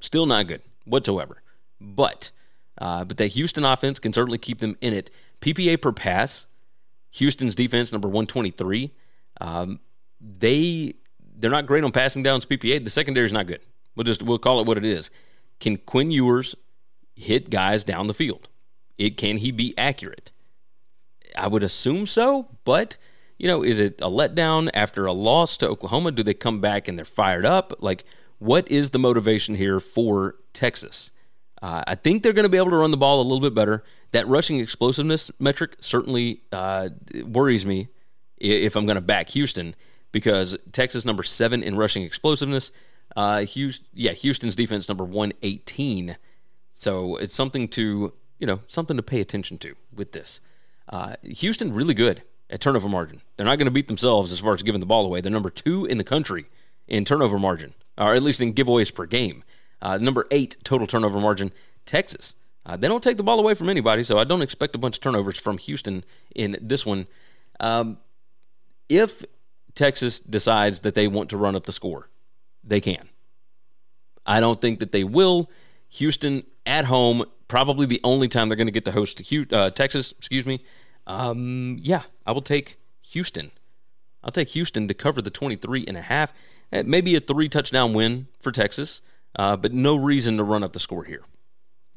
Still 0.00 0.26
not 0.26 0.46
good 0.46 0.62
whatsoever. 0.84 1.42
But 1.80 2.30
uh, 2.78 3.04
but 3.04 3.16
the 3.16 3.26
Houston 3.26 3.64
offense 3.64 3.98
can 3.98 4.12
certainly 4.12 4.38
keep 4.38 4.58
them 4.58 4.76
in 4.80 4.92
it. 4.92 5.10
PPA 5.40 5.80
per 5.80 5.92
pass, 5.92 6.46
Houston's 7.12 7.54
defense 7.54 7.92
number 7.92 8.08
123. 8.08 8.92
Um, 9.40 9.80
they 10.20 10.94
they're 11.36 11.50
not 11.50 11.66
great 11.66 11.84
on 11.84 11.92
passing 11.92 12.22
downs 12.22 12.46
PPA. 12.46 12.82
The 12.82 12.90
secondary 12.90 13.26
is 13.26 13.32
not 13.32 13.46
good. 13.46 13.60
We'll 13.94 14.04
just 14.04 14.22
we'll 14.22 14.38
call 14.38 14.60
it 14.60 14.66
what 14.66 14.78
it 14.78 14.84
is. 14.84 15.10
Can 15.60 15.76
Quinn 15.76 16.10
Ewers 16.10 16.54
hit 17.14 17.50
guys 17.50 17.84
down 17.84 18.06
the 18.06 18.14
field? 18.14 18.48
It 18.98 19.16
can 19.16 19.38
he 19.38 19.50
be 19.50 19.74
accurate? 19.76 20.30
I 21.36 21.48
would 21.48 21.62
assume 21.62 22.06
so, 22.06 22.48
but 22.64 22.96
you 23.38 23.48
know, 23.48 23.62
is 23.62 23.80
it 23.80 24.00
a 24.00 24.08
letdown 24.08 24.70
after 24.74 25.06
a 25.06 25.12
loss 25.12 25.56
to 25.58 25.68
Oklahoma? 25.68 26.12
Do 26.12 26.22
they 26.22 26.34
come 26.34 26.60
back 26.60 26.88
and 26.88 26.96
they're 26.96 27.04
fired 27.04 27.44
up? 27.44 27.72
Like, 27.80 28.04
what 28.38 28.70
is 28.70 28.90
the 28.90 28.98
motivation 28.98 29.54
here 29.54 29.80
for 29.80 30.36
Texas? 30.52 31.10
Uh, 31.60 31.82
I 31.86 31.94
think 31.94 32.22
they're 32.22 32.32
going 32.32 32.44
to 32.44 32.50
be 32.50 32.58
able 32.58 32.70
to 32.70 32.76
run 32.76 32.90
the 32.90 32.96
ball 32.96 33.20
a 33.20 33.22
little 33.22 33.40
bit 33.40 33.54
better. 33.54 33.82
That 34.12 34.28
rushing 34.28 34.58
explosiveness 34.58 35.30
metric 35.38 35.76
certainly 35.80 36.42
uh, 36.52 36.90
worries 37.24 37.64
me 37.64 37.88
if 38.38 38.76
I'm 38.76 38.86
going 38.86 38.96
to 38.96 39.00
back 39.00 39.30
Houston 39.30 39.74
because 40.12 40.56
Texas 40.72 41.04
number 41.04 41.22
seven 41.22 41.62
in 41.62 41.76
rushing 41.76 42.02
explosiveness. 42.02 42.70
Uh, 43.16 43.40
Houston, 43.40 43.86
yeah, 43.94 44.12
Houston's 44.12 44.54
defense 44.54 44.88
number 44.88 45.04
118. 45.04 46.16
So 46.72 47.16
it's 47.16 47.34
something 47.34 47.68
to 47.68 48.12
you 48.38 48.46
know 48.46 48.60
something 48.66 48.96
to 48.96 49.02
pay 49.02 49.20
attention 49.20 49.58
to 49.58 49.74
with 49.92 50.12
this. 50.12 50.40
Uh, 50.88 51.16
Houston 51.22 51.72
really 51.72 51.94
good 51.94 52.22
at 52.54 52.60
turnover 52.60 52.88
margin. 52.88 53.20
They're 53.36 53.44
not 53.44 53.58
going 53.58 53.66
to 53.66 53.72
beat 53.72 53.88
themselves 53.88 54.30
as 54.30 54.38
far 54.38 54.52
as 54.52 54.62
giving 54.62 54.78
the 54.78 54.86
ball 54.86 55.04
away. 55.04 55.20
They're 55.20 55.30
number 55.30 55.50
two 55.50 55.86
in 55.86 55.98
the 55.98 56.04
country 56.04 56.46
in 56.86 57.04
turnover 57.04 57.36
margin, 57.36 57.74
or 57.98 58.14
at 58.14 58.22
least 58.22 58.40
in 58.40 58.54
giveaways 58.54 58.94
per 58.94 59.06
game. 59.06 59.42
Uh, 59.82 59.98
number 59.98 60.24
eight 60.30 60.56
total 60.62 60.86
turnover 60.86 61.20
margin, 61.20 61.50
Texas. 61.84 62.36
Uh, 62.64 62.76
they 62.76 62.86
don't 62.86 63.02
take 63.02 63.16
the 63.16 63.24
ball 63.24 63.40
away 63.40 63.54
from 63.54 63.68
anybody, 63.68 64.04
so 64.04 64.18
I 64.18 64.24
don't 64.24 64.40
expect 64.40 64.74
a 64.76 64.78
bunch 64.78 64.96
of 64.96 65.02
turnovers 65.02 65.36
from 65.36 65.58
Houston 65.58 66.04
in 66.34 66.56
this 66.62 66.86
one. 66.86 67.08
Um, 67.58 67.98
if 68.88 69.24
Texas 69.74 70.20
decides 70.20 70.80
that 70.80 70.94
they 70.94 71.08
want 71.08 71.30
to 71.30 71.36
run 71.36 71.56
up 71.56 71.66
the 71.66 71.72
score, 71.72 72.08
they 72.62 72.80
can. 72.80 73.08
I 74.24 74.38
don't 74.38 74.60
think 74.60 74.78
that 74.78 74.92
they 74.92 75.02
will. 75.02 75.50
Houston 75.88 76.44
at 76.64 76.84
home, 76.84 77.24
probably 77.48 77.86
the 77.86 78.00
only 78.04 78.28
time 78.28 78.48
they're 78.48 78.56
going 78.56 78.68
to 78.68 78.72
get 78.72 78.84
to 78.84 78.92
host 78.92 79.20
uh, 79.52 79.70
Texas. 79.70 80.12
Excuse 80.12 80.46
me. 80.46 80.62
Um, 81.06 81.76
yeah, 81.80 82.04
I 82.26 82.32
will 82.32 82.42
take 82.42 82.78
Houston. 83.02 83.50
I'll 84.22 84.30
take 84.30 84.50
Houston 84.50 84.88
to 84.88 84.94
cover 84.94 85.20
the 85.20 85.30
23 85.30 85.84
and 85.86 85.96
a 85.96 86.02
half. 86.02 86.32
Eh, 86.72 86.82
maybe 86.84 87.14
a 87.14 87.20
three 87.20 87.48
touchdown 87.48 87.92
win 87.92 88.28
for 88.40 88.50
Texas, 88.50 89.02
uh, 89.36 89.56
but 89.56 89.72
no 89.72 89.96
reason 89.96 90.36
to 90.38 90.44
run 90.44 90.62
up 90.62 90.72
the 90.72 90.80
score 90.80 91.04
here. 91.04 91.22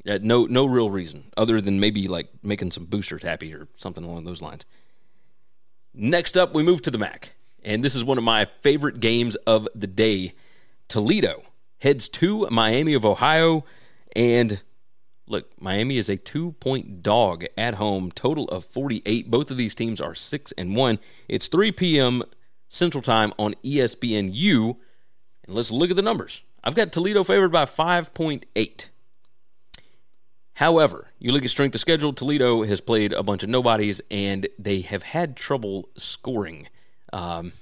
Uh, 0.06 0.18
no, 0.22 0.44
no 0.44 0.64
real 0.64 0.90
reason 0.90 1.24
other 1.36 1.60
than 1.60 1.80
maybe 1.80 2.06
like 2.06 2.28
making 2.42 2.70
some 2.70 2.84
boosters 2.84 3.22
happy 3.22 3.54
or 3.54 3.68
something 3.76 4.04
along 4.04 4.24
those 4.24 4.42
lines. 4.42 4.64
Next 5.94 6.36
up, 6.36 6.54
we 6.54 6.62
move 6.62 6.82
to 6.82 6.90
the 6.90 6.98
MAC, 6.98 7.34
and 7.64 7.82
this 7.82 7.96
is 7.96 8.04
one 8.04 8.18
of 8.18 8.24
my 8.24 8.46
favorite 8.60 9.00
games 9.00 9.34
of 9.36 9.66
the 9.74 9.86
day. 9.86 10.34
Toledo 10.86 11.42
heads 11.78 12.08
to 12.08 12.48
Miami 12.50 12.94
of 12.94 13.04
Ohio, 13.04 13.64
and 14.14 14.62
Look, 15.28 15.60
Miami 15.60 15.98
is 15.98 16.08
a 16.08 16.16
two 16.16 16.52
point 16.52 17.02
dog 17.02 17.44
at 17.56 17.74
home, 17.74 18.10
total 18.10 18.48
of 18.48 18.64
48. 18.64 19.30
Both 19.30 19.50
of 19.50 19.56
these 19.56 19.74
teams 19.74 20.00
are 20.00 20.14
6 20.14 20.52
and 20.56 20.74
1. 20.74 20.98
It's 21.28 21.48
3 21.48 21.72
p.m. 21.72 22.22
Central 22.68 23.02
Time 23.02 23.32
on 23.38 23.54
ESPNU. 23.64 24.76
And 25.46 25.54
let's 25.54 25.70
look 25.70 25.90
at 25.90 25.96
the 25.96 26.02
numbers. 26.02 26.42
I've 26.64 26.74
got 26.74 26.92
Toledo 26.92 27.24
favored 27.24 27.52
by 27.52 27.64
5.8. 27.64 28.86
However, 30.54 31.08
you 31.20 31.30
look 31.30 31.44
at 31.44 31.50
strength 31.50 31.74
of 31.76 31.80
schedule, 31.80 32.12
Toledo 32.12 32.64
has 32.64 32.80
played 32.80 33.12
a 33.12 33.22
bunch 33.22 33.44
of 33.44 33.48
nobodies, 33.48 34.00
and 34.10 34.48
they 34.58 34.80
have 34.80 35.04
had 35.04 35.36
trouble 35.36 35.88
scoring, 35.96 36.68
um, 37.12 37.52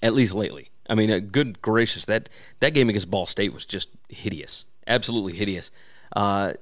at 0.00 0.14
least 0.14 0.34
lately. 0.34 0.70
I 0.88 0.94
mean, 0.94 1.10
uh, 1.10 1.18
good 1.18 1.60
gracious, 1.60 2.06
that, 2.06 2.28
that 2.60 2.74
game 2.74 2.88
against 2.88 3.10
Ball 3.10 3.26
State 3.26 3.52
was 3.52 3.64
just 3.64 3.88
hideous. 4.08 4.66
Absolutely 4.86 5.34
hideous. 5.34 5.72
Uh, 6.14 6.52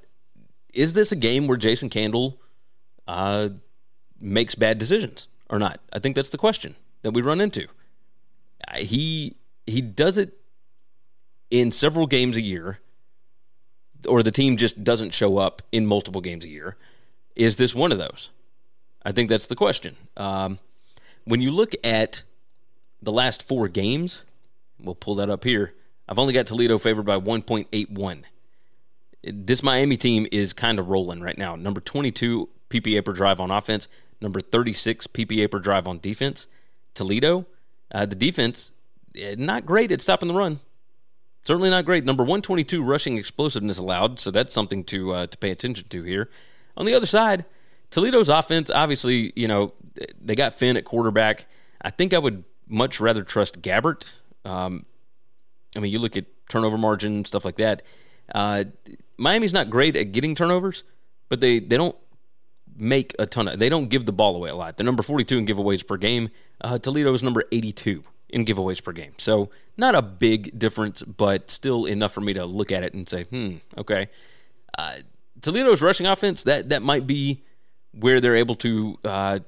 is 0.72 0.92
this 0.92 1.12
a 1.12 1.16
game 1.16 1.46
where 1.46 1.56
Jason 1.56 1.88
Candle 1.88 2.40
uh, 3.09 3.48
makes 4.20 4.54
bad 4.54 4.78
decisions 4.78 5.28
or 5.48 5.59
not? 5.59 5.80
I 5.92 5.98
think 5.98 6.14
that's 6.14 6.30
the 6.30 6.38
question 6.38 6.74
that 7.02 7.12
we 7.12 7.22
run 7.22 7.40
into. 7.40 7.66
He 8.76 9.37
he 9.66 9.80
does 9.80 10.18
it 10.18 10.38
in 11.50 11.72
several 11.72 12.06
games 12.06 12.37
a 12.37 12.40
year, 12.42 12.80
or 14.09 14.22
the 14.22 14.30
team 14.30 14.56
just 14.56 14.82
doesn't 14.82 15.14
show 15.14 15.38
up 15.38 15.62
in 15.72 15.87
multiple 15.87 16.20
games 16.20 16.44
a 16.44 16.48
year. 16.48 16.76
Is 17.35 17.56
this 17.56 17.74
one 17.74 17.92
of 17.92 17.98
those? 17.98 18.30
I 19.02 19.12
think 19.12 19.28
that's 19.28 19.46
the 19.46 19.56
question. 19.56 19.96
Um, 20.16 20.59
when 21.24 21.40
you 21.40 21.50
look 21.50 21.74
at 21.85 22.22
the 23.02 23.12
last 23.12 23.46
four 23.46 23.68
games, 23.68 24.22
we'll 24.80 24.94
pull 24.94 25.16
that 25.16 25.30
up 25.30 25.44
here. 25.44 25.74
I've 26.09 26.18
only 26.18 26.32
got 26.32 26.46
Toledo 26.46 26.78
favored 26.78 27.04
by 27.04 27.18
1.81 27.18 28.22
this 29.32 29.62
Miami 29.62 29.96
team 29.96 30.26
is 30.32 30.52
kind 30.52 30.78
of 30.78 30.88
rolling 30.88 31.20
right 31.20 31.36
now. 31.38 31.56
Number 31.56 31.80
22 31.80 32.48
PPA 32.70 33.04
per 33.04 33.12
drive 33.12 33.40
on 33.40 33.50
offense, 33.50 33.88
number 34.20 34.40
36 34.40 35.06
PPA 35.08 35.50
per 35.50 35.58
drive 35.58 35.86
on 35.86 35.98
defense. 35.98 36.46
Toledo, 36.94 37.46
uh, 37.92 38.06
the 38.06 38.16
defense, 38.16 38.72
eh, 39.16 39.34
not 39.38 39.66
great 39.66 39.92
at 39.92 40.00
stopping 40.00 40.28
the 40.28 40.34
run. 40.34 40.60
Certainly 41.44 41.70
not 41.70 41.84
great. 41.84 42.04
Number 42.04 42.24
122 42.24 42.82
rushing 42.82 43.18
explosiveness 43.18 43.78
allowed, 43.78 44.18
so 44.18 44.30
that's 44.30 44.52
something 44.52 44.82
to 44.84 45.12
uh, 45.12 45.26
to 45.26 45.38
pay 45.38 45.50
attention 45.50 45.86
to 45.88 46.02
here. 46.02 46.28
On 46.76 46.86
the 46.86 46.94
other 46.94 47.06
side, 47.06 47.44
Toledo's 47.90 48.28
offense, 48.28 48.68
obviously, 48.68 49.32
you 49.36 49.46
know, 49.46 49.72
they 50.20 50.34
got 50.34 50.54
Finn 50.54 50.76
at 50.76 50.84
quarterback. 50.84 51.46
I 51.80 51.90
think 51.90 52.12
I 52.12 52.18
would 52.18 52.44
much 52.66 53.00
rather 53.00 53.22
trust 53.22 53.62
Gabbert. 53.62 54.06
Um, 54.44 54.86
I 55.76 55.78
mean, 55.78 55.92
you 55.92 55.98
look 55.98 56.16
at 56.16 56.24
turnover 56.48 56.76
margin, 56.76 57.24
stuff 57.24 57.44
like 57.44 57.56
that. 57.56 57.82
Uh, 58.34 58.64
Miami's 59.18 59.52
not 59.52 59.70
great 59.70 59.96
at 59.96 60.12
getting 60.12 60.34
turnovers, 60.34 60.84
but 61.28 61.40
they, 61.40 61.58
they 61.58 61.76
don't 61.76 61.96
make 62.76 63.14
a 63.18 63.26
ton 63.26 63.48
of. 63.48 63.58
They 63.58 63.68
don't 63.68 63.88
give 63.88 64.06
the 64.06 64.12
ball 64.12 64.36
away 64.36 64.50
a 64.50 64.54
lot. 64.54 64.76
They're 64.76 64.84
number 64.84 65.02
42 65.02 65.38
in 65.38 65.46
giveaways 65.46 65.86
per 65.86 65.96
game. 65.96 66.30
Uh, 66.60 66.78
Toledo 66.78 67.12
is 67.12 67.22
number 67.22 67.44
82 67.52 68.02
in 68.28 68.44
giveaways 68.44 68.82
per 68.82 68.92
game. 68.92 69.14
So 69.18 69.50
not 69.76 69.94
a 69.94 70.02
big 70.02 70.58
difference, 70.58 71.02
but 71.02 71.50
still 71.50 71.84
enough 71.86 72.12
for 72.12 72.20
me 72.20 72.32
to 72.34 72.44
look 72.44 72.72
at 72.72 72.82
it 72.82 72.94
and 72.94 73.08
say, 73.08 73.24
hmm, 73.24 73.56
okay. 73.78 74.08
Uh, 74.78 74.96
Toledo's 75.40 75.82
rushing 75.82 76.06
offense 76.06 76.42
that 76.44 76.70
that 76.70 76.82
might 76.82 77.06
be 77.06 77.42
where 77.92 78.20
they're 78.20 78.36
able 78.36 78.54
to. 78.56 78.98
Uh, 79.04 79.38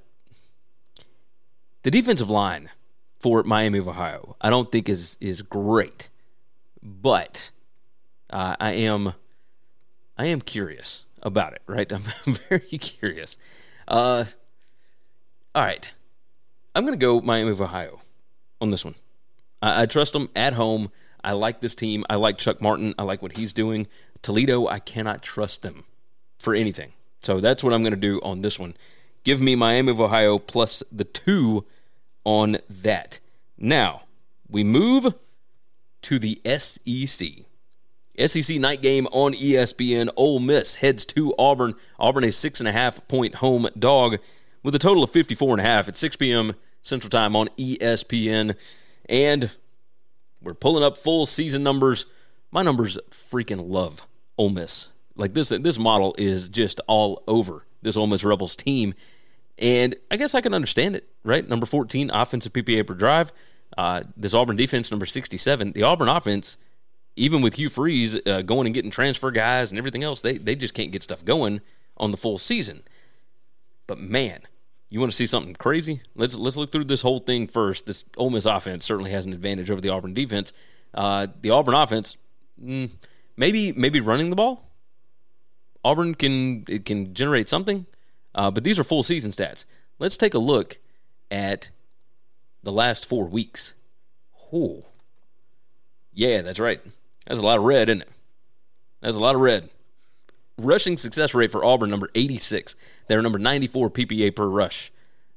the 1.82 1.90
defensive 1.90 2.30
line 2.30 2.70
for 3.20 3.42
Miami 3.42 3.78
of 3.78 3.88
Ohio, 3.88 4.36
I 4.40 4.50
don't 4.50 4.70
think 4.70 4.88
is 4.88 5.16
is 5.20 5.42
great, 5.42 6.08
but 6.82 7.50
uh, 8.30 8.56
I 8.58 8.72
am 8.72 9.14
I 10.16 10.26
am 10.26 10.40
curious 10.40 11.04
about 11.22 11.52
it, 11.52 11.62
right? 11.66 11.90
I'm 12.26 12.34
very 12.48 12.60
curious. 12.60 13.38
Uh, 13.86 14.24
all 15.54 15.62
right. 15.62 15.90
I'm 16.74 16.84
going 16.84 16.98
to 16.98 17.04
go 17.04 17.20
Miami 17.20 17.50
of 17.50 17.60
Ohio 17.60 18.00
on 18.60 18.70
this 18.70 18.84
one. 18.84 18.94
I, 19.62 19.82
I 19.82 19.86
trust 19.86 20.12
them 20.12 20.28
at 20.36 20.52
home. 20.54 20.90
I 21.22 21.32
like 21.32 21.60
this 21.60 21.74
team. 21.74 22.04
I 22.08 22.16
like 22.16 22.38
Chuck 22.38 22.60
Martin. 22.60 22.94
I 22.98 23.02
like 23.02 23.22
what 23.22 23.36
he's 23.36 23.52
doing. 23.52 23.86
Toledo, 24.22 24.66
I 24.66 24.78
cannot 24.78 25.22
trust 25.22 25.62
them 25.62 25.84
for 26.38 26.54
anything. 26.54 26.92
So 27.22 27.40
that's 27.40 27.64
what 27.64 27.72
I'm 27.72 27.82
going 27.82 27.94
to 27.94 27.96
do 27.96 28.20
on 28.22 28.42
this 28.42 28.58
one. 28.58 28.76
Give 29.24 29.40
me 29.40 29.56
Miami 29.56 29.90
of 29.90 30.00
Ohio 30.00 30.38
plus 30.38 30.82
the 30.92 31.04
two 31.04 31.64
on 32.24 32.58
that. 32.68 33.20
Now, 33.56 34.02
we 34.48 34.62
move 34.64 35.14
to 36.02 36.18
the 36.18 36.40
SEC. 36.44 37.28
SEC 38.26 38.58
night 38.58 38.82
game 38.82 39.06
on 39.12 39.34
ESPN. 39.34 40.10
Ole 40.16 40.40
Miss 40.40 40.76
heads 40.76 41.04
to 41.06 41.34
Auburn. 41.38 41.74
Auburn 41.98 42.24
a 42.24 42.32
six 42.32 42.60
and 42.60 42.68
a 42.68 42.72
half 42.72 43.06
point 43.08 43.36
home 43.36 43.68
dog 43.78 44.18
with 44.62 44.74
a 44.74 44.78
total 44.78 45.02
of 45.04 45.10
54 45.10 45.54
and 45.54 45.60
a 45.60 45.64
half 45.64 45.88
at 45.88 45.96
6 45.96 46.16
p.m. 46.16 46.54
Central 46.82 47.10
Time 47.10 47.36
on 47.36 47.48
ESPN. 47.58 48.56
And 49.08 49.50
We're 50.42 50.54
pulling 50.54 50.84
up 50.84 50.96
full 50.96 51.26
season 51.26 51.62
numbers. 51.62 52.06
My 52.50 52.62
numbers 52.62 52.98
freaking 53.10 53.68
love 53.68 54.06
Ole 54.36 54.50
Miss. 54.50 54.88
Like 55.16 55.34
this, 55.34 55.48
this 55.48 55.78
model 55.78 56.14
is 56.18 56.48
just 56.48 56.80
all 56.86 57.22
over 57.26 57.66
this 57.82 57.96
Ole 57.96 58.06
Miss 58.06 58.24
Rebels 58.24 58.54
team, 58.56 58.94
and 59.58 59.94
I 60.10 60.16
guess 60.16 60.34
I 60.34 60.40
can 60.40 60.54
understand 60.54 60.94
it. 60.96 61.08
Right, 61.24 61.46
number 61.48 61.66
fourteen 61.66 62.10
offensive 62.10 62.52
PPA 62.52 62.86
per 62.86 62.94
drive. 62.94 63.32
Uh, 63.76 64.02
this 64.16 64.32
Auburn 64.32 64.56
defense, 64.56 64.90
number 64.90 65.06
sixty-seven. 65.06 65.72
The 65.72 65.82
Auburn 65.82 66.08
offense, 66.08 66.56
even 67.18 67.42
with 67.42 67.54
Hugh 67.54 67.68
Freeze 67.68 68.18
uh, 68.26 68.42
going 68.42 68.66
and 68.66 68.74
getting 68.74 68.90
transfer 68.90 69.30
guys 69.30 69.70
and 69.70 69.78
everything 69.78 70.04
else, 70.04 70.20
they 70.20 70.38
they 70.38 70.54
just 70.54 70.74
can't 70.74 70.92
get 70.92 71.02
stuff 71.02 71.24
going 71.24 71.60
on 71.96 72.10
the 72.10 72.16
full 72.16 72.38
season. 72.38 72.82
But 73.86 73.98
man, 73.98 74.42
you 74.88 75.00
want 75.00 75.10
to 75.12 75.16
see 75.16 75.26
something 75.26 75.54
crazy? 75.54 76.00
Let's 76.14 76.34
let's 76.34 76.56
look 76.56 76.72
through 76.72 76.84
this 76.84 77.02
whole 77.02 77.20
thing 77.20 77.46
first. 77.46 77.86
This 77.86 78.04
Ole 78.16 78.30
Miss 78.30 78.46
offense 78.46 78.86
certainly 78.86 79.10
has 79.10 79.26
an 79.26 79.32
advantage 79.32 79.70
over 79.70 79.80
the 79.80 79.90
Auburn 79.90 80.14
defense. 80.14 80.52
Uh, 80.94 81.26
the 81.42 81.50
Auburn 81.50 81.74
offense, 81.74 82.16
mm, 82.62 82.90
maybe 83.36 83.72
maybe 83.72 84.00
running 84.00 84.30
the 84.30 84.36
ball. 84.36 84.70
Auburn 85.84 86.14
can 86.14 86.64
it 86.68 86.84
can 86.84 87.14
generate 87.14 87.48
something, 87.48 87.86
uh, 88.34 88.50
but 88.50 88.64
these 88.64 88.78
are 88.78 88.84
full 88.84 89.02
season 89.02 89.32
stats. 89.32 89.64
Let's 89.98 90.16
take 90.16 90.34
a 90.34 90.38
look 90.38 90.78
at 91.30 91.70
the 92.62 92.72
last 92.72 93.04
four 93.04 93.26
weeks. 93.26 93.74
Oh, 94.52 94.84
yeah, 96.12 96.42
that's 96.42 96.58
right. 96.58 96.80
That's 97.28 97.40
a 97.40 97.44
lot 97.44 97.58
of 97.58 97.64
red, 97.64 97.90
isn't 97.90 98.02
it? 98.02 98.08
That's 99.02 99.16
a 99.16 99.20
lot 99.20 99.34
of 99.34 99.42
red. 99.42 99.68
Rushing 100.56 100.96
success 100.96 101.34
rate 101.34 101.52
for 101.52 101.64
Auburn, 101.64 101.90
number 101.90 102.10
86. 102.14 102.74
They're 103.06 103.22
number 103.22 103.38
94 103.38 103.90
PPA 103.90 104.34
per 104.34 104.46
rush 104.46 104.90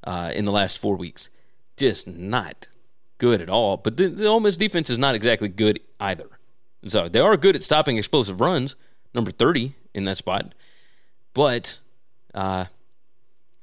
uh, 0.03 0.31
in 0.33 0.45
the 0.45 0.51
last 0.51 0.79
four 0.79 0.95
weeks. 0.95 1.29
Just 1.77 2.07
not 2.07 2.69
good 3.17 3.41
at 3.41 3.49
all. 3.49 3.77
But 3.77 3.97
the, 3.97 4.07
the 4.07 4.25
Ole 4.25 4.39
Miss 4.39 4.57
defense 4.57 4.89
is 4.89 4.97
not 4.97 5.13
exactly 5.13 5.49
good 5.49 5.79
either. 5.99 6.27
So 6.87 7.07
they 7.07 7.19
are 7.19 7.37
good 7.37 7.55
at 7.55 7.63
stopping 7.63 7.97
explosive 7.97 8.41
runs, 8.41 8.75
number 9.13 9.29
30 9.29 9.75
in 9.93 10.05
that 10.05 10.17
spot. 10.17 10.55
But 11.33 11.79
uh, 12.33 12.65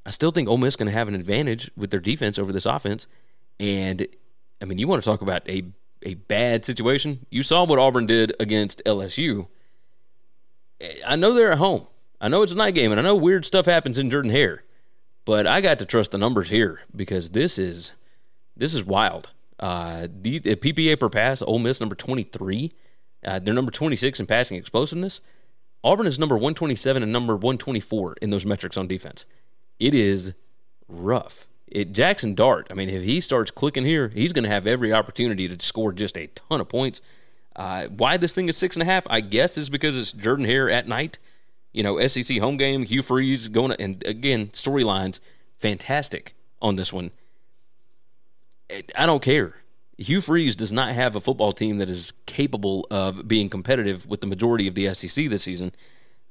I 0.07 0.11
still 0.11 0.31
think 0.31 0.49
Ole 0.49 0.59
Miss 0.59 0.73
is 0.73 0.77
going 0.77 0.87
to 0.87 0.93
have 0.93 1.09
an 1.09 1.15
advantage 1.15 1.71
with 1.77 1.91
their 1.91 1.99
defense 1.99 2.39
over 2.39 2.53
this 2.53 2.67
offense. 2.67 3.07
And 3.59 4.07
I 4.63 4.67
mean, 4.67 4.79
you 4.79 4.87
want 4.87 5.03
to 5.03 5.11
talk 5.11 5.23
about 5.23 5.49
a 5.49 5.65
a 6.03 6.15
bad 6.15 6.65
situation? 6.65 7.27
You 7.31 7.43
saw 7.43 7.65
what 7.65 7.79
Auburn 7.79 8.07
did 8.07 8.35
against 8.41 8.83
LSU. 8.85 9.49
I 11.07 11.17
know 11.17 11.33
they're 11.33 11.53
at 11.53 11.59
home. 11.59 11.87
I 12.21 12.29
know 12.29 12.43
it's 12.43 12.53
a 12.53 12.57
night 12.57 12.75
game, 12.75 12.91
and 12.91 13.01
I 13.01 13.05
know 13.05 13.15
weird 13.15 13.45
stuff 13.45 13.67
happens 13.67 13.99
in 13.99 14.11
Jordan 14.11 14.31
Hare, 14.31 14.65
but 15.25 15.47
I 15.47 15.61
got 15.61 15.79
to 15.79 15.87
trust 15.87 16.11
the 16.11 16.19
numbers 16.19 16.49
here 16.49 16.81
because 16.95 17.31
this 17.31 17.59
is 17.59 17.93
this 18.57 18.75
is 18.75 18.85
wild. 18.85 19.31
Uh, 19.61 20.09
the, 20.11 20.39
the 20.39 20.57
PPA 20.57 20.99
per 20.99 21.09
pass, 21.09 21.43
Ole 21.43 21.59
Miss 21.59 21.81
number 21.81 21.95
twenty 21.95 22.25
three. 22.25 22.73
Uh, 23.25 23.39
they're 23.39 23.55
number 23.55 23.73
twenty 23.73 23.97
six 23.97 24.19
in 24.19 24.27
passing 24.27 24.57
explosiveness. 24.57 25.21
Auburn 25.85 26.07
is 26.07 26.19
number 26.19 26.37
one 26.37 26.55
twenty 26.55 26.75
seven 26.75 27.03
and 27.03 27.13
number 27.13 27.37
one 27.37 27.59
twenty 27.59 27.81
four 27.81 28.17
in 28.21 28.31
those 28.31 28.47
metrics 28.47 28.77
on 28.77 28.89
defense. 28.89 29.25
It 29.79 29.95
is 29.95 30.35
rough. 30.89 31.47
It 31.71 31.93
Jackson 31.93 32.35
Dart. 32.35 32.69
I 32.71 32.75
mean, 32.75 32.89
if 32.89 33.03
he 33.03 33.21
starts 33.21 33.51
clicking 33.51 33.85
here, 33.85 34.09
he's 34.09 34.33
going 34.33 34.45
to 34.45 34.51
have 34.51 34.67
every 34.67 34.93
opportunity 34.93 35.49
to 35.49 35.65
score 35.65 35.93
just 35.93 36.17
a 36.17 36.27
ton 36.29 36.61
of 36.61 36.69
points. 36.69 37.01
Uh, 37.55 37.87
why 37.89 38.17
this 38.17 38.35
thing 38.35 38.49
is 38.49 38.57
six 38.57 38.77
and 38.77 38.83
a 38.83 38.87
half, 38.87 39.07
I 39.11 39.21
guess, 39.21 39.59
is 39.59 39.69
because 39.69 39.99
it's 39.99 40.13
Jordan 40.13 40.45
Hare 40.45 40.71
at 40.71 40.87
night. 40.87 41.19
You 41.73 41.83
know, 41.83 42.05
SEC 42.07 42.39
home 42.39 42.57
game, 42.57 42.83
Hugh 42.83 43.03
Freeze 43.03 43.49
going, 43.49 43.73
to, 43.73 43.81
and 43.81 44.05
again, 44.07 44.49
storylines 44.49 45.19
fantastic 45.57 46.35
on 46.63 46.77
this 46.77 46.93
one. 46.93 47.11
I 48.97 49.07
don't 49.07 49.23
care. 49.23 49.57
Hugh 49.97 50.21
Freeze 50.21 50.55
does 50.55 50.71
not 50.71 50.91
have 50.95 51.17
a 51.17 51.21
football 51.21 51.53
team 51.53 51.79
that 51.79 51.89
is 51.89 52.13
capable 52.27 52.87
of 52.91 53.27
being 53.27 53.49
competitive 53.49 54.07
with 54.07 54.21
the 54.21 54.27
majority 54.29 54.69
of 54.69 54.75
the 54.75 54.95
SEC 54.95 55.29
this 55.29 55.43
season. 55.43 55.73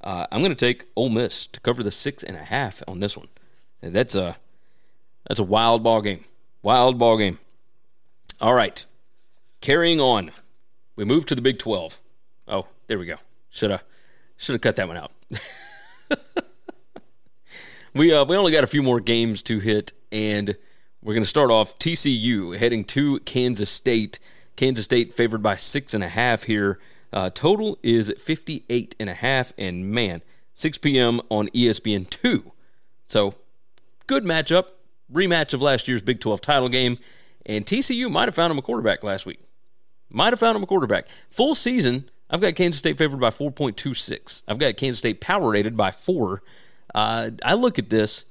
Uh, 0.00 0.26
I'm 0.32 0.40
going 0.40 0.54
to 0.54 0.56
take 0.56 0.86
Ole 0.96 1.10
Miss 1.10 1.46
to 1.48 1.60
cover 1.60 1.82
the 1.82 1.90
six 1.90 2.22
and 2.22 2.36
a 2.36 2.44
half 2.44 2.82
on 2.88 3.00
this 3.00 3.16
one. 3.16 3.28
That's 3.82 4.14
a 4.14 4.38
that's 5.28 5.40
a 5.40 5.44
wild 5.44 5.82
ball 5.82 6.00
game. 6.00 6.24
Wild 6.62 6.98
ball 6.98 7.18
game. 7.18 7.38
All 8.40 8.54
right, 8.54 8.84
carrying 9.60 10.00
on. 10.00 10.30
We 10.96 11.04
move 11.04 11.26
to 11.26 11.34
the 11.34 11.42
Big 11.42 11.58
12. 11.58 11.98
Oh, 12.48 12.66
there 12.88 12.98
we 12.98 13.06
go. 13.06 13.16
Should 13.50 13.70
have 13.70 13.84
should 14.36 14.54
have 14.54 14.60
cut 14.60 14.76
that 14.76 14.88
one 14.88 14.96
out. 14.96 15.12
we 17.94 18.12
uh, 18.12 18.24
we 18.24 18.36
only 18.36 18.52
got 18.52 18.64
a 18.64 18.68
few 18.68 18.82
more 18.82 19.00
games 19.00 19.42
to 19.42 19.58
hit, 19.58 19.92
and 20.10 20.56
we're 21.02 21.14
going 21.14 21.22
to 21.24 21.28
start 21.28 21.50
off 21.50 21.78
TCU 21.78 22.56
heading 22.56 22.84
to 22.86 23.20
Kansas 23.20 23.70
State. 23.70 24.18
Kansas 24.56 24.84
State 24.84 25.14
favored 25.14 25.42
by 25.42 25.56
six 25.56 25.94
and 25.94 26.02
a 26.02 26.08
half 26.08 26.44
here. 26.44 26.78
Uh, 27.12 27.30
total 27.30 27.78
is 27.82 28.12
58 28.18 28.94
and 29.00 29.08
a 29.08 29.14
half, 29.14 29.52
and 29.56 29.90
man, 29.90 30.22
6 30.54 30.78
p.m. 30.78 31.20
on 31.30 31.48
ESPN 31.48 32.08
two. 32.10 32.52
So 33.06 33.34
good 34.06 34.24
matchup, 34.24 34.64
rematch 35.12 35.54
of 35.54 35.62
last 35.62 35.88
year's 35.88 36.02
Big 36.02 36.20
12 36.20 36.40
title 36.40 36.68
game, 36.68 36.98
and 37.46 37.64
TCU 37.64 38.10
might 38.10 38.28
have 38.28 38.34
found 38.34 38.50
him 38.50 38.58
a 38.58 38.62
quarterback 38.62 39.02
last 39.02 39.26
week. 39.26 39.40
Might 40.10 40.32
have 40.32 40.40
found 40.40 40.56
him 40.56 40.62
a 40.62 40.66
quarterback. 40.66 41.06
Full 41.30 41.54
season, 41.54 42.08
I've 42.30 42.40
got 42.40 42.54
Kansas 42.54 42.78
State 42.78 42.98
favored 42.98 43.20
by 43.20 43.30
4.26. 43.30 44.42
I've 44.48 44.58
got 44.58 44.76
Kansas 44.76 44.98
State 44.98 45.20
power 45.20 45.50
rated 45.50 45.76
by 45.76 45.90
four. 45.90 46.42
Uh, 46.94 47.30
I 47.44 47.54
look 47.54 47.78
at 47.78 47.90
this, 47.90 48.24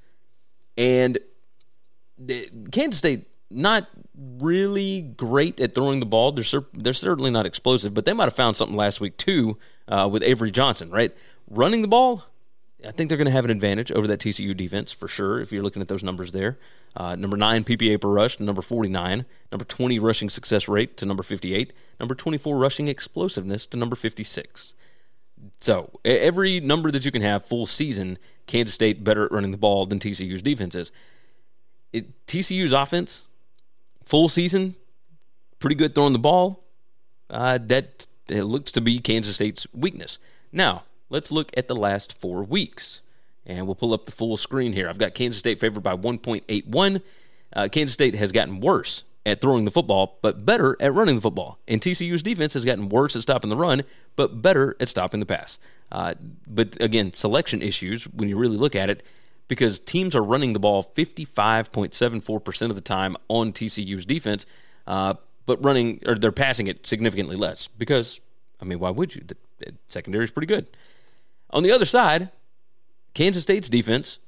and 0.78 1.18
Kansas 2.72 2.98
State 2.98 3.28
not 3.50 3.88
really 4.40 5.02
great 5.16 5.60
at 5.60 5.74
throwing 5.74 6.00
the 6.00 6.06
ball. 6.06 6.32
They're 6.32 6.66
they're 6.74 6.94
certainly 6.94 7.32
not 7.32 7.46
explosive, 7.46 7.94
but 7.94 8.06
they 8.06 8.14
might 8.14 8.26
have 8.26 8.36
found 8.36 8.58
something 8.58 8.76
last 8.76 9.00
week 9.00 9.18
too 9.18 9.58
uh, 9.88 10.10
with 10.12 10.24
Avery 10.24 10.52
Johnson. 10.52 10.90
Right, 10.90 11.16
running 11.50 11.82
the 11.82 11.88
ball. 11.88 12.26
I 12.86 12.92
think 12.92 13.10
they're 13.10 13.18
going 13.18 13.26
to 13.26 13.32
have 13.32 13.46
an 13.46 13.52
advantage 13.52 13.92
over 13.92 14.06
that 14.08 14.20
TCU 14.20 14.56
defense 14.56 14.92
for 14.92 15.08
sure. 15.08 15.40
If 15.40 15.52
you're 15.52 15.64
looking 15.64 15.82
at 15.82 15.88
those 15.88 16.04
numbers 16.04 16.32
there, 16.32 16.60
uh, 16.96 17.16
number 17.16 17.36
nine 17.36 17.64
PPA 17.64 18.00
per 18.00 18.08
rush, 18.08 18.38
to 18.38 18.44
number 18.44 18.62
49, 18.62 19.26
number 19.52 19.66
20 19.66 19.98
rushing 19.98 20.30
success 20.30 20.68
rate 20.68 20.96
to 20.98 21.06
number 21.06 21.24
58, 21.24 21.74
number 22.00 22.14
24 22.14 22.58
rushing 22.58 22.88
explosiveness 22.88 23.66
to 23.68 23.78
number 23.78 23.96
56. 23.96 24.76
So 25.60 26.00
every 26.06 26.60
number 26.60 26.92
that 26.92 27.04
you 27.04 27.12
can 27.12 27.24
have 27.24 27.44
full 27.44 27.66
season, 27.66 28.20
Kansas 28.46 28.76
State 28.76 29.04
better 29.04 29.26
at 29.26 29.32
running 29.32 29.52
the 29.52 29.58
ball 29.58 29.88
than 29.88 30.00
TCU's 30.00 30.44
defense 30.44 30.76
is. 30.76 30.92
It, 31.94 32.26
TCU's 32.28 32.74
offense, 32.74 33.28
full 34.06 34.30
season, 34.30 34.76
pretty 35.58 35.76
good 35.76 35.96
throwing 35.96 36.14
the 36.14 36.20
ball. 36.20 36.64
Uh, 37.30 37.58
that 37.58 38.06
looks 38.30 38.72
to 38.74 38.82
be 38.82 39.00
Kansas 39.00 39.36
State's 39.36 39.66
weakness. 39.74 40.20
Now 40.52 40.84
let's 41.10 41.32
look 41.32 41.52
at 41.56 41.68
the 41.68 41.76
last 41.76 42.20
four 42.20 42.44
weeks. 42.44 43.02
And 43.46 43.66
we'll 43.66 43.76
pull 43.76 43.94
up 43.94 44.06
the 44.06 44.12
full 44.12 44.36
screen 44.36 44.74
here. 44.74 44.90
I've 44.90 44.98
got 44.98 45.14
Kansas 45.14 45.40
State 45.40 45.60
favored 45.60 45.82
by 45.82 45.96
1.81. 45.96 47.02
Uh, 47.54 47.70
Kansas 47.72 47.94
State 47.94 48.16
has 48.16 48.34
gotten 48.34 48.60
worse 48.60 49.06
at 49.26 49.42
throwing 49.42 49.66
the 49.66 49.72
football, 49.72 50.20
but 50.22 50.46
better 50.46 50.76
at 50.82 50.94
running 50.94 51.16
the 51.16 51.22
football. 51.22 51.60
And 51.68 51.82
TCU's 51.82 52.24
defense 52.24 52.54
has 52.56 52.66
gotten 52.66 52.90
worse 52.90 53.16
at 53.16 53.22
stopping 53.22 53.50
the 53.50 53.56
run, 53.56 53.84
but 54.16 54.42
better 54.42 54.76
at 54.80 54.90
stopping 54.90 55.20
the 55.22 55.26
pass. 55.26 55.60
Uh, 55.92 56.16
but 56.46 56.80
again, 56.82 57.14
selection 57.14 57.62
issues 57.62 58.06
when 58.06 58.28
you 58.28 58.38
really 58.38 58.58
look 58.58 58.76
at 58.76 58.90
it, 58.90 59.04
because 59.48 59.80
teams 59.80 60.16
are 60.16 60.24
running 60.24 60.54
the 60.54 60.60
ball 60.60 60.84
55.74% 60.84 62.70
of 62.70 62.76
the 62.76 62.82
time 62.82 63.16
on 63.30 63.54
TCU's 63.54 64.06
defense, 64.06 64.46
uh, 64.88 65.14
but 65.46 65.64
running 65.64 66.02
or 66.06 66.16
they're 66.16 66.32
passing 66.32 66.68
it 66.68 66.86
significantly 66.86 67.36
less. 67.36 67.68
Because 67.68 68.20
I 68.62 68.66
mean, 68.66 68.80
why 68.80 68.90
would 68.90 69.16
you? 69.16 69.24
The, 69.26 69.38
the 69.60 69.74
secondary 69.88 70.26
is 70.26 70.32
pretty 70.32 70.48
good. 70.48 70.68
On 71.50 71.64
the 71.64 71.72
other 71.72 71.86
side, 71.86 72.30
Kansas 73.14 73.44
State's 73.44 73.70
defense, 73.70 74.20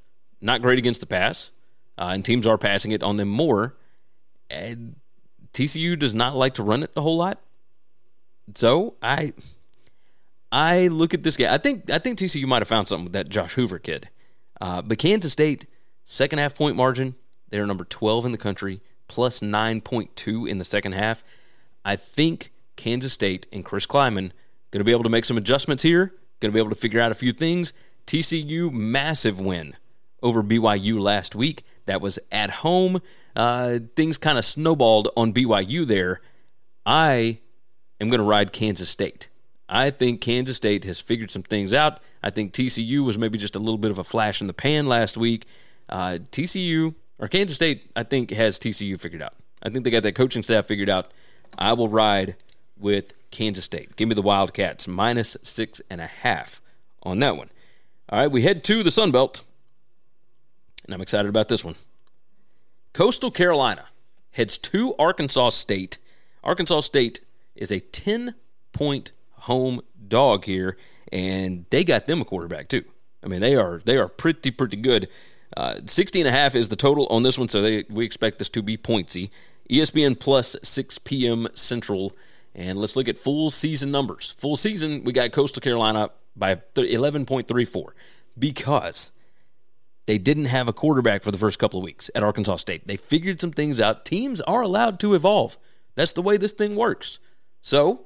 not 0.41 0.61
great 0.61 0.79
against 0.79 1.01
the 1.01 1.05
pass, 1.05 1.51
uh, 1.97 2.11
and 2.13 2.23
teams 2.23 2.47
are 2.47 2.57
passing 2.57 2.91
it 2.91 3.03
on 3.03 3.17
them 3.17 3.27
more. 3.27 3.75
And 4.49 4.95
TCU 5.53 5.97
does 5.97 6.13
not 6.13 6.35
like 6.35 6.55
to 6.55 6.63
run 6.63 6.83
it 6.83 6.91
a 6.95 7.01
whole 7.01 7.17
lot. 7.17 7.39
So 8.55 8.95
I 9.01 9.33
I 10.51 10.87
look 10.87 11.13
at 11.13 11.23
this 11.23 11.37
game. 11.37 11.51
I 11.51 11.57
think 11.57 11.89
I 11.89 11.99
think 11.99 12.17
TCU 12.17 12.47
might 12.47 12.61
have 12.61 12.67
found 12.67 12.87
something 12.87 13.05
with 13.05 13.13
that 13.13 13.29
Josh 13.29 13.53
Hoover 13.53 13.79
kid. 13.79 14.09
Uh, 14.59 14.81
but 14.81 14.97
Kansas 14.97 15.33
State, 15.33 15.65
second 16.03 16.39
half 16.39 16.55
point 16.55 16.75
margin, 16.75 17.15
they're 17.49 17.65
number 17.65 17.85
12 17.85 18.25
in 18.25 18.31
the 18.31 18.37
country, 18.37 18.81
plus 19.07 19.39
9.2 19.39 20.49
in 20.49 20.57
the 20.57 20.65
second 20.65 20.93
half. 20.93 21.23
I 21.85 21.95
think 21.95 22.51
Kansas 22.75 23.13
State 23.13 23.47
and 23.53 23.63
Chris 23.63 23.85
Klieman 23.85 24.31
going 24.71 24.79
to 24.79 24.83
be 24.83 24.91
able 24.91 25.03
to 25.03 25.09
make 25.09 25.25
some 25.25 25.37
adjustments 25.37 25.83
here, 25.83 26.13
going 26.39 26.51
to 26.51 26.53
be 26.53 26.59
able 26.59 26.69
to 26.69 26.75
figure 26.75 26.99
out 26.99 27.11
a 27.11 27.15
few 27.15 27.33
things. 27.33 27.73
TCU, 28.07 28.71
massive 28.71 29.39
win 29.39 29.75
over 30.21 30.43
BYU 30.43 30.99
last 30.99 31.35
week. 31.35 31.63
That 31.85 32.01
was 32.01 32.19
at 32.31 32.49
home. 32.49 33.01
Uh, 33.35 33.79
things 33.95 34.17
kind 34.17 34.37
of 34.37 34.45
snowballed 34.45 35.09
on 35.15 35.33
BYU 35.33 35.85
there. 35.85 36.21
I 36.85 37.39
am 37.99 38.09
going 38.09 38.19
to 38.19 38.25
ride 38.25 38.51
Kansas 38.51 38.89
State. 38.89 39.29
I 39.67 39.91
think 39.91 40.21
Kansas 40.21 40.57
State 40.57 40.83
has 40.85 40.99
figured 40.99 41.29
some 41.29 41.43
things 41.43 41.73
out. 41.73 41.99
I 42.23 42.31
think 42.31 42.53
TCU 42.53 43.05
was 43.05 43.17
maybe 43.17 43.37
just 43.37 43.55
a 43.55 43.59
little 43.59 43.77
bit 43.77 43.91
of 43.91 43.99
a 43.99 44.03
flash 44.03 44.41
in 44.41 44.47
the 44.47 44.53
pan 44.53 44.87
last 44.87 45.15
week. 45.15 45.45
Uh, 45.87 46.17
TCU 46.31 46.95
or 47.19 47.27
Kansas 47.27 47.55
State, 47.55 47.91
I 47.95 48.03
think, 48.03 48.31
has 48.31 48.59
TCU 48.59 48.99
figured 48.99 49.21
out. 49.21 49.35
I 49.61 49.69
think 49.69 49.85
they 49.85 49.91
got 49.91 50.03
that 50.03 50.15
coaching 50.15 50.41
staff 50.41 50.65
figured 50.65 50.89
out. 50.89 51.11
I 51.57 51.73
will 51.73 51.89
ride 51.89 52.35
with 52.79 53.13
Kansas 53.31 53.65
State. 53.65 53.95
Give 53.95 54.07
me 54.07 54.15
the 54.15 54.21
Wildcats 54.21 54.87
minus 54.87 55.37
six 55.41 55.81
and 55.89 56.01
a 56.01 56.07
half 56.07 56.61
on 57.03 57.19
that 57.19 57.37
one. 57.37 57.49
All 58.09 58.19
right, 58.19 58.31
we 58.31 58.41
head 58.41 58.63
to 58.65 58.83
the 58.83 58.91
Sun 58.91 59.11
Belt, 59.11 59.41
and 60.85 60.93
I'm 60.93 61.01
excited 61.01 61.29
about 61.29 61.47
this 61.47 61.63
one. 61.63 61.75
Coastal 62.93 63.31
Carolina 63.31 63.85
heads 64.31 64.57
to 64.57 64.95
Arkansas 64.97 65.49
State. 65.49 65.97
Arkansas 66.43 66.81
State 66.81 67.21
is 67.55 67.71
a 67.71 67.79
10 67.79 68.35
point 68.71 69.11
home 69.31 69.81
dog 70.07 70.45
here, 70.45 70.77
and 71.11 71.65
they 71.69 71.83
got 71.83 72.07
them 72.07 72.21
a 72.21 72.25
quarterback 72.25 72.67
too. 72.67 72.83
I 73.23 73.27
mean, 73.27 73.41
they 73.41 73.55
are 73.55 73.81
they 73.85 73.97
are 73.97 74.07
pretty 74.07 74.51
pretty 74.51 74.77
good. 74.77 75.07
Uh, 75.55 75.81
60 75.85 76.21
and 76.21 76.27
a 76.27 76.31
half 76.31 76.55
is 76.55 76.69
the 76.69 76.75
total 76.75 77.07
on 77.07 77.23
this 77.23 77.37
one, 77.37 77.49
so 77.49 77.61
they, 77.61 77.83
we 77.89 78.05
expect 78.05 78.39
this 78.39 78.49
to 78.49 78.61
be 78.61 78.77
pointsy. 78.77 79.29
ESPN 79.69 80.19
plus 80.19 80.55
6 80.63 80.99
p.m. 80.99 81.47
Central. 81.53 82.13
And 82.59 82.77
let's 82.77 82.97
look 82.97 83.07
at 83.07 83.17
full 83.17 83.49
season 83.49 83.89
numbers. 83.89 84.35
Full 84.37 84.57
season, 84.57 85.05
we 85.05 85.13
got 85.13 85.31
Coastal 85.31 85.61
Carolina 85.61 86.09
by 86.35 86.55
11.34 86.75 87.85
because 88.37 89.11
they 90.07 90.17
didn't 90.17 90.45
have 90.45 90.67
a 90.67 90.73
quarterback 90.73 91.23
for 91.23 91.31
the 91.31 91.37
first 91.37 91.57
couple 91.57 91.79
of 91.79 91.85
weeks 91.85 92.11
at 92.13 92.21
Arkansas 92.21 92.57
State. 92.57 92.85
They 92.85 92.97
figured 92.97 93.39
some 93.39 93.51
things 93.51 93.79
out. 93.79 94.03
Teams 94.03 94.41
are 94.41 94.61
allowed 94.61 94.99
to 94.99 95.13
evolve. 95.13 95.57
That's 95.95 96.11
the 96.11 96.21
way 96.21 96.35
this 96.35 96.51
thing 96.51 96.75
works. 96.75 97.19
So, 97.61 98.01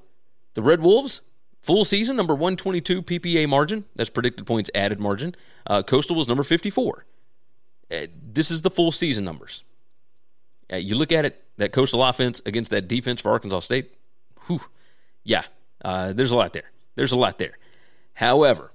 the 0.53 0.61
Red 0.61 0.81
Wolves, 0.81 1.21
full 1.63 1.83
season, 1.83 2.15
number 2.15 2.35
122 2.35 3.01
PPA 3.01 3.49
margin. 3.49 3.85
That's 3.95 4.11
predicted 4.11 4.45
points 4.45 4.69
added 4.75 4.99
margin. 4.99 5.33
Uh, 5.65 5.81
Coastal 5.81 6.15
was 6.15 6.27
number 6.27 6.43
54. 6.43 7.05
Uh, 7.91 7.97
this 8.21 8.51
is 8.51 8.61
the 8.61 8.69
full 8.69 8.91
season 8.91 9.25
numbers. 9.25 9.63
Uh, 10.71 10.77
you 10.77 10.93
look 10.93 11.11
at 11.11 11.25
it, 11.25 11.43
that 11.57 11.73
Coastal 11.73 12.03
offense 12.03 12.39
against 12.45 12.69
that 12.69 12.87
defense 12.87 13.19
for 13.19 13.31
Arkansas 13.31 13.61
State, 13.61 13.93
whew, 14.47 14.61
yeah, 15.23 15.43
uh, 15.83 16.13
there's 16.13 16.31
a 16.31 16.35
lot 16.35 16.53
there. 16.53 16.71
There's 16.95 17.11
a 17.11 17.17
lot 17.17 17.37
there. 17.37 17.57
However, 18.13 18.71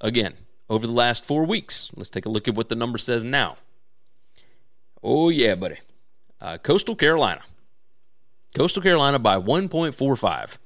again, 0.00 0.34
over 0.68 0.86
the 0.86 0.92
last 0.92 1.24
four 1.24 1.44
weeks, 1.44 1.90
let's 1.94 2.10
take 2.10 2.26
a 2.26 2.28
look 2.28 2.48
at 2.48 2.54
what 2.54 2.68
the 2.68 2.74
number 2.74 2.98
says 2.98 3.22
now. 3.22 3.56
Oh, 5.02 5.28
yeah, 5.28 5.54
buddy. 5.54 5.78
Uh, 6.40 6.58
Coastal 6.58 6.96
Carolina. 6.96 7.42
Coastal 8.54 8.82
Carolina 8.82 9.18
by 9.18 9.36
1.45. 9.36 10.58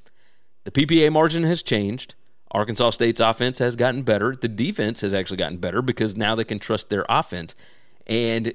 The 0.64 0.70
PPA 0.70 1.12
margin 1.12 1.44
has 1.44 1.62
changed. 1.62 2.14
Arkansas 2.50 2.90
State's 2.90 3.20
offense 3.20 3.58
has 3.58 3.76
gotten 3.76 4.02
better. 4.02 4.34
The 4.34 4.48
defense 4.48 5.00
has 5.00 5.12
actually 5.12 5.36
gotten 5.38 5.58
better 5.58 5.82
because 5.82 6.16
now 6.16 6.34
they 6.34 6.44
can 6.44 6.58
trust 6.58 6.88
their 6.88 7.04
offense. 7.08 7.54
And 8.06 8.48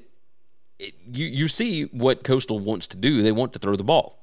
it, 0.80 0.94
you, 1.12 1.26
you 1.26 1.48
see 1.48 1.84
what 1.86 2.24
Coastal 2.24 2.60
wants 2.60 2.88
to 2.88 2.98
do. 2.98 3.22
They 3.22 3.32
want 3.32 3.54
to 3.54 3.60
throw 3.60 3.76
the 3.76 3.84
ball. 3.84 4.23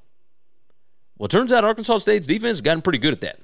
Well, 1.21 1.27
it 1.27 1.29
turns 1.29 1.53
out 1.53 1.63
Arkansas 1.63 1.99
State's 1.99 2.25
defense 2.25 2.57
has 2.57 2.61
gotten 2.61 2.81
pretty 2.81 2.97
good 2.97 3.13
at 3.13 3.21
that. 3.21 3.39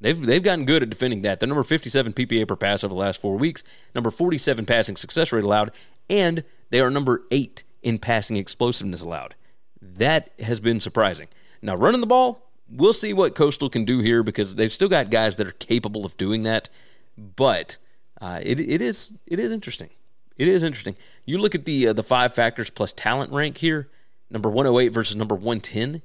They've, 0.00 0.18
they've 0.18 0.42
gotten 0.42 0.64
good 0.64 0.82
at 0.82 0.88
defending 0.88 1.20
that. 1.22 1.38
They're 1.38 1.46
number 1.46 1.62
57 1.62 2.14
PPA 2.14 2.48
per 2.48 2.56
pass 2.56 2.82
over 2.82 2.94
the 2.94 2.98
last 2.98 3.20
four 3.20 3.36
weeks, 3.36 3.64
number 3.94 4.10
47 4.10 4.64
passing 4.64 4.96
success 4.96 5.30
rate 5.30 5.44
allowed, 5.44 5.72
and 6.08 6.42
they 6.70 6.80
are 6.80 6.90
number 6.90 7.24
eight 7.30 7.64
in 7.82 7.98
passing 7.98 8.38
explosiveness 8.38 9.02
allowed. 9.02 9.34
That 9.82 10.30
has 10.38 10.58
been 10.60 10.80
surprising. 10.80 11.28
Now, 11.60 11.76
running 11.76 12.00
the 12.00 12.06
ball, 12.06 12.48
we'll 12.66 12.94
see 12.94 13.12
what 13.12 13.34
Coastal 13.34 13.68
can 13.68 13.84
do 13.84 13.98
here 13.98 14.22
because 14.22 14.54
they've 14.54 14.72
still 14.72 14.88
got 14.88 15.10
guys 15.10 15.36
that 15.36 15.46
are 15.46 15.52
capable 15.52 16.06
of 16.06 16.16
doing 16.16 16.44
that. 16.44 16.70
But 17.18 17.76
uh, 18.22 18.40
it, 18.42 18.58
it 18.58 18.80
is 18.80 19.12
it 19.26 19.38
is 19.38 19.52
interesting. 19.52 19.90
It 20.38 20.48
is 20.48 20.62
interesting. 20.62 20.96
You 21.26 21.36
look 21.36 21.54
at 21.54 21.66
the 21.66 21.88
uh, 21.88 21.92
the 21.92 22.02
five 22.02 22.32
factors 22.32 22.70
plus 22.70 22.94
talent 22.94 23.32
rank 23.34 23.58
here. 23.58 23.90
Number 24.30 24.48
108 24.48 24.88
versus 24.88 25.14
number 25.14 25.34
110. 25.34 26.00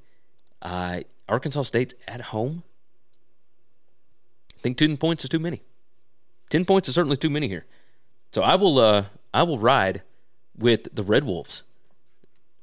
Uh, 0.63 1.01
Arkansas 1.29 1.63
State's 1.63 1.93
at 2.07 2.21
home. 2.21 2.63
I 4.57 4.61
think 4.61 4.77
10 4.77 4.97
points 4.97 5.23
is 5.23 5.29
too 5.29 5.39
many. 5.39 5.61
10 6.49 6.65
points 6.65 6.87
is 6.87 6.95
certainly 6.95 7.17
too 7.17 7.29
many 7.29 7.47
here. 7.47 7.65
So 8.31 8.41
I 8.41 8.55
will 8.55 8.79
uh, 8.79 9.05
I 9.33 9.43
will 9.43 9.59
ride 9.59 10.01
with 10.57 10.95
the 10.95 11.03
Red 11.03 11.25
Wolves. 11.25 11.63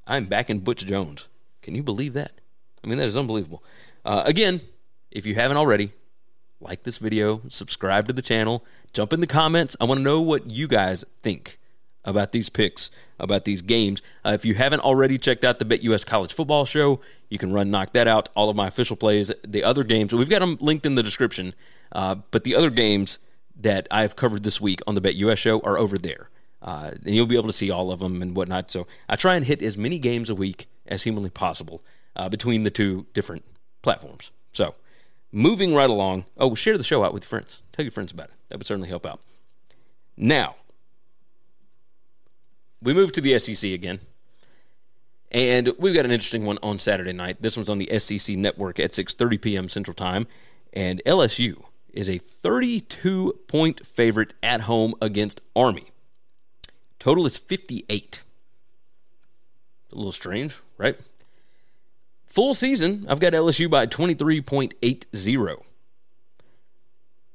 I'm 0.07 0.26
back 0.26 0.51
in 0.51 0.61
Butch 0.61 0.84
Jones. 0.84 1.28
Can 1.62 1.74
you 1.74 1.82
believe 1.82 2.14
that? 2.14 2.40
I 2.82 2.86
mean, 2.86 2.98
that 2.98 3.07
is 3.07 3.16
unbelievable. 3.16 3.62
Uh, 4.05 4.22
again, 4.24 4.61
if 5.11 5.26
you 5.26 5.34
haven't 5.34 5.59
already, 5.59 5.92
like 6.61 6.82
this 6.84 6.98
video, 6.98 7.42
subscribe 7.48 8.07
to 8.09 8.12
the 8.12 8.22
channel, 8.22 8.64
jump 8.92 9.12
in 9.12 9.20
the 9.20 9.26
comments. 9.26 9.76
I 9.80 9.84
want 9.84 9.98
to 9.98 10.05
know 10.05 10.20
what 10.20 10.51
you 10.51 10.66
guys 10.66 11.05
think 11.22 11.59
about 12.05 12.32
these 12.32 12.48
picks, 12.48 12.90
about 13.18 13.44
these 13.44 13.62
games. 13.62 14.03
Uh, 14.24 14.30
if 14.30 14.44
you 14.44 14.55
haven't 14.55 14.80
already 14.80 15.18
checked 15.18 15.44
out 15.44 15.59
the 15.59 15.64
BetUS 15.64 16.07
College 16.07 16.32
Football 16.32 16.64
Show, 16.64 17.01
you 17.30 17.38
can 17.38 17.52
run 17.52 17.70
knock 17.70 17.92
that 17.92 18.06
out. 18.06 18.28
All 18.36 18.50
of 18.50 18.56
my 18.56 18.66
official 18.66 18.96
plays, 18.96 19.32
the 19.46 19.64
other 19.64 19.84
games, 19.84 20.12
we've 20.12 20.28
got 20.28 20.40
them 20.40 20.58
linked 20.60 20.84
in 20.84 20.96
the 20.96 21.02
description. 21.02 21.54
Uh, 21.92 22.16
but 22.30 22.44
the 22.44 22.54
other 22.54 22.70
games 22.70 23.18
that 23.58 23.88
I've 23.90 24.16
covered 24.16 24.42
this 24.42 24.60
week 24.60 24.80
on 24.86 24.94
the 24.94 25.00
BetUS 25.00 25.38
Show 25.38 25.60
are 25.60 25.78
over 25.78 25.96
there. 25.96 26.28
Uh, 26.60 26.90
and 27.04 27.14
you'll 27.14 27.26
be 27.26 27.36
able 27.36 27.46
to 27.46 27.54
see 27.54 27.70
all 27.70 27.90
of 27.90 28.00
them 28.00 28.20
and 28.20 28.36
whatnot. 28.36 28.70
So 28.70 28.86
I 29.08 29.16
try 29.16 29.34
and 29.36 29.44
hit 29.44 29.62
as 29.62 29.78
many 29.78 29.98
games 29.98 30.28
a 30.28 30.34
week 30.34 30.68
as 30.86 31.04
humanly 31.04 31.30
possible 31.30 31.82
uh, 32.16 32.28
between 32.28 32.64
the 32.64 32.70
two 32.70 33.06
different 33.14 33.44
platforms. 33.80 34.30
So 34.52 34.74
moving 35.32 35.74
right 35.74 35.88
along. 35.88 36.26
Oh, 36.36 36.54
share 36.54 36.76
the 36.76 36.84
show 36.84 37.04
out 37.04 37.14
with 37.14 37.22
your 37.24 37.28
friends. 37.28 37.62
Tell 37.72 37.84
your 37.84 37.92
friends 37.92 38.12
about 38.12 38.28
it. 38.28 38.34
That 38.48 38.58
would 38.58 38.66
certainly 38.66 38.88
help 38.88 39.06
out. 39.06 39.20
Now, 40.16 40.56
we 42.82 42.92
move 42.92 43.12
to 43.12 43.20
the 43.20 43.38
SEC 43.38 43.70
again. 43.70 44.00
And 45.30 45.72
we've 45.78 45.94
got 45.94 46.04
an 46.04 46.10
interesting 46.10 46.44
one 46.44 46.58
on 46.62 46.78
Saturday 46.78 47.12
night. 47.12 47.40
This 47.40 47.56
one's 47.56 47.70
on 47.70 47.78
the 47.78 47.98
SEC 47.98 48.36
network 48.36 48.80
at 48.80 48.92
6:30 48.92 49.40
p.m. 49.40 49.68
Central 49.68 49.94
Time, 49.94 50.26
and 50.72 51.02
LSU 51.06 51.62
is 51.92 52.08
a 52.08 52.18
32 52.18 53.40
point 53.46 53.86
favorite 53.86 54.34
at 54.42 54.62
home 54.62 54.94
against 55.00 55.40
Army. 55.54 55.92
Total 56.98 57.24
is 57.26 57.38
58. 57.38 58.22
A 59.92 59.94
little 59.94 60.12
strange, 60.12 60.60
right? 60.78 60.96
Full 62.26 62.54
season, 62.54 63.06
I've 63.08 63.18
got 63.18 63.32
LSU 63.32 63.68
by 63.68 63.86
23.80. 63.86 65.62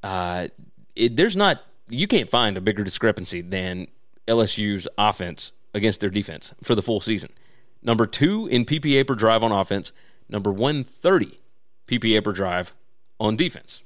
Uh, 0.02 0.48
it, 0.96 1.18
there's 1.18 1.36
not, 1.36 1.64
you 1.90 2.08
can't 2.08 2.30
find 2.30 2.56
a 2.56 2.62
bigger 2.62 2.84
discrepancy 2.84 3.42
than 3.42 3.88
LSU's 4.26 4.88
offense 4.98 5.52
against 5.74 6.00
their 6.00 6.10
defense 6.10 6.54
for 6.64 6.76
the 6.76 6.82
full 6.82 7.02
season. 7.02 7.30
Number 7.86 8.08
two 8.08 8.48
in 8.48 8.66
PPA 8.66 9.06
per 9.06 9.14
drive 9.14 9.44
on 9.44 9.52
offense, 9.52 9.94
number 10.28 10.52
130 10.52 11.38
PPA 11.88 12.24
per 12.24 12.32
drive 12.32 12.76
on 13.20 13.36
defense. 13.36 13.84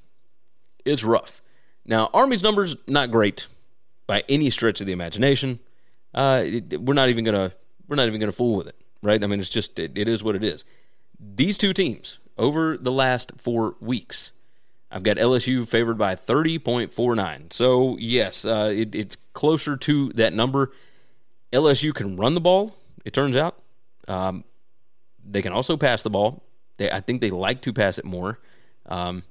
It's 0.86 1.04
rough. 1.04 1.41
Now, 1.86 2.10
Army's 2.14 2.41
numbers 2.41 2.78
not 2.88 3.12
great 3.12 3.47
by 4.08 4.24
any 4.30 4.50
stretch 4.50 4.80
of 4.80 4.88
the 4.88 4.93
imagination. 4.93 5.60
Uh, 6.14 6.43
it, 6.45 6.82
we're 6.82 6.93
not 6.93 7.10
even 7.10 7.26
gonna 7.26 7.52
we're 7.88 7.97
not 7.97 8.08
even 8.08 8.22
gonna 8.22 8.32
fool 8.32 8.56
with 8.56 8.68
it, 8.68 8.76
right? 9.04 9.22
I 9.22 9.28
mean, 9.28 9.41
it's 9.41 9.50
just 9.50 9.78
it, 9.78 9.97
it 9.97 10.08
is 10.08 10.24
what 10.24 10.36
it 10.36 10.45
is. 10.45 10.64
These 11.20 11.58
two 11.58 11.74
teams 11.74 12.20
over 12.38 12.78
the 12.78 12.93
last 12.93 13.34
four 13.38 13.76
weeks, 13.82 14.32
I've 14.89 15.04
got 15.04 15.18
LSU 15.18 15.68
favored 15.68 15.97
by 15.97 16.16
thirty 16.16 16.58
point 16.58 16.93
four 16.93 17.16
nine. 17.16 17.52
So 17.52 17.97
yes, 18.00 18.45
uh, 18.45 18.72
it, 18.74 18.95
it's 18.95 19.18
closer 19.34 19.76
to 19.76 20.10
that 20.14 20.32
number. 20.32 20.72
LSU 21.52 21.93
can 21.93 22.16
run 22.16 22.34
the 22.34 22.41
ball. 22.41 22.78
It 23.04 23.14
turns 23.14 23.36
out 23.36 23.62
um, 24.10 24.43
they 25.24 25.41
can 25.41 25.53
also 25.53 25.78
pass 25.78 26.01
the 26.01 26.10
ball. 26.10 26.43
They, 26.78 26.91
I 26.91 26.99
think 26.99 27.22
they 27.22 27.30
like 27.30 27.62
to 27.62 27.74
pass 27.74 27.97
it 27.97 28.05
more. 28.05 28.39
Um, 28.88 29.24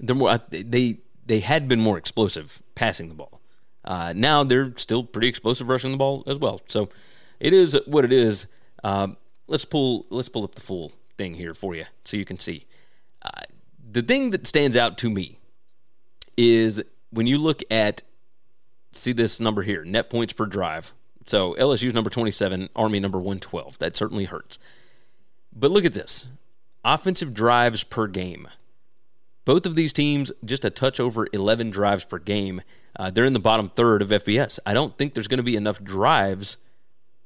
they're 0.00 0.16
more. 0.16 0.40
They 0.50 0.98
they 1.24 1.40
had 1.40 1.68
been 1.68 1.80
more 1.80 1.98
explosive 1.98 2.62
passing 2.74 3.08
the 3.08 3.14
ball. 3.14 3.40
Uh, 3.84 4.12
now 4.16 4.42
they're 4.44 4.72
still 4.76 5.04
pretty 5.04 5.28
explosive 5.28 5.68
rushing 5.68 5.92
the 5.92 5.96
ball 5.96 6.24
as 6.26 6.38
well. 6.38 6.62
So 6.66 6.88
it 7.40 7.52
is 7.52 7.78
what 7.86 8.04
it 8.04 8.12
is. 8.12 8.46
Um, 8.82 9.16
let's 9.46 9.64
pull 9.64 10.06
let's 10.10 10.28
pull 10.28 10.44
up 10.44 10.54
the 10.54 10.60
full 10.60 10.92
thing 11.18 11.34
here 11.34 11.54
for 11.54 11.74
you 11.74 11.84
so 12.04 12.16
you 12.16 12.24
can 12.24 12.38
see. 12.38 12.66
Uh, 13.22 13.42
the 13.90 14.02
thing 14.02 14.30
that 14.30 14.46
stands 14.46 14.76
out 14.76 14.98
to 14.98 15.10
me 15.10 15.38
is 16.36 16.82
when 17.10 17.26
you 17.26 17.38
look 17.38 17.62
at 17.70 18.02
see 18.92 19.12
this 19.12 19.40
number 19.40 19.62
here, 19.62 19.84
net 19.84 20.08
points 20.10 20.32
per 20.32 20.46
drive. 20.46 20.92
So 21.26 21.54
LSU's 21.54 21.94
number 21.94 22.10
27, 22.10 22.68
Army 22.74 23.00
number 23.00 23.18
112. 23.18 23.78
That 23.78 23.96
certainly 23.96 24.24
hurts. 24.24 24.58
But 25.52 25.70
look 25.70 25.84
at 25.84 25.92
this. 25.92 26.26
Offensive 26.84 27.34
drives 27.34 27.84
per 27.84 28.06
game. 28.06 28.48
Both 29.44 29.66
of 29.66 29.74
these 29.74 29.92
teams 29.92 30.32
just 30.44 30.64
a 30.64 30.70
touch 30.70 31.00
over 31.00 31.26
11 31.32 31.70
drives 31.70 32.04
per 32.04 32.18
game. 32.18 32.62
Uh, 32.96 33.10
they're 33.10 33.24
in 33.24 33.32
the 33.32 33.40
bottom 33.40 33.70
third 33.70 34.02
of 34.02 34.08
FBS. 34.08 34.58
I 34.64 34.74
don't 34.74 34.96
think 34.96 35.14
there's 35.14 35.28
going 35.28 35.38
to 35.38 35.44
be 35.44 35.56
enough 35.56 35.82
drives 35.82 36.56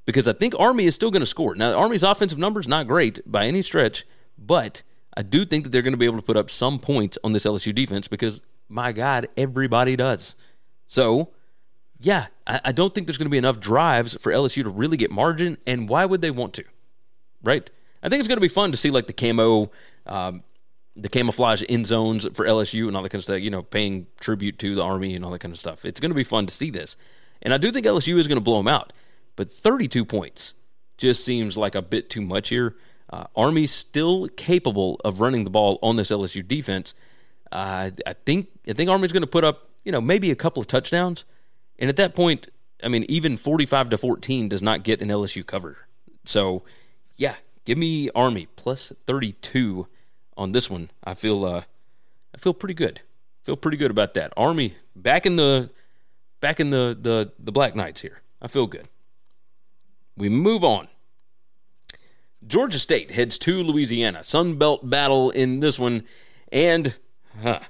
because 0.07 0.29
I 0.29 0.33
think 0.33 0.55
Army 0.59 0.85
is 0.85 0.95
still 0.95 1.11
going 1.11 1.21
to 1.21 1.27
score. 1.27 1.55
Now, 1.55 1.75
Army's 1.75 2.03
offensive 2.03 2.39
numbers 2.39 2.69
not 2.69 2.87
great 2.87 3.21
by 3.31 3.47
any 3.47 3.61
stretch, 3.63 4.07
but 4.39 4.83
I 5.17 5.23
do 5.23 5.45
think 5.45 5.65
that 5.65 5.71
they're 5.71 5.83
going 5.83 5.93
to 5.93 5.99
be 5.99 6.07
able 6.07 6.17
to 6.17 6.23
put 6.23 6.37
up 6.37 6.51
some 6.51 6.79
points 6.79 7.19
on 7.25 7.33
this 7.33 7.45
LSU 7.45 7.75
defense 7.75 8.09
because 8.09 8.41
my 8.69 8.93
God, 8.93 9.29
everybody 9.37 9.97
does. 9.97 10.37
So, 10.87 11.31
yeah, 12.01 12.27
I, 12.47 12.61
I 12.67 12.73
don't 12.73 12.95
think 12.95 13.07
there's 13.07 13.19
going 13.19 13.27
to 13.27 13.31
be 13.31 13.39
enough 13.39 13.61
drives 13.61 14.17
for 14.21 14.33
LSU 14.33 14.63
to 14.65 14.71
really 14.71 14.97
get 14.97 15.11
margin. 15.11 15.59
And 15.67 15.89
why 15.89 16.05
would 16.05 16.21
they 16.21 16.31
want 16.31 16.55
to? 16.55 16.65
Right? 17.43 17.69
I 18.03 18.09
think 18.09 18.21
it's 18.21 18.29
going 18.29 18.37
to 18.37 18.43
be 18.43 18.49
fun 18.49 18.71
to 18.73 18.77
see 18.77 18.91
like 18.91 19.07
the 19.07 19.13
camo, 19.13 19.71
um, 20.07 20.43
the 20.95 21.09
camouflage 21.09 21.63
end 21.69 21.87
zones 21.87 22.27
for 22.35 22.47
LSU 22.47 22.89
and 22.89 22.97
all 22.97 23.03
that 23.03 23.11
kind 23.11 23.21
of 23.21 23.25
stuff. 23.25 23.41
You 23.41 23.51
know, 23.51 23.63
paying 23.63 24.07
tribute 24.21 24.59
to 24.61 24.75
the 24.75 24.83
Army 24.83 25.15
and 25.15 25.25
all 25.25 25.31
that 25.31 25.41
kind 25.41 25.53
of 25.53 25.59
stuff. 25.59 25.85
It's 25.85 26.01
going 26.01 26.11
to 26.11 26.17
be 26.17 26.25
fun 26.25 26.47
to 26.47 26.53
see 26.53 26.71
this, 26.71 26.97
and 27.43 27.53
I 27.53 27.59
do 27.59 27.71
think 27.71 27.87
LSU 27.87 28.19
is 28.19 28.29
going 28.29 28.37
to 28.37 28.45
blow 28.45 28.59
them 28.59 28.69
out. 28.69 28.93
But 29.35 29.51
32 29.51 30.05
points 30.05 30.55
just 30.97 31.25
seems 31.25 31.59
like 31.59 31.75
a 31.75 31.83
bit 31.83 32.09
too 32.09 32.23
much 32.23 32.49
here. 32.49 32.77
Uh, 33.11 33.25
Army's 33.37 33.71
still 33.71 34.29
capable 34.29 35.01
of 35.05 35.21
running 35.21 35.45
the 35.45 35.51
ball 35.51 35.79
on 35.83 35.97
this 35.97 36.11
LSU 36.11 36.47
defense. 36.47 36.95
Uh, 37.53 37.91
I 38.07 38.13
think 38.13 38.49
I 38.69 38.73
think 38.73 38.91
Army's 38.91 39.13
going 39.13 39.23
to 39.23 39.29
put 39.29 39.45
up 39.45 39.69
you 39.85 39.93
know 39.93 40.01
maybe 40.01 40.31
a 40.31 40.37
couple 40.37 40.61
of 40.61 40.67
touchdowns, 40.67 41.25
and 41.79 41.89
at 41.89 41.97
that 41.97 42.15
point, 42.15 42.49
I 42.83 42.89
mean 42.89 43.05
even 43.09 43.37
45 43.37 43.91
to 43.91 43.99
14 43.99 44.49
does 44.49 44.63
not 44.63 44.83
get 44.83 45.01
an 45.01 45.09
LSU 45.09 45.45
cover. 45.45 45.79
So 46.25 46.63
yeah, 47.17 47.37
give 47.65 47.79
me 47.79 48.11
Army 48.15 48.49
plus 48.57 48.93
32 49.07 49.87
on 50.37 50.53
this 50.53 50.71
one. 50.71 50.91
I 51.05 51.15
feel 51.15 51.45
uh, 51.45 51.63
I 52.35 52.39
feel 52.39 52.55
pretty 52.55 52.75
good. 52.75 53.01
Feel 53.43 53.57
pretty 53.57 53.77
good 53.77 53.91
about 53.91 54.15
that. 54.15 54.33
Army 54.37 54.75
back 54.95 55.27
in 55.27 55.37
the 55.37 55.71
back 56.41 56.61
in 56.61 56.71
the 56.71 56.97
the 57.01 57.33
the 57.39 57.53
Black 57.53 57.75
Knights 57.75 58.01
here. 58.01 58.21
I 58.41 58.49
feel 58.49 58.67
good. 58.67 58.89
We 60.17 60.29
move 60.29 60.65
on. 60.65 60.89
Georgia 62.47 62.79
State 62.79 63.11
heads 63.11 63.39
to 63.39 63.63
Louisiana. 63.63 64.23
Sun 64.25 64.57
Belt 64.57 64.89
battle 64.89 65.31
in 65.31 65.61
this 65.61 65.79
one. 65.79 66.05
And 66.53 66.95
huh, 67.43 67.61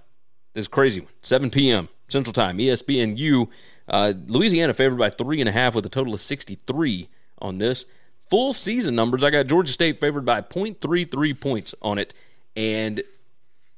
this 0.52 0.68
crazy 0.68 1.00
one. 1.00 1.10
7 1.22 1.50
p.m. 1.50 1.88
Central 2.08 2.32
Time, 2.32 2.58
ESPNU. 2.58 3.48
Uh, 3.88 4.12
Louisiana 4.26 4.74
favored 4.74 4.98
by 4.98 5.10
three 5.10 5.40
and 5.40 5.48
a 5.48 5.52
half 5.52 5.74
with 5.74 5.86
a 5.86 5.88
total 5.88 6.14
of 6.14 6.20
63 6.20 7.08
on 7.38 7.58
this. 7.58 7.86
Full 8.28 8.52
season 8.52 8.96
numbers, 8.96 9.22
I 9.22 9.30
got 9.30 9.46
Georgia 9.46 9.72
State 9.72 10.00
favored 10.00 10.24
by 10.24 10.40
0.33 10.40 11.40
points 11.40 11.74
on 11.80 11.98
it. 11.98 12.12
And 12.56 13.02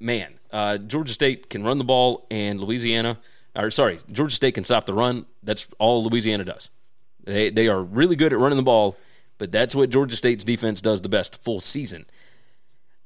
man, 0.01 0.39
uh, 0.51 0.79
Georgia 0.79 1.13
State 1.13 1.51
can 1.51 1.65
run 1.65 1.79
the 1.79 1.85
ball, 1.85 2.27
and 2.31 2.61
Louisiana, 2.61 3.19
or 3.55 3.71
sorry, 3.71 3.99
Georgia 4.11 4.35
State 4.35 4.55
can 4.55 4.65
stop 4.65 4.87
the 4.87 4.95
run. 4.95 5.27
That's 5.43 5.67
all 5.79 6.03
Louisiana 6.05 6.45
does. 6.45 6.71
They 7.25 7.51
they 7.51 7.69
are 7.69 7.83
really 7.83 8.17
good 8.17 8.33
at 8.33 8.39
running 8.39 8.57
the 8.57 8.63
ball, 8.63 8.97
but 9.37 9.53
that's 9.53 9.75
what 9.75 9.91
Georgia 9.91 10.17
State's 10.17 10.45
defense 10.45 10.81
does 10.81 11.03
the 11.03 11.09
best 11.09 11.43
full 11.43 11.61
season. 11.61 12.07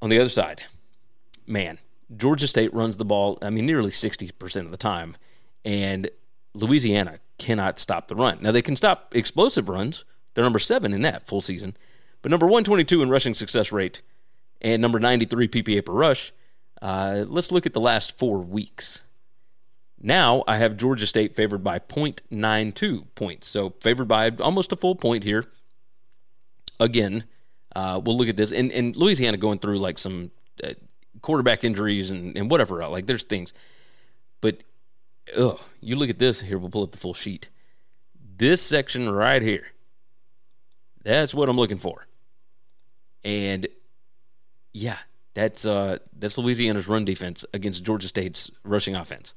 On 0.00 0.10
the 0.10 0.18
other 0.18 0.28
side, 0.28 0.62
man, 1.46 1.78
Georgia 2.16 2.46
State 2.46 2.72
runs 2.74 2.96
the 2.96 3.04
ball, 3.04 3.38
I 3.42 3.50
mean, 3.50 3.66
nearly 3.66 3.90
60% 3.90 4.56
of 4.60 4.70
the 4.70 4.76
time, 4.76 5.16
and 5.64 6.10
Louisiana 6.54 7.18
cannot 7.38 7.78
stop 7.78 8.08
the 8.08 8.14
run. 8.14 8.38
Now, 8.40 8.52
they 8.52 8.62
can 8.62 8.76
stop 8.76 9.14
explosive 9.14 9.68
runs. 9.68 10.04
They're 10.34 10.44
number 10.44 10.58
seven 10.58 10.92
in 10.92 11.02
that 11.02 11.26
full 11.26 11.40
season, 11.40 11.76
but 12.22 12.30
number 12.30 12.46
122 12.46 13.02
in 13.02 13.10
rushing 13.10 13.34
success 13.34 13.72
rate 13.72 14.02
and 14.62 14.80
number 14.80 14.98
93 14.98 15.48
PPA 15.48 15.84
per 15.84 15.92
rush. 15.92 16.32
Uh, 16.80 17.24
let's 17.28 17.52
look 17.52 17.66
at 17.66 17.72
the 17.72 17.80
last 17.80 18.18
four 18.18 18.38
weeks. 18.38 19.02
Now 20.00 20.42
I 20.48 20.56
have 20.56 20.76
Georgia 20.76 21.06
State 21.06 21.34
favored 21.34 21.62
by 21.62 21.78
0.92 21.78 23.06
points. 23.14 23.48
So 23.48 23.74
favored 23.80 24.08
by 24.08 24.30
almost 24.40 24.72
a 24.72 24.76
full 24.76 24.96
point 24.96 25.24
here. 25.24 25.44
Again, 26.80 27.24
uh, 27.76 28.00
we'll 28.02 28.16
look 28.16 28.28
at 28.28 28.36
this. 28.36 28.52
And, 28.52 28.72
and, 28.72 28.96
Louisiana 28.96 29.36
going 29.36 29.60
through 29.60 29.78
like 29.78 29.98
some 29.98 30.32
uh, 30.62 30.74
quarterback 31.20 31.62
injuries 31.62 32.10
and, 32.10 32.36
and 32.36 32.50
whatever. 32.50 32.86
Like 32.88 33.06
there's 33.06 33.22
things. 33.22 33.52
But 34.40 34.64
ugh, 35.36 35.60
you 35.80 35.96
look 35.96 36.10
at 36.10 36.18
this 36.18 36.40
here. 36.40 36.58
We'll 36.58 36.70
pull 36.70 36.82
up 36.82 36.92
the 36.92 36.98
full 36.98 37.14
sheet. 37.14 37.48
This 38.36 38.62
section 38.62 39.10
right 39.10 39.42
here. 39.42 39.66
That's 41.02 41.34
what 41.34 41.48
I'm 41.48 41.56
looking 41.56 41.78
for. 41.78 42.06
And 43.24 43.66
yeah, 44.72 44.98
that's 45.34 45.64
uh, 45.64 45.98
that's 46.18 46.38
Louisiana's 46.38 46.88
run 46.88 47.04
defense 47.04 47.44
against 47.52 47.84
Georgia 47.84 48.08
State's 48.08 48.50
rushing 48.64 48.94
offense. 48.94 49.34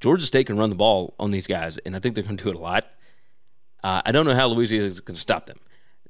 Georgia 0.00 0.26
State 0.26 0.46
can 0.46 0.58
run 0.58 0.70
the 0.70 0.76
ball 0.76 1.14
on 1.20 1.30
these 1.30 1.46
guys, 1.46 1.78
and 1.78 1.94
I 1.94 2.00
think 2.00 2.14
they're 2.14 2.24
going 2.24 2.36
to 2.36 2.44
do 2.44 2.50
it 2.50 2.56
a 2.56 2.58
lot. 2.58 2.86
Uh, 3.84 4.02
I 4.04 4.12
don't 4.12 4.26
know 4.26 4.34
how 4.34 4.48
Louisiana 4.48 4.86
is 4.86 5.00
going 5.00 5.14
to 5.14 5.20
stop 5.20 5.46
them. 5.46 5.58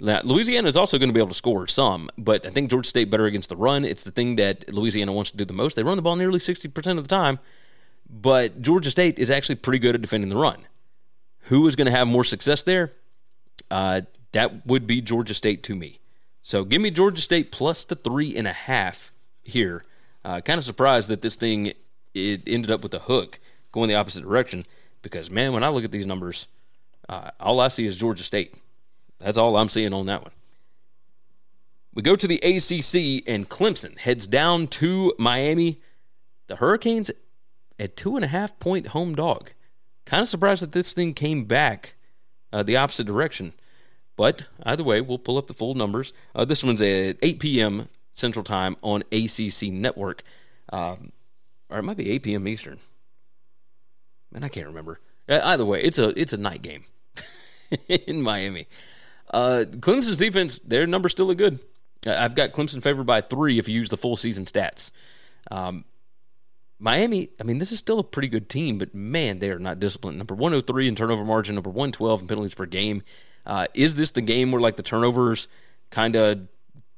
Now, 0.01 0.21
Louisiana 0.25 0.67
is 0.69 0.77
also 0.77 0.99
going 0.99 1.11
to 1.11 1.13
be 1.13 1.21
able 1.21 1.29
to 1.29 1.35
score 1.35 1.67
some, 1.67 2.09
but 2.17 2.47
I 2.47 2.51
think 2.51 2.71
Georgia 2.71 2.89
State 2.89 3.11
better 3.11 3.27
against 3.27 3.51
the 3.51 3.57
run. 3.57 3.85
It's 3.85 4.03
the 4.03 4.11
thing 4.11 4.37
that 4.37 4.73
Louisiana 4.73 5.13
wants 5.13 5.31
to 5.31 5.37
do 5.37 5.45
the 5.45 5.53
most. 5.53 5.77
They 5.77 5.83
run 5.83 5.97
the 5.97 6.03
ball 6.03 6.17
nearly 6.17 6.39
60% 6.39 6.99
of 6.99 7.05
the 7.05 7.09
time, 7.09 7.39
but 8.13 8.61
Georgia 8.61 8.91
State 8.91 9.19
is 9.19 9.31
actually 9.31 9.55
pretty 9.55 9.79
good 9.79 9.95
at 9.95 10.03
defending 10.03 10.29
the 10.29 10.37
run. 10.37 10.59
Who 11.47 11.67
is 11.67 11.75
going 11.75 11.87
to 11.87 11.91
have 11.91 12.07
more 12.07 12.25
success 12.25 12.63
there? 12.63 12.93
Uh, 13.71 14.03
that 14.33 14.67
would 14.67 14.87
be 14.87 15.01
Georgia 15.01 15.35
State 15.35 15.63
to 15.65 15.75
me. 15.75 15.99
So 16.43 16.65
give 16.65 16.83
me 16.83 16.91
Georgia 16.91 17.23
State 17.23 17.51
plus 17.51 17.85
the 17.85 17.97
three 17.97 18.37
and 18.37 18.47
a 18.47 18.53
half 18.53 19.11
here. 19.43 19.85
Uh, 20.25 20.41
kind 20.41 20.59
of 20.59 20.65
surprised 20.65 21.09
that 21.09 21.23
this 21.23 21.37
thing 21.37 21.73
it 22.15 22.43
ended 22.47 22.71
up 22.71 22.83
with 22.83 22.93
a 22.93 22.99
hook 22.99 23.41
going 23.73 23.89
the 23.89 23.95
opposite 23.95 24.23
direction 24.23 24.63
because 25.01 25.31
man, 25.31 25.53
when 25.53 25.65
I 25.65 25.69
look 25.69 25.85
at 25.85 25.91
these 25.91 26.07
numbers, 26.07 26.47
uh, 27.09 27.31
all 27.41 27.61
I 27.61 27.69
see 27.69 27.87
is 27.87 27.97
Georgia 27.97 28.23
State. 28.23 28.55
That's 29.19 29.39
all 29.39 29.57
I'm 29.57 29.69
seeing 29.69 29.95
on 29.95 30.07
that 30.07 30.23
one. 30.23 30.33
We 31.95 32.03
go 32.03 32.17
to 32.17 32.27
the 32.27 32.37
ACC 32.37 33.29
and 33.29 33.49
Clemson 33.49 33.99
heads 33.99 34.27
down 34.27 34.67
to 34.69 35.15
Miami. 35.19 35.81
The 36.47 36.57
Hurricanes 36.57 37.11
at 37.79 37.97
two 37.97 38.17
and 38.17 38.25
a 38.25 38.29
half 38.29 38.59
point 38.59 38.89
home 38.89 39.15
dog. 39.15 39.53
Kind 40.05 40.23
of 40.23 40.29
surprised 40.29 40.63
that 40.63 40.73
this 40.73 40.93
thing 40.93 41.15
came 41.15 41.45
back 41.45 41.95
uh, 42.53 42.63
the 42.63 42.77
opposite 42.77 43.07
direction. 43.07 43.53
But 44.17 44.49
either 44.65 44.85
way, 44.85 45.01
we'll 45.01 45.19
pull 45.19 45.39
up 45.39 45.47
the 45.47 45.55
full 45.55 45.75
numbers. 45.75 46.13
Uh, 46.35 46.45
this 46.45 46.63
one's 46.63 46.83
at 46.83 47.17
8 47.23 47.41
p.m. 47.41 47.89
Central 48.15 48.45
Time 48.45 48.77
on 48.83 49.03
ACC 49.11 49.73
Network. 49.73 50.23
Um, 50.71 51.13
or 51.71 51.79
it 51.79 51.83
might 51.83 51.97
be 51.97 52.11
8 52.11 52.23
p.m. 52.23 52.47
Eastern. 52.47 52.79
Man, 54.31 54.45
I 54.45 54.49
can't 54.49 54.67
remember. 54.67 55.01
Uh, 55.29 55.41
either 55.45 55.65
way, 55.65 55.83
it's 55.83 55.99
a 55.99 56.19
it's 56.19 56.33
a 56.33 56.37
night 56.37 56.63
game 56.63 56.85
in 57.89 58.23
Miami. 58.23 58.67
Uh, 59.31 59.65
Clemson's 59.69 60.17
defense, 60.17 60.59
their 60.59 60.87
numbers 60.87 61.13
still 61.13 61.27
look 61.27 61.39
good. 61.39 61.59
I've 62.07 62.35
got 62.35 62.53
Clemson 62.53 62.83
favored 62.83 63.07
by 63.07 63.21
three 63.21 63.59
if 63.59 63.69
you 63.69 63.75
use 63.75 63.89
the 63.89 63.97
full 63.97 64.17
season 64.17 64.45
stats. 64.45 64.91
Um, 65.51 65.85
Miami, 66.83 67.29
I 67.41 67.45
mean, 67.45 67.59
this 67.59 67.71
is 67.71 67.79
still 67.79 68.01
a 68.01 68.05
pretty 68.05 68.27
good 68.27 68.49
team, 68.49 68.77
but 68.77 68.93
man, 68.93 69.39
they 69.39 69.51
are 69.51 69.59
not 69.59 69.79
disciplined. 69.79 70.19
Number 70.19 70.35
103 70.35 70.89
in 70.89 70.97
turnover 70.97 71.25
margin, 71.25 71.55
number 71.55 71.71
112 71.71 72.23
in 72.23 72.27
penalties 72.27 72.55
per 72.55 72.67
game. 72.67 73.03
Uh, 73.47 73.67
is 73.73 73.95
this 73.95 74.11
the 74.11 74.21
game 74.21 74.51
where 74.51 74.61
like 74.61 74.77
the 74.77 74.83
turnovers 74.83 75.47
kind 75.91 76.17
of 76.17 76.49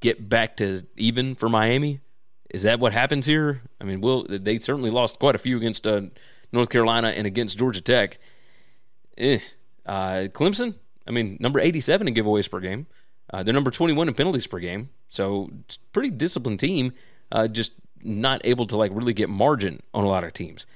get 0.00 0.28
back 0.28 0.56
to 0.56 0.86
even 0.96 1.34
for 1.34 1.50
Miami? 1.50 2.00
Is 2.48 2.62
that 2.62 2.80
what 2.80 2.94
happens 2.94 3.26
here? 3.26 3.60
I 3.80 3.84
mean, 3.84 4.00
will 4.00 4.26
they 4.28 4.58
certainly 4.58 4.90
lost 4.90 5.18
quite 5.18 5.34
a 5.34 5.38
few 5.38 5.56
against 5.58 5.86
uh, 5.86 6.02
North 6.54 6.70
Carolina 6.70 7.08
and 7.08 7.26
against 7.26 7.58
Georgia 7.58 7.80
Tech. 7.80 8.18
Eh. 9.18 9.40
Uh, 9.84 10.28
Clemson, 10.32 10.76
I 11.06 11.10
mean, 11.10 11.36
number 11.40 11.60
87 11.60 12.08
in 12.08 12.14
giveaways 12.14 12.50
per 12.50 12.60
game. 12.60 12.86
Uh, 13.30 13.42
they're 13.42 13.52
number 13.52 13.70
21 13.70 14.08
in 14.08 14.14
penalties 14.14 14.46
per 14.46 14.60
game. 14.60 14.88
So 15.08 15.50
it's 15.64 15.76
pretty 15.92 16.10
disciplined 16.10 16.60
team, 16.60 16.92
uh, 17.32 17.48
just 17.48 17.72
not 18.04 18.40
able 18.44 18.66
to 18.66 18.76
like 18.76 18.92
really 18.94 19.14
get 19.14 19.28
margin 19.28 19.82
on 19.92 20.04
a 20.04 20.08
lot 20.08 20.24
of 20.24 20.32
teams. 20.32 20.66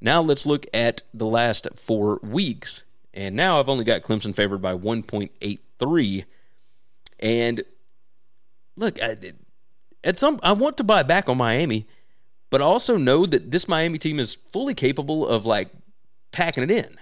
Now 0.00 0.20
let's 0.20 0.46
look 0.46 0.66
at 0.74 1.02
the 1.14 1.26
last 1.26 1.68
four 1.76 2.18
weeks. 2.22 2.84
And 3.14 3.36
now 3.36 3.60
I've 3.60 3.68
only 3.68 3.84
got 3.84 4.02
Clemson 4.02 4.34
favored 4.34 4.62
by 4.62 4.74
1.83. 4.74 6.24
And 7.20 7.62
look, 8.76 9.00
I, 9.02 9.16
at 10.02 10.18
some 10.18 10.40
I 10.42 10.52
want 10.52 10.76
to 10.78 10.84
buy 10.84 11.02
back 11.02 11.28
on 11.28 11.36
Miami 11.36 11.86
but 12.52 12.60
I 12.60 12.64
also 12.64 12.98
know 12.98 13.24
that 13.24 13.50
this 13.50 13.66
Miami 13.66 13.96
team 13.96 14.20
is 14.20 14.34
fully 14.34 14.74
capable 14.74 15.26
of 15.26 15.46
like 15.46 15.70
packing 16.32 16.62
it 16.62 16.70
in. 16.70 16.98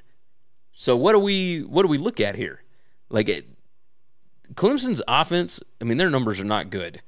So 0.72 0.96
what 0.96 1.12
do 1.12 1.18
we 1.18 1.62
what 1.62 1.82
do 1.82 1.88
we 1.88 1.98
look 1.98 2.20
at 2.20 2.36
here? 2.36 2.62
Like 3.08 3.28
it, 3.28 3.48
Clemson's 4.54 5.02
offense, 5.08 5.60
I 5.80 5.84
mean 5.84 5.98
their 5.98 6.08
numbers 6.08 6.38
are 6.38 6.44
not 6.44 6.70
good, 6.70 7.02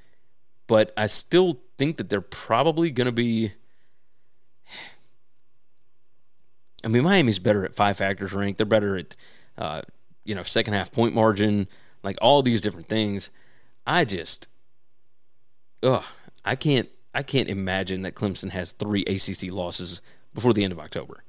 but 0.67 0.93
I 0.97 1.07
still 1.07 1.61
think 1.83 1.97
that 1.97 2.09
they're 2.09 2.21
probably 2.21 2.93
going 2.93 3.07
to 3.07 3.13
be 3.13 3.51
I 6.85 6.89
mean 6.89 7.03
Miami's 7.03 7.41
better 7.41 7.65
at 7.65 7.75
five 7.75 7.97
factors 7.97 8.33
rank. 8.33 8.57
They're 8.57 8.67
better 8.67 8.97
at 8.97 9.17
uh, 9.59 9.83
you 10.25 10.37
know, 10.37 10.45
second 10.45 10.75
half 10.75 10.93
point 10.93 11.13
margin, 11.13 11.67
like 12.05 12.17
all 12.23 12.41
these 12.41 12.61
different 12.61 12.89
things. 12.89 13.31
I 13.85 14.05
just 14.05 14.47
ugh, 15.83 16.05
I 16.45 16.55
can't 16.55 16.89
I 17.13 17.25
can't 17.25 17.49
imagine 17.49 18.03
that 18.03 18.15
Clemson 18.15 18.51
has 18.51 18.71
three 18.71 19.03
ACC 19.03 19.51
losses 19.51 20.01
before 20.35 20.53
the 20.53 20.63
end 20.63 20.73
of 20.73 20.79
October. 20.79 21.25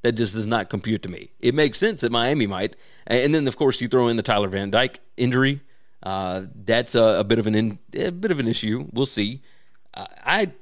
That 0.00 0.12
just 0.12 0.32
does 0.32 0.46
not 0.46 0.70
compute 0.70 1.02
to 1.02 1.10
me. 1.10 1.32
It 1.38 1.54
makes 1.54 1.76
sense 1.76 2.00
that 2.00 2.12
Miami 2.12 2.46
might, 2.46 2.76
and 3.06 3.34
then 3.34 3.46
of 3.46 3.58
course 3.58 3.78
you 3.82 3.88
throw 3.88 4.08
in 4.08 4.16
the 4.16 4.22
Tyler 4.22 4.48
Van 4.48 4.70
Dyke 4.70 5.00
injury. 5.18 5.60
Uh, 6.02 6.44
that's 6.54 6.94
a, 6.94 7.02
a, 7.02 7.24
bit 7.24 7.38
of 7.38 7.46
an 7.46 7.54
in, 7.54 7.78
a 7.94 8.10
bit 8.10 8.30
of 8.30 8.38
an 8.38 8.48
issue. 8.48 8.86
We'll 8.90 9.04
see. 9.04 9.42
I 9.94 10.52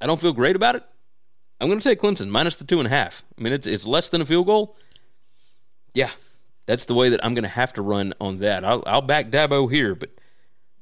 I 0.00 0.06
don't 0.06 0.20
feel 0.20 0.32
great 0.32 0.56
about 0.56 0.76
it. 0.76 0.84
I'm 1.60 1.68
going 1.68 1.78
to 1.78 1.88
take 1.88 2.00
Clemson 2.00 2.28
minus 2.28 2.56
the 2.56 2.64
two 2.64 2.78
and 2.80 2.86
a 2.86 2.90
half. 2.90 3.22
I 3.38 3.42
mean, 3.42 3.52
it's 3.52 3.66
it's 3.66 3.86
less 3.86 4.08
than 4.08 4.20
a 4.20 4.26
field 4.26 4.46
goal. 4.46 4.76
Yeah, 5.94 6.10
that's 6.66 6.86
the 6.86 6.94
way 6.94 7.08
that 7.10 7.24
I'm 7.24 7.34
going 7.34 7.44
to 7.44 7.48
have 7.48 7.72
to 7.74 7.82
run 7.82 8.14
on 8.20 8.38
that. 8.38 8.64
I'll, 8.64 8.82
I'll 8.86 9.02
back 9.02 9.30
Dabo 9.30 9.70
here, 9.70 9.94
but 9.94 10.10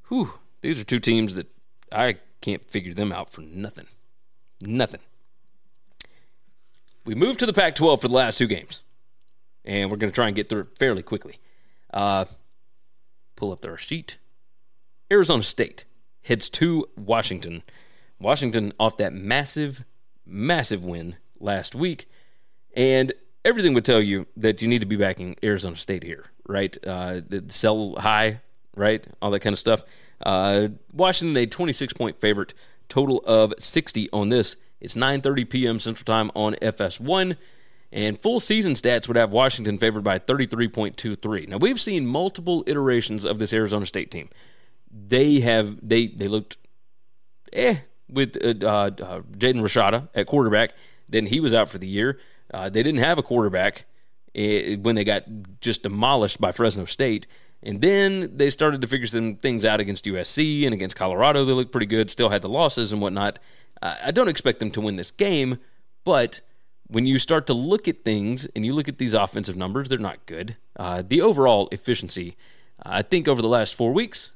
whew, 0.09 0.33
These 0.61 0.81
are 0.81 0.85
two 0.85 1.01
teams 1.01 1.35
that 1.35 1.49
I 1.93 2.19
can't 2.41 2.65
figure 2.65 2.95
them 2.95 3.13
out 3.13 3.31
for 3.31 3.41
nothing. 3.43 3.87
Nothing. 4.61 5.01
We 7.05 7.15
moved 7.15 7.41
to 7.41 7.47
the 7.47 7.53
Pac 7.53 7.75
12 7.75 8.03
for 8.03 8.09
the 8.09 8.15
last 8.15 8.39
two 8.39 8.47
games, 8.47 8.83
and 9.65 9.91
we're 9.91 9.97
going 9.97 10.13
to 10.13 10.15
try 10.15 10.27
and 10.27 10.37
get 10.37 10.49
through 10.49 10.61
it 10.61 10.79
fairly 10.79 11.03
quickly. 11.03 11.39
Uh, 11.93 12.27
pull 13.37 13.53
up 13.53 13.61
their 13.61 13.77
sheet. 13.77 14.19
Arizona 15.11 15.43
State 15.43 15.87
heads 16.31 16.49
to 16.49 16.89
Washington. 16.97 17.63
Washington 18.21 18.73
off 18.79 18.97
that 18.99 19.13
massive, 19.13 19.85
massive 20.25 20.85
win 20.85 21.17
last 21.41 21.75
week. 21.75 22.09
And 22.77 23.13
everything 23.45 23.75
would 23.75 23.85
tell 23.85 24.01
you 24.01 24.29
that 24.37 24.63
you 24.63 24.69
need 24.69 24.79
to 24.79 24.87
be 24.87 24.95
backing 24.95 25.35
Arizona 25.43 25.75
State 25.75 26.05
here, 26.05 26.27
right? 26.47 26.77
Uh, 26.87 27.23
sell 27.49 27.97
high, 27.97 28.41
right? 28.77 29.05
All 29.21 29.33
that 29.33 29.41
kind 29.41 29.53
of 29.53 29.59
stuff. 29.59 29.83
Uh, 30.25 30.69
Washington, 30.93 31.37
a 31.37 31.47
26 31.47 31.95
point 31.95 32.21
favorite, 32.21 32.55
total 32.89 33.19
of 33.27 33.53
60 33.59 34.09
on 34.13 34.29
this. 34.29 34.55
It's 34.81 34.95
9:30 34.95 35.51
p.m. 35.51 35.79
Central 35.81 36.05
Time 36.05 36.31
on 36.35 36.55
FS1, 36.63 37.37
and 37.93 38.23
full 38.23 38.39
season 38.39 38.75
stats 38.75 39.09
would 39.09 39.17
have 39.17 39.31
Washington 39.33 39.79
favored 39.79 40.05
by 40.05 40.19
33.23. 40.19 41.49
Now 41.49 41.57
we've 41.59 41.81
seen 41.81 42.07
multiple 42.07 42.63
iterations 42.67 43.25
of 43.25 43.39
this 43.39 43.53
Arizona 43.53 43.85
State 43.85 44.11
team. 44.11 44.31
They 44.91 45.41
have 45.41 45.77
they 45.87 46.09
they 46.09 46.29
looked 46.29 46.59
eh 47.53 47.77
with 48.09 48.37
uh, 48.43 48.67
uh, 48.67 48.91
Jaden 48.91 49.63
Rashada 49.63 50.09
at 50.15 50.27
quarterback. 50.27 50.73
Then 51.09 51.27
he 51.27 51.41
was 51.41 51.55
out 51.55 51.69
for 51.69 51.79
the 51.79 51.87
year. 51.87 52.19
Uh, 52.53 52.69
they 52.69 52.83
didn't 52.83 53.01
have 53.01 53.19
a 53.19 53.23
quarterback 53.23 53.85
eh, 54.35 54.77
when 54.77 54.95
they 54.97 55.05
got 55.05 55.25
just 55.61 55.83
demolished 55.83 56.41
by 56.41 56.53
Fresno 56.53 56.85
State. 56.85 57.27
And 57.63 57.83
then 57.83 58.37
they 58.37 58.49
started 58.51 58.81
to 58.81 58.87
figure 58.87 59.07
some 59.07 59.37
things 59.37 59.65
out 59.65 59.81
against 59.81 60.07
USC 60.07 60.65
and 60.65 60.73
against 60.73 60.97
Colorado. 60.97 61.45
They 61.45 61.53
looked 61.53 61.73
pretty 61.73 61.87
good, 61.87 62.11
still 62.11 62.31
had 62.31 62.43
the 62.43 62.49
losses 62.49 62.93
and 62.93 63.03
whatnot. 63.03 63.39
I 63.83 64.11
don't 64.11 64.29
expect 64.29 64.61
them 64.61 64.71
to 64.73 64.81
win 64.81 64.97
this 64.97 65.11
game, 65.11 65.59
but 66.05 66.41
when 66.89 67.07
you 67.07 67.19
start 67.19 67.47
to 67.47 67.55
look 67.55 67.89
at 67.89 68.05
things 68.05 68.47
and 68.55 68.65
you 68.65 68.75
look 68.75 68.89
at 68.89 68.99
these 68.99 69.15
offensive 69.15 69.57
numbers, 69.57 69.89
they're 69.89 69.99
not 69.99 70.27
good. 70.27 70.57
Uh, 70.77 71.03
the 71.07 71.21
overall 71.21 71.69
efficiency, 71.73 72.37
I 72.83 73.03
think 73.03 73.29
over 73.29 73.41
the 73.41 73.49
last 73.49 73.75
four 73.75 73.93
weeks, 73.93 74.33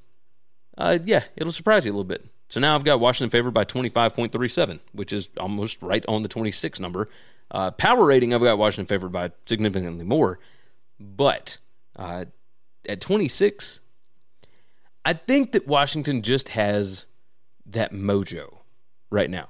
uh, 0.77 0.99
yeah, 1.05 1.25
it'll 1.37 1.53
surprise 1.53 1.85
you 1.85 1.91
a 1.91 1.95
little 1.95 2.05
bit. 2.05 2.25
So 2.49 2.61
now 2.61 2.75
I've 2.75 2.85
got 2.85 3.01
Washington 3.01 3.31
favored 3.31 3.53
by 3.53 3.64
25.37, 3.64 4.81
which 4.93 5.12
is 5.12 5.29
almost 5.39 5.83
right 5.83 6.05
on 6.07 6.22
the 6.22 6.29
26 6.29 6.79
number. 6.81 7.09
Uh, 7.51 7.70
power 7.70 8.05
rating, 8.05 8.35
I've 8.35 8.43
got 8.43 8.59
Washington 8.59 8.87
favored 8.87 9.12
by 9.12 9.33
significantly 9.47 10.05
more. 10.05 10.39
But 11.01 11.59
uh, 11.97 12.27
at 12.89 13.01
26, 13.01 13.81
I 15.05 15.12
think 15.12 15.53
that 15.53 15.66
Washington 15.66 16.22
just 16.22 16.51
has 16.51 17.07
that 17.66 17.93
mojo 17.93 18.59
right 19.11 19.31
now. 19.31 19.49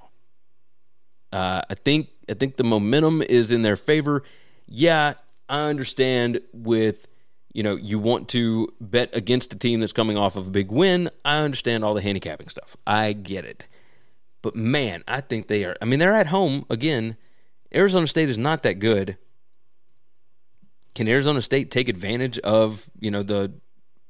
Uh, 1.32 1.62
I 1.68 1.74
think 1.74 2.08
I 2.28 2.34
think 2.34 2.56
the 2.56 2.64
momentum 2.64 3.22
is 3.22 3.50
in 3.50 3.62
their 3.62 3.76
favor. 3.76 4.22
Yeah, 4.66 5.14
I 5.48 5.62
understand 5.62 6.40
with 6.52 7.08
you 7.54 7.62
know 7.62 7.76
you 7.76 7.98
want 7.98 8.28
to 8.30 8.68
bet 8.80 9.08
against 9.14 9.54
a 9.54 9.58
team 9.58 9.80
that's 9.80 9.92
coming 9.92 10.18
off 10.18 10.36
of 10.36 10.46
a 10.46 10.50
big 10.50 10.70
win. 10.70 11.08
I 11.24 11.38
understand 11.38 11.84
all 11.84 11.94
the 11.94 12.02
handicapping 12.02 12.48
stuff. 12.48 12.76
I 12.86 13.12
get 13.12 13.46
it. 13.46 13.68
But 14.42 14.54
man, 14.54 15.02
I 15.08 15.22
think 15.22 15.48
they 15.48 15.64
are. 15.64 15.76
I 15.80 15.86
mean, 15.86 16.00
they're 16.00 16.12
at 16.12 16.26
home 16.26 16.66
again. 16.68 17.16
Arizona 17.74 18.06
State 18.06 18.28
is 18.28 18.36
not 18.36 18.62
that 18.64 18.74
good. 18.74 19.16
Can 20.94 21.08
Arizona 21.08 21.40
State 21.40 21.70
take 21.70 21.88
advantage 21.88 22.38
of 22.40 22.90
you 23.00 23.10
know 23.10 23.22
the 23.22 23.54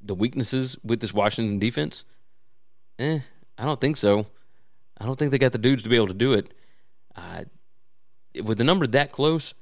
the 0.00 0.14
weaknesses 0.14 0.76
with 0.82 1.00
this 1.00 1.14
Washington 1.14 1.58
defense? 1.58 2.04
Eh, 2.98 3.20
I 3.58 3.64
don't 3.64 3.80
think 3.80 3.96
so. 3.96 4.26
I 4.98 5.04
don't 5.04 5.18
think 5.18 5.30
they 5.30 5.38
got 5.38 5.52
the 5.52 5.58
dudes 5.58 5.82
to 5.82 5.88
be 5.88 5.96
able 5.96 6.08
to 6.08 6.14
do 6.14 6.32
it. 6.32 6.54
Uh, 7.14 7.44
with 8.42 8.58
the 8.58 8.64
number 8.64 8.86
that 8.86 9.12
close, 9.12 9.54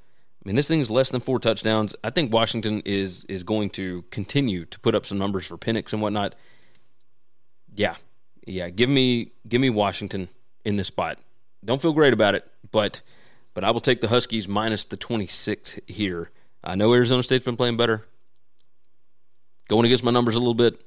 I 0.44 0.48
mean, 0.48 0.56
this 0.56 0.66
thing 0.66 0.80
is 0.80 0.90
less 0.90 1.10
than 1.10 1.20
four 1.20 1.38
touchdowns. 1.38 1.94
I 2.02 2.10
think 2.10 2.32
Washington 2.32 2.82
is 2.84 3.24
is 3.26 3.44
going 3.44 3.70
to 3.70 4.02
continue 4.10 4.64
to 4.64 4.80
put 4.80 4.94
up 4.94 5.06
some 5.06 5.18
numbers 5.18 5.46
for 5.46 5.56
Penix 5.56 5.92
and 5.92 6.02
whatnot. 6.02 6.34
Yeah, 7.74 7.94
yeah. 8.44 8.68
Give 8.70 8.90
me 8.90 9.32
give 9.48 9.60
me 9.60 9.70
Washington 9.70 10.28
in 10.64 10.76
this 10.76 10.88
spot. 10.88 11.18
Don't 11.64 11.80
feel 11.80 11.92
great 11.92 12.12
about 12.12 12.34
it, 12.34 12.50
but 12.72 13.02
but 13.54 13.62
I 13.62 13.70
will 13.70 13.80
take 13.80 14.00
the 14.00 14.08
Huskies 14.08 14.48
minus 14.48 14.84
the 14.84 14.96
twenty 14.96 15.28
six 15.28 15.78
here. 15.86 16.30
I 16.64 16.74
know 16.74 16.92
Arizona 16.92 17.22
State's 17.22 17.44
been 17.44 17.56
playing 17.56 17.76
better. 17.76 18.04
Going 19.68 19.86
against 19.86 20.02
my 20.02 20.10
numbers 20.10 20.34
a 20.34 20.40
little 20.40 20.54
bit. 20.54 20.84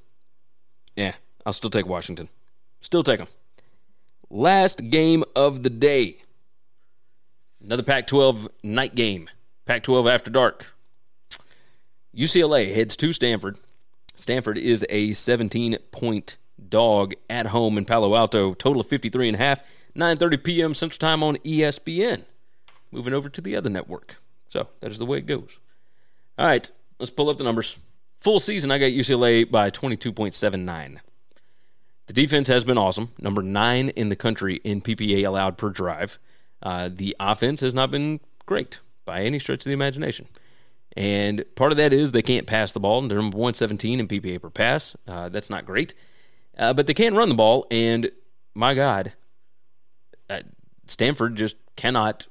Yeah, 0.98 1.16
I'll 1.46 1.54
still 1.54 1.70
take 1.70 1.86
Washington. 1.86 2.28
Still 2.82 3.04
take 3.04 3.20
them. 3.20 3.28
Last 4.30 4.90
game 4.90 5.24
of 5.34 5.64
the 5.64 5.70
day. 5.70 6.18
Another 7.64 7.84
Pac 7.84 8.06
12 8.08 8.50
night 8.64 8.96
game. 8.96 9.30
Pac 9.66 9.84
12 9.84 10.08
after 10.08 10.30
dark. 10.30 10.74
UCLA 12.16 12.74
heads 12.74 12.96
to 12.98 13.12
Stanford. 13.14 13.58
Stanford 14.16 14.58
is 14.58 14.86
a 14.90 15.14
17 15.14 15.78
point 15.92 16.38
dog 16.70 17.14
at 17.30 17.48
home 17.48 17.78
in 17.78 17.86
Palo 17.86 18.16
Alto. 18.16 18.54
Total 18.54 18.80
of 18.80 18.88
53 18.88 19.30
and 19.30 19.36
a 19.36 19.40
half. 19.40 19.64
9:30 19.96 20.44
p.m. 20.44 20.74
Central 20.74 21.00
Time 21.00 21.24
on 21.24 21.38
ESPN. 21.38 22.24
Moving 22.92 23.14
over 23.14 23.28
to 23.28 23.42
the 23.42 23.56
other 23.56 23.70
network. 23.70 24.16
So 24.50 24.68
that 24.80 24.92
is 24.92 25.00
the 25.00 25.06
way 25.06 25.18
it 25.18 25.26
goes. 25.26 25.60
All 26.38 26.46
right, 26.46 26.70
let's 27.00 27.10
pull 27.10 27.30
up 27.30 27.38
the 27.38 27.44
numbers. 27.44 27.80
Full 28.20 28.40
season, 28.40 28.72
I 28.72 28.78
got 28.78 28.86
UCLA 28.86 29.50
by 29.50 29.70
22.79. 29.70 30.98
The 32.08 32.14
defense 32.14 32.48
has 32.48 32.64
been 32.64 32.78
awesome, 32.78 33.10
number 33.20 33.42
nine 33.42 33.90
in 33.90 34.10
the 34.10 34.16
country 34.16 34.56
in 34.64 34.82
PPA 34.82 35.26
allowed 35.26 35.58
per 35.58 35.70
drive. 35.70 36.20
Uh, 36.62 36.90
the 36.92 37.16
offense 37.20 37.62
has 37.62 37.74
not 37.74 37.92
been 37.92 38.20
great 38.46 38.80
by 39.06 39.24
any 39.24 39.40
stretch 39.40 39.62
of 39.62 39.66
the 39.66 39.72
imagination. 39.72 40.28
And 40.98 41.44
part 41.56 41.72
of 41.72 41.78
that 41.78 41.94
is 41.94 42.12
they 42.12 42.22
can't 42.22 42.48
pass 42.48 42.72
the 42.72 42.80
ball. 42.80 43.02
They're 43.02 43.18
number 43.18 43.38
117 43.38 44.00
in 44.00 44.08
PPA 44.08 44.42
per 44.42 44.50
pass. 44.50 44.96
Uh, 45.08 45.30
that's 45.30 45.50
not 45.50 45.66
great. 45.66 45.94
Uh, 46.58 46.74
but 46.74 46.88
they 46.88 46.94
can 46.94 47.16
run 47.16 47.30
the 47.30 47.36
ball. 47.36 47.68
And 47.70 48.12
my 48.54 48.74
God, 48.74 49.14
uh, 50.30 50.42
Stanford 50.88 51.36
just 51.36 51.58
cannot 51.76 52.28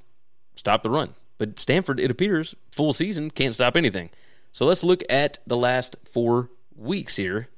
stop 0.54 0.82
the 0.82 0.90
run. 0.90 1.14
But 1.36 1.58
Stanford, 1.58 2.00
it 2.00 2.10
appears, 2.10 2.54
full 2.70 2.92
season, 2.92 3.30
can't 3.30 3.54
stop 3.54 3.76
anything. 3.76 4.10
So 4.52 4.64
let's 4.64 4.84
look 4.84 5.02
at 5.10 5.40
the 5.46 5.56
last 5.56 5.96
four 6.04 6.48
weeks 6.76 7.16
here. 7.16 7.48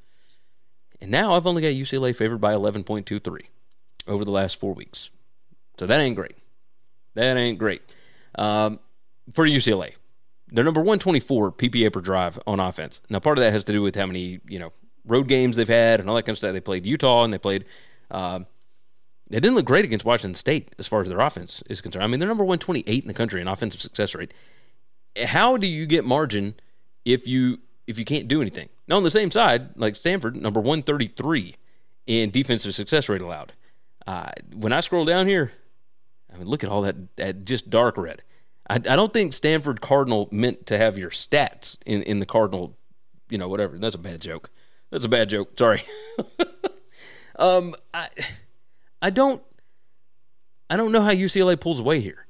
And 1.01 1.11
now 1.11 1.35
I've 1.35 1.47
only 1.47 1.63
got 1.63 1.69
UCLA 1.69 2.17
favored 2.17 2.41
by 2.41 2.55
11.23 2.55 3.43
over 4.09 4.25
the 4.25 4.31
last 4.31 4.59
four 4.59 4.73
weeks. 4.73 5.11
So 5.79 5.87
that 5.87 6.01
ain't 6.01 6.17
great. 6.17 6.37
That 7.15 7.37
ain't 7.37 7.59
great. 7.59 7.83
Um, 8.37 8.81
for 9.33 9.47
UCLA, 9.47 9.95
they're 10.49 10.65
number 10.65 10.81
124 10.81 11.53
PPA 11.53 11.93
per 11.93 12.01
drive 12.01 12.39
on 12.47 12.61
offense. 12.61 13.01
Now, 13.11 13.19
part 13.19 13.39
of 13.39 13.43
that 13.43 13.53
has 13.53 13.65
to 13.65 13.73
do 13.73 13.83
with 13.83 13.97
how 13.97 14.07
many, 14.07 14.41
you 14.49 14.59
know, 14.59 14.73
road 15.05 15.29
games 15.29 15.57
they've 15.57 15.69
had 15.69 16.01
and 16.01 16.09
all 16.09 16.17
that 16.17 16.23
kind 16.23 16.35
of 16.35 16.39
stuff. 16.39 16.53
They 16.53 16.61
played 16.61 16.87
Utah 16.87 17.25
and 17.25 17.33
they 17.33 17.39
played. 17.39 17.65
Uh, 18.11 18.41
they 19.29 19.41
didn't 19.41 19.57
look 19.57 19.65
great 19.65 19.85
against 19.85 20.05
Washington 20.05 20.37
State 20.37 20.75
as 20.79 20.87
far 20.87 21.03
as 21.03 21.09
their 21.09 21.19
offense 21.19 21.63
is 21.69 21.81
concerned. 21.81 22.05
I 22.05 22.07
mean, 22.07 22.21
they're 22.21 22.29
number 22.29 22.45
128 22.45 23.03
in 23.03 23.09
the 23.09 23.15
country 23.15 23.41
in 23.41 23.49
offensive 23.49 23.81
success 23.81 24.15
rate. 24.15 24.33
How 25.25 25.57
do 25.57 25.67
you 25.67 25.87
get 25.87 26.05
margin 26.05 26.55
if 27.05 27.27
you 27.27 27.59
if 27.87 27.99
you 27.99 28.05
can't 28.05 28.29
do 28.29 28.41
anything? 28.41 28.69
Now, 28.87 28.97
on 28.97 29.03
the 29.03 29.11
same 29.11 29.31
side, 29.31 29.77
like 29.77 29.97
Stanford, 29.97 30.37
number 30.37 30.61
133 30.61 31.57
in 32.07 32.31
defensive 32.31 32.75
success 32.75 33.09
rate 33.09 33.21
allowed. 33.21 33.53
Uh, 34.07 34.31
when 34.55 34.73
I 34.73 34.81
scroll 34.81 35.05
down 35.05 35.27
here, 35.27 35.53
I 36.33 36.39
mean, 36.39 36.47
look 36.47 36.63
at 36.63 36.71
all 36.71 36.83
that, 36.83 37.17
that 37.17 37.45
just 37.45 37.71
dark 37.71 37.97
red. 37.97 38.23
I, 38.69 38.75
I 38.75 38.79
don't 38.79 39.13
think 39.13 39.33
Stanford 39.33 39.81
Cardinal 39.81 40.29
meant 40.31 40.67
to 40.67 40.79
have 40.79 40.99
your 40.99 41.11
stats 41.11 41.79
in, 41.87 42.03
in 42.03 42.19
the 42.19 42.27
Cardinal, 42.27 42.77
you 43.29 43.39
know, 43.39 43.49
whatever. 43.49 43.79
That's 43.79 43.95
a 43.95 43.99
bad 43.99 44.21
joke. 44.21 44.51
That's 44.91 45.05
a 45.05 45.09
bad 45.09 45.29
joke. 45.29 45.59
Sorry. 45.59 45.83
um, 47.39 47.75
I, 47.93 48.09
I 49.01 49.11
don't, 49.11 49.43
I 50.69 50.77
don't 50.77 50.93
know 50.93 51.03
how 51.03 51.13
UCLA 51.13 51.59
pulls 51.61 51.81
away 51.81 52.01
here. 52.01 52.27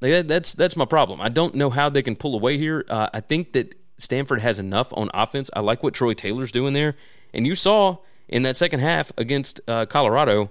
Like 0.00 0.10
that, 0.10 0.28
that's 0.28 0.54
that's 0.54 0.76
my 0.76 0.84
problem. 0.84 1.20
I 1.20 1.28
don't 1.28 1.54
know 1.54 1.70
how 1.70 1.88
they 1.88 2.02
can 2.02 2.16
pull 2.16 2.34
away 2.34 2.58
here. 2.58 2.84
Uh, 2.88 3.08
I 3.14 3.20
think 3.20 3.52
that 3.52 3.76
Stanford 3.98 4.40
has 4.40 4.58
enough 4.58 4.92
on 4.96 5.10
offense. 5.14 5.48
I 5.54 5.60
like 5.60 5.84
what 5.84 5.94
Troy 5.94 6.12
Taylor's 6.12 6.50
doing 6.50 6.74
there, 6.74 6.96
and 7.32 7.46
you 7.46 7.54
saw 7.54 7.98
in 8.28 8.42
that 8.42 8.56
second 8.56 8.80
half 8.80 9.12
against 9.16 9.60
uh, 9.68 9.86
Colorado, 9.86 10.50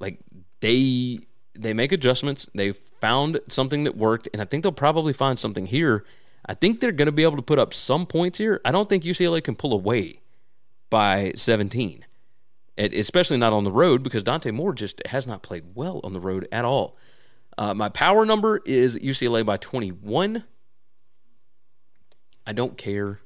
like 0.00 0.18
they 0.58 1.20
they 1.54 1.72
make 1.72 1.92
adjustments. 1.92 2.48
They 2.54 2.72
found 2.72 3.40
something 3.48 3.84
that 3.84 3.96
worked, 3.96 4.28
and 4.32 4.40
I 4.40 4.44
think 4.44 4.62
they'll 4.62 4.72
probably 4.72 5.12
find 5.12 5.38
something 5.38 5.66
here. 5.66 6.04
I 6.46 6.54
think 6.54 6.80
they're 6.80 6.92
going 6.92 7.06
to 7.06 7.12
be 7.12 7.22
able 7.22 7.36
to 7.36 7.42
put 7.42 7.58
up 7.58 7.72
some 7.72 8.06
points 8.06 8.38
here. 8.38 8.60
I 8.64 8.72
don't 8.72 8.88
think 8.88 9.04
UCLA 9.04 9.42
can 9.42 9.54
pull 9.54 9.72
away 9.72 10.20
by 10.90 11.32
17, 11.36 12.04
it, 12.76 12.94
especially 12.94 13.36
not 13.36 13.52
on 13.52 13.64
the 13.64 13.72
road 13.72 14.02
because 14.02 14.22
Dante 14.22 14.50
Moore 14.50 14.74
just 14.74 15.06
has 15.06 15.26
not 15.26 15.42
played 15.42 15.64
well 15.74 16.00
on 16.04 16.12
the 16.12 16.20
road 16.20 16.48
at 16.50 16.64
all. 16.64 16.96
Uh, 17.56 17.74
my 17.74 17.88
power 17.88 18.24
number 18.24 18.60
is 18.64 18.96
UCLA 18.96 19.44
by 19.44 19.56
21. 19.56 20.44
I 22.46 22.52
don't 22.52 22.76
care. 22.76 23.20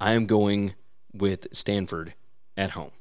I 0.00 0.12
am 0.12 0.26
going 0.26 0.74
with 1.12 1.48
Stanford 1.52 2.14
at 2.56 2.72
home. 2.72 2.92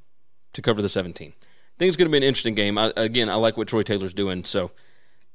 to 0.54 0.62
cover 0.62 0.82
the 0.82 0.89
17. 0.89 1.34
Think 1.80 1.88
it's 1.88 1.98
going 1.98 2.08
to 2.08 2.12
be 2.12 2.18
an 2.18 2.24
interesting 2.24 2.56
game. 2.56 2.78
I, 2.78 2.92
again, 2.98 3.30
I 3.30 3.36
like 3.36 3.56
what 3.56 3.70
Troy 3.70 3.84
Taylor's 3.84 4.14
doing, 4.14 4.44
so 4.44 4.72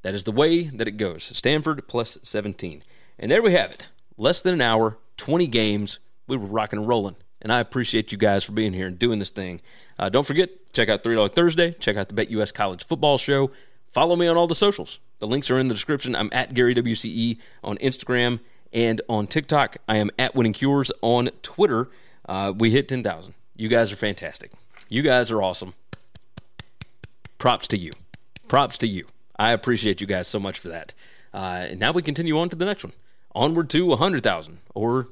that 0.02 0.14
is 0.14 0.24
the 0.24 0.32
way 0.32 0.64
that 0.64 0.86
it 0.86 0.98
goes. 0.98 1.24
Stanford 1.24 1.88
plus 1.88 2.18
17. 2.22 2.82
And 3.18 3.30
there 3.30 3.42
we 3.42 3.54
have 3.54 3.70
it. 3.70 3.88
Less 4.18 4.42
than 4.42 4.52
an 4.52 4.60
hour, 4.60 4.98
20 5.16 5.46
games. 5.46 6.00
We 6.26 6.36
were 6.36 6.46
rocking 6.46 6.80
and 6.80 6.86
rolling. 6.86 7.16
And 7.40 7.50
I 7.50 7.60
appreciate 7.60 8.12
you 8.12 8.18
guys 8.18 8.44
for 8.44 8.52
being 8.52 8.74
here 8.74 8.86
and 8.86 8.98
doing 8.98 9.20
this 9.20 9.30
thing. 9.30 9.62
Uh, 9.98 10.10
don't 10.10 10.26
forget, 10.26 10.50
check 10.74 10.90
out 10.90 11.02
$3 11.02 11.34
Thursday. 11.34 11.72
Check 11.72 11.96
out 11.96 12.10
the 12.10 12.14
BetUS 12.14 12.52
College 12.52 12.84
Football 12.84 13.16
Show. 13.16 13.50
Follow 13.88 14.14
me 14.14 14.26
on 14.26 14.36
all 14.36 14.46
the 14.46 14.54
socials. 14.54 15.00
The 15.20 15.26
links 15.26 15.50
are 15.50 15.58
in 15.58 15.68
the 15.68 15.74
description. 15.74 16.14
I'm 16.14 16.28
at 16.32 16.52
Gary 16.52 16.74
WCE 16.74 17.38
on 17.62 17.78
Instagram 17.78 18.40
and 18.70 19.00
on 19.08 19.26
TikTok. 19.28 19.78
I 19.88 19.96
am 19.96 20.10
at 20.18 20.34
Winning 20.34 20.52
Cures 20.52 20.92
on 21.00 21.30
Twitter. 21.42 21.88
Uh, 22.28 22.52
we 22.54 22.70
hit 22.70 22.88
10,000. 22.88 23.32
You 23.56 23.68
guys 23.68 23.90
are 23.90 23.96
fantastic. 23.96 24.50
You 24.90 25.00
guys 25.00 25.30
are 25.30 25.42
awesome. 25.42 25.72
Props 27.44 27.68
to 27.68 27.76
you. 27.76 27.92
Props 28.48 28.78
to 28.78 28.86
you. 28.86 29.04
I 29.38 29.50
appreciate 29.50 30.00
you 30.00 30.06
guys 30.06 30.26
so 30.26 30.40
much 30.40 30.58
for 30.58 30.68
that. 30.68 30.94
Uh, 31.34 31.66
and 31.68 31.78
now 31.78 31.92
we 31.92 32.00
continue 32.00 32.38
on 32.38 32.48
to 32.48 32.56
the 32.56 32.64
next 32.64 32.84
one. 32.84 32.94
Onward 33.34 33.68
to 33.68 33.84
100,000 33.84 34.60
or 34.74 35.08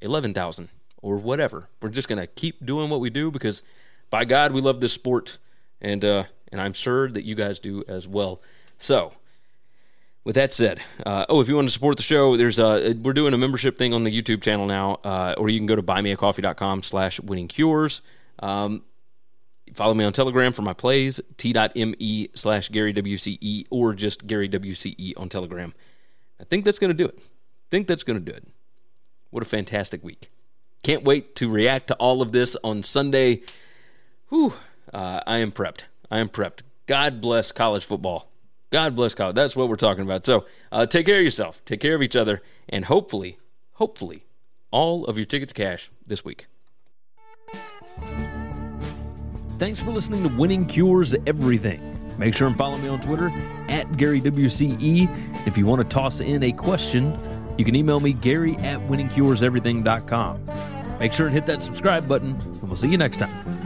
11,000 0.00 0.70
or 1.02 1.18
whatever. 1.18 1.68
We're 1.82 1.90
just 1.90 2.08
going 2.08 2.18
to 2.18 2.26
keep 2.26 2.64
doing 2.64 2.88
what 2.88 3.00
we 3.00 3.10
do 3.10 3.30
because 3.30 3.62
by 4.08 4.24
God, 4.24 4.52
we 4.52 4.62
love 4.62 4.80
this 4.80 4.94
sport. 4.94 5.36
And, 5.82 6.02
uh, 6.02 6.24
and 6.50 6.62
I'm 6.62 6.72
sure 6.72 7.10
that 7.10 7.24
you 7.24 7.34
guys 7.34 7.58
do 7.58 7.84
as 7.86 8.08
well. 8.08 8.40
So, 8.78 9.12
with 10.24 10.36
that 10.36 10.54
said, 10.54 10.80
uh, 11.04 11.26
oh, 11.28 11.42
if 11.42 11.48
you 11.48 11.56
want 11.56 11.68
to 11.68 11.74
support 11.74 11.98
the 11.98 12.02
show, 12.02 12.38
there's 12.38 12.58
a 12.58 12.94
we're 12.94 13.12
doing 13.12 13.34
a 13.34 13.38
membership 13.38 13.76
thing 13.76 13.92
on 13.92 14.04
the 14.04 14.10
YouTube 14.10 14.40
channel 14.40 14.64
now, 14.64 14.94
uh, 15.04 15.34
or 15.36 15.50
you 15.50 15.58
can 15.58 15.66
go 15.66 15.76
to 15.76 15.82
buymeacoffee.com 15.82 16.84
slash 16.84 17.20
winning 17.20 17.48
cures. 17.48 18.00
Um, 18.38 18.82
follow 19.74 19.94
me 19.94 20.04
on 20.04 20.12
Telegram 20.12 20.52
for 20.52 20.62
my 20.62 20.72
plays, 20.72 21.20
t.me 21.36 22.28
slash 22.34 22.68
Gary 22.68 22.94
WCE, 22.94 23.66
or 23.70 23.94
just 23.94 24.26
Gary 24.26 24.48
WCE 24.48 25.14
on 25.16 25.28
Telegram. 25.28 25.74
I 26.40 26.44
think 26.44 26.64
that's 26.64 26.78
going 26.78 26.90
to 26.90 26.94
do 26.94 27.06
it. 27.06 27.18
Think 27.70 27.86
that's 27.86 28.02
going 28.02 28.18
to 28.18 28.24
do 28.24 28.36
it. 28.36 28.46
What 29.30 29.42
a 29.42 29.46
fantastic 29.46 30.02
week. 30.02 30.30
Can't 30.82 31.04
wait 31.04 31.36
to 31.36 31.48
react 31.48 31.88
to 31.88 31.94
all 31.96 32.22
of 32.22 32.32
this 32.32 32.56
on 32.64 32.82
Sunday. 32.82 33.42
Whew, 34.28 34.54
uh, 34.92 35.20
I 35.26 35.38
am 35.38 35.52
prepped. 35.52 35.84
I 36.10 36.18
am 36.18 36.28
prepped. 36.28 36.62
God 36.86 37.20
bless 37.20 37.52
college 37.52 37.84
football. 37.84 38.30
God 38.70 38.94
bless 38.94 39.14
college. 39.14 39.34
That's 39.34 39.54
what 39.54 39.68
we're 39.68 39.76
talking 39.76 40.04
about. 40.04 40.24
So 40.24 40.46
uh, 40.72 40.86
take 40.86 41.06
care 41.06 41.18
of 41.18 41.24
yourself, 41.24 41.64
take 41.64 41.80
care 41.80 41.94
of 41.94 42.02
each 42.02 42.16
other, 42.16 42.40
and 42.68 42.84
hopefully, 42.84 43.38
hopefully, 43.74 44.24
all 44.70 45.04
of 45.06 45.16
your 45.16 45.26
tickets 45.26 45.52
cash 45.52 45.90
this 46.06 46.24
week. 46.24 46.46
Thanks 49.60 49.78
for 49.78 49.90
listening 49.90 50.22
to 50.22 50.34
Winning 50.36 50.64
Cures 50.64 51.14
Everything. 51.26 51.98
Make 52.16 52.34
sure 52.34 52.48
and 52.48 52.56
follow 52.56 52.78
me 52.78 52.88
on 52.88 52.98
Twitter 53.02 53.26
at 53.68 53.86
GaryWCE. 53.88 55.46
If 55.46 55.58
you 55.58 55.66
want 55.66 55.82
to 55.82 55.84
toss 55.86 56.20
in 56.20 56.42
a 56.42 56.50
question, 56.50 57.14
you 57.58 57.66
can 57.66 57.74
email 57.74 58.00
me, 58.00 58.14
Gary 58.14 58.56
at 58.56 58.80
winningcureseverything.com. 58.88 60.98
Make 60.98 61.12
sure 61.12 61.26
and 61.26 61.34
hit 61.34 61.44
that 61.44 61.62
subscribe 61.62 62.08
button, 62.08 62.40
and 62.40 62.62
we'll 62.62 62.76
see 62.76 62.88
you 62.88 62.96
next 62.96 63.18
time. 63.18 63.59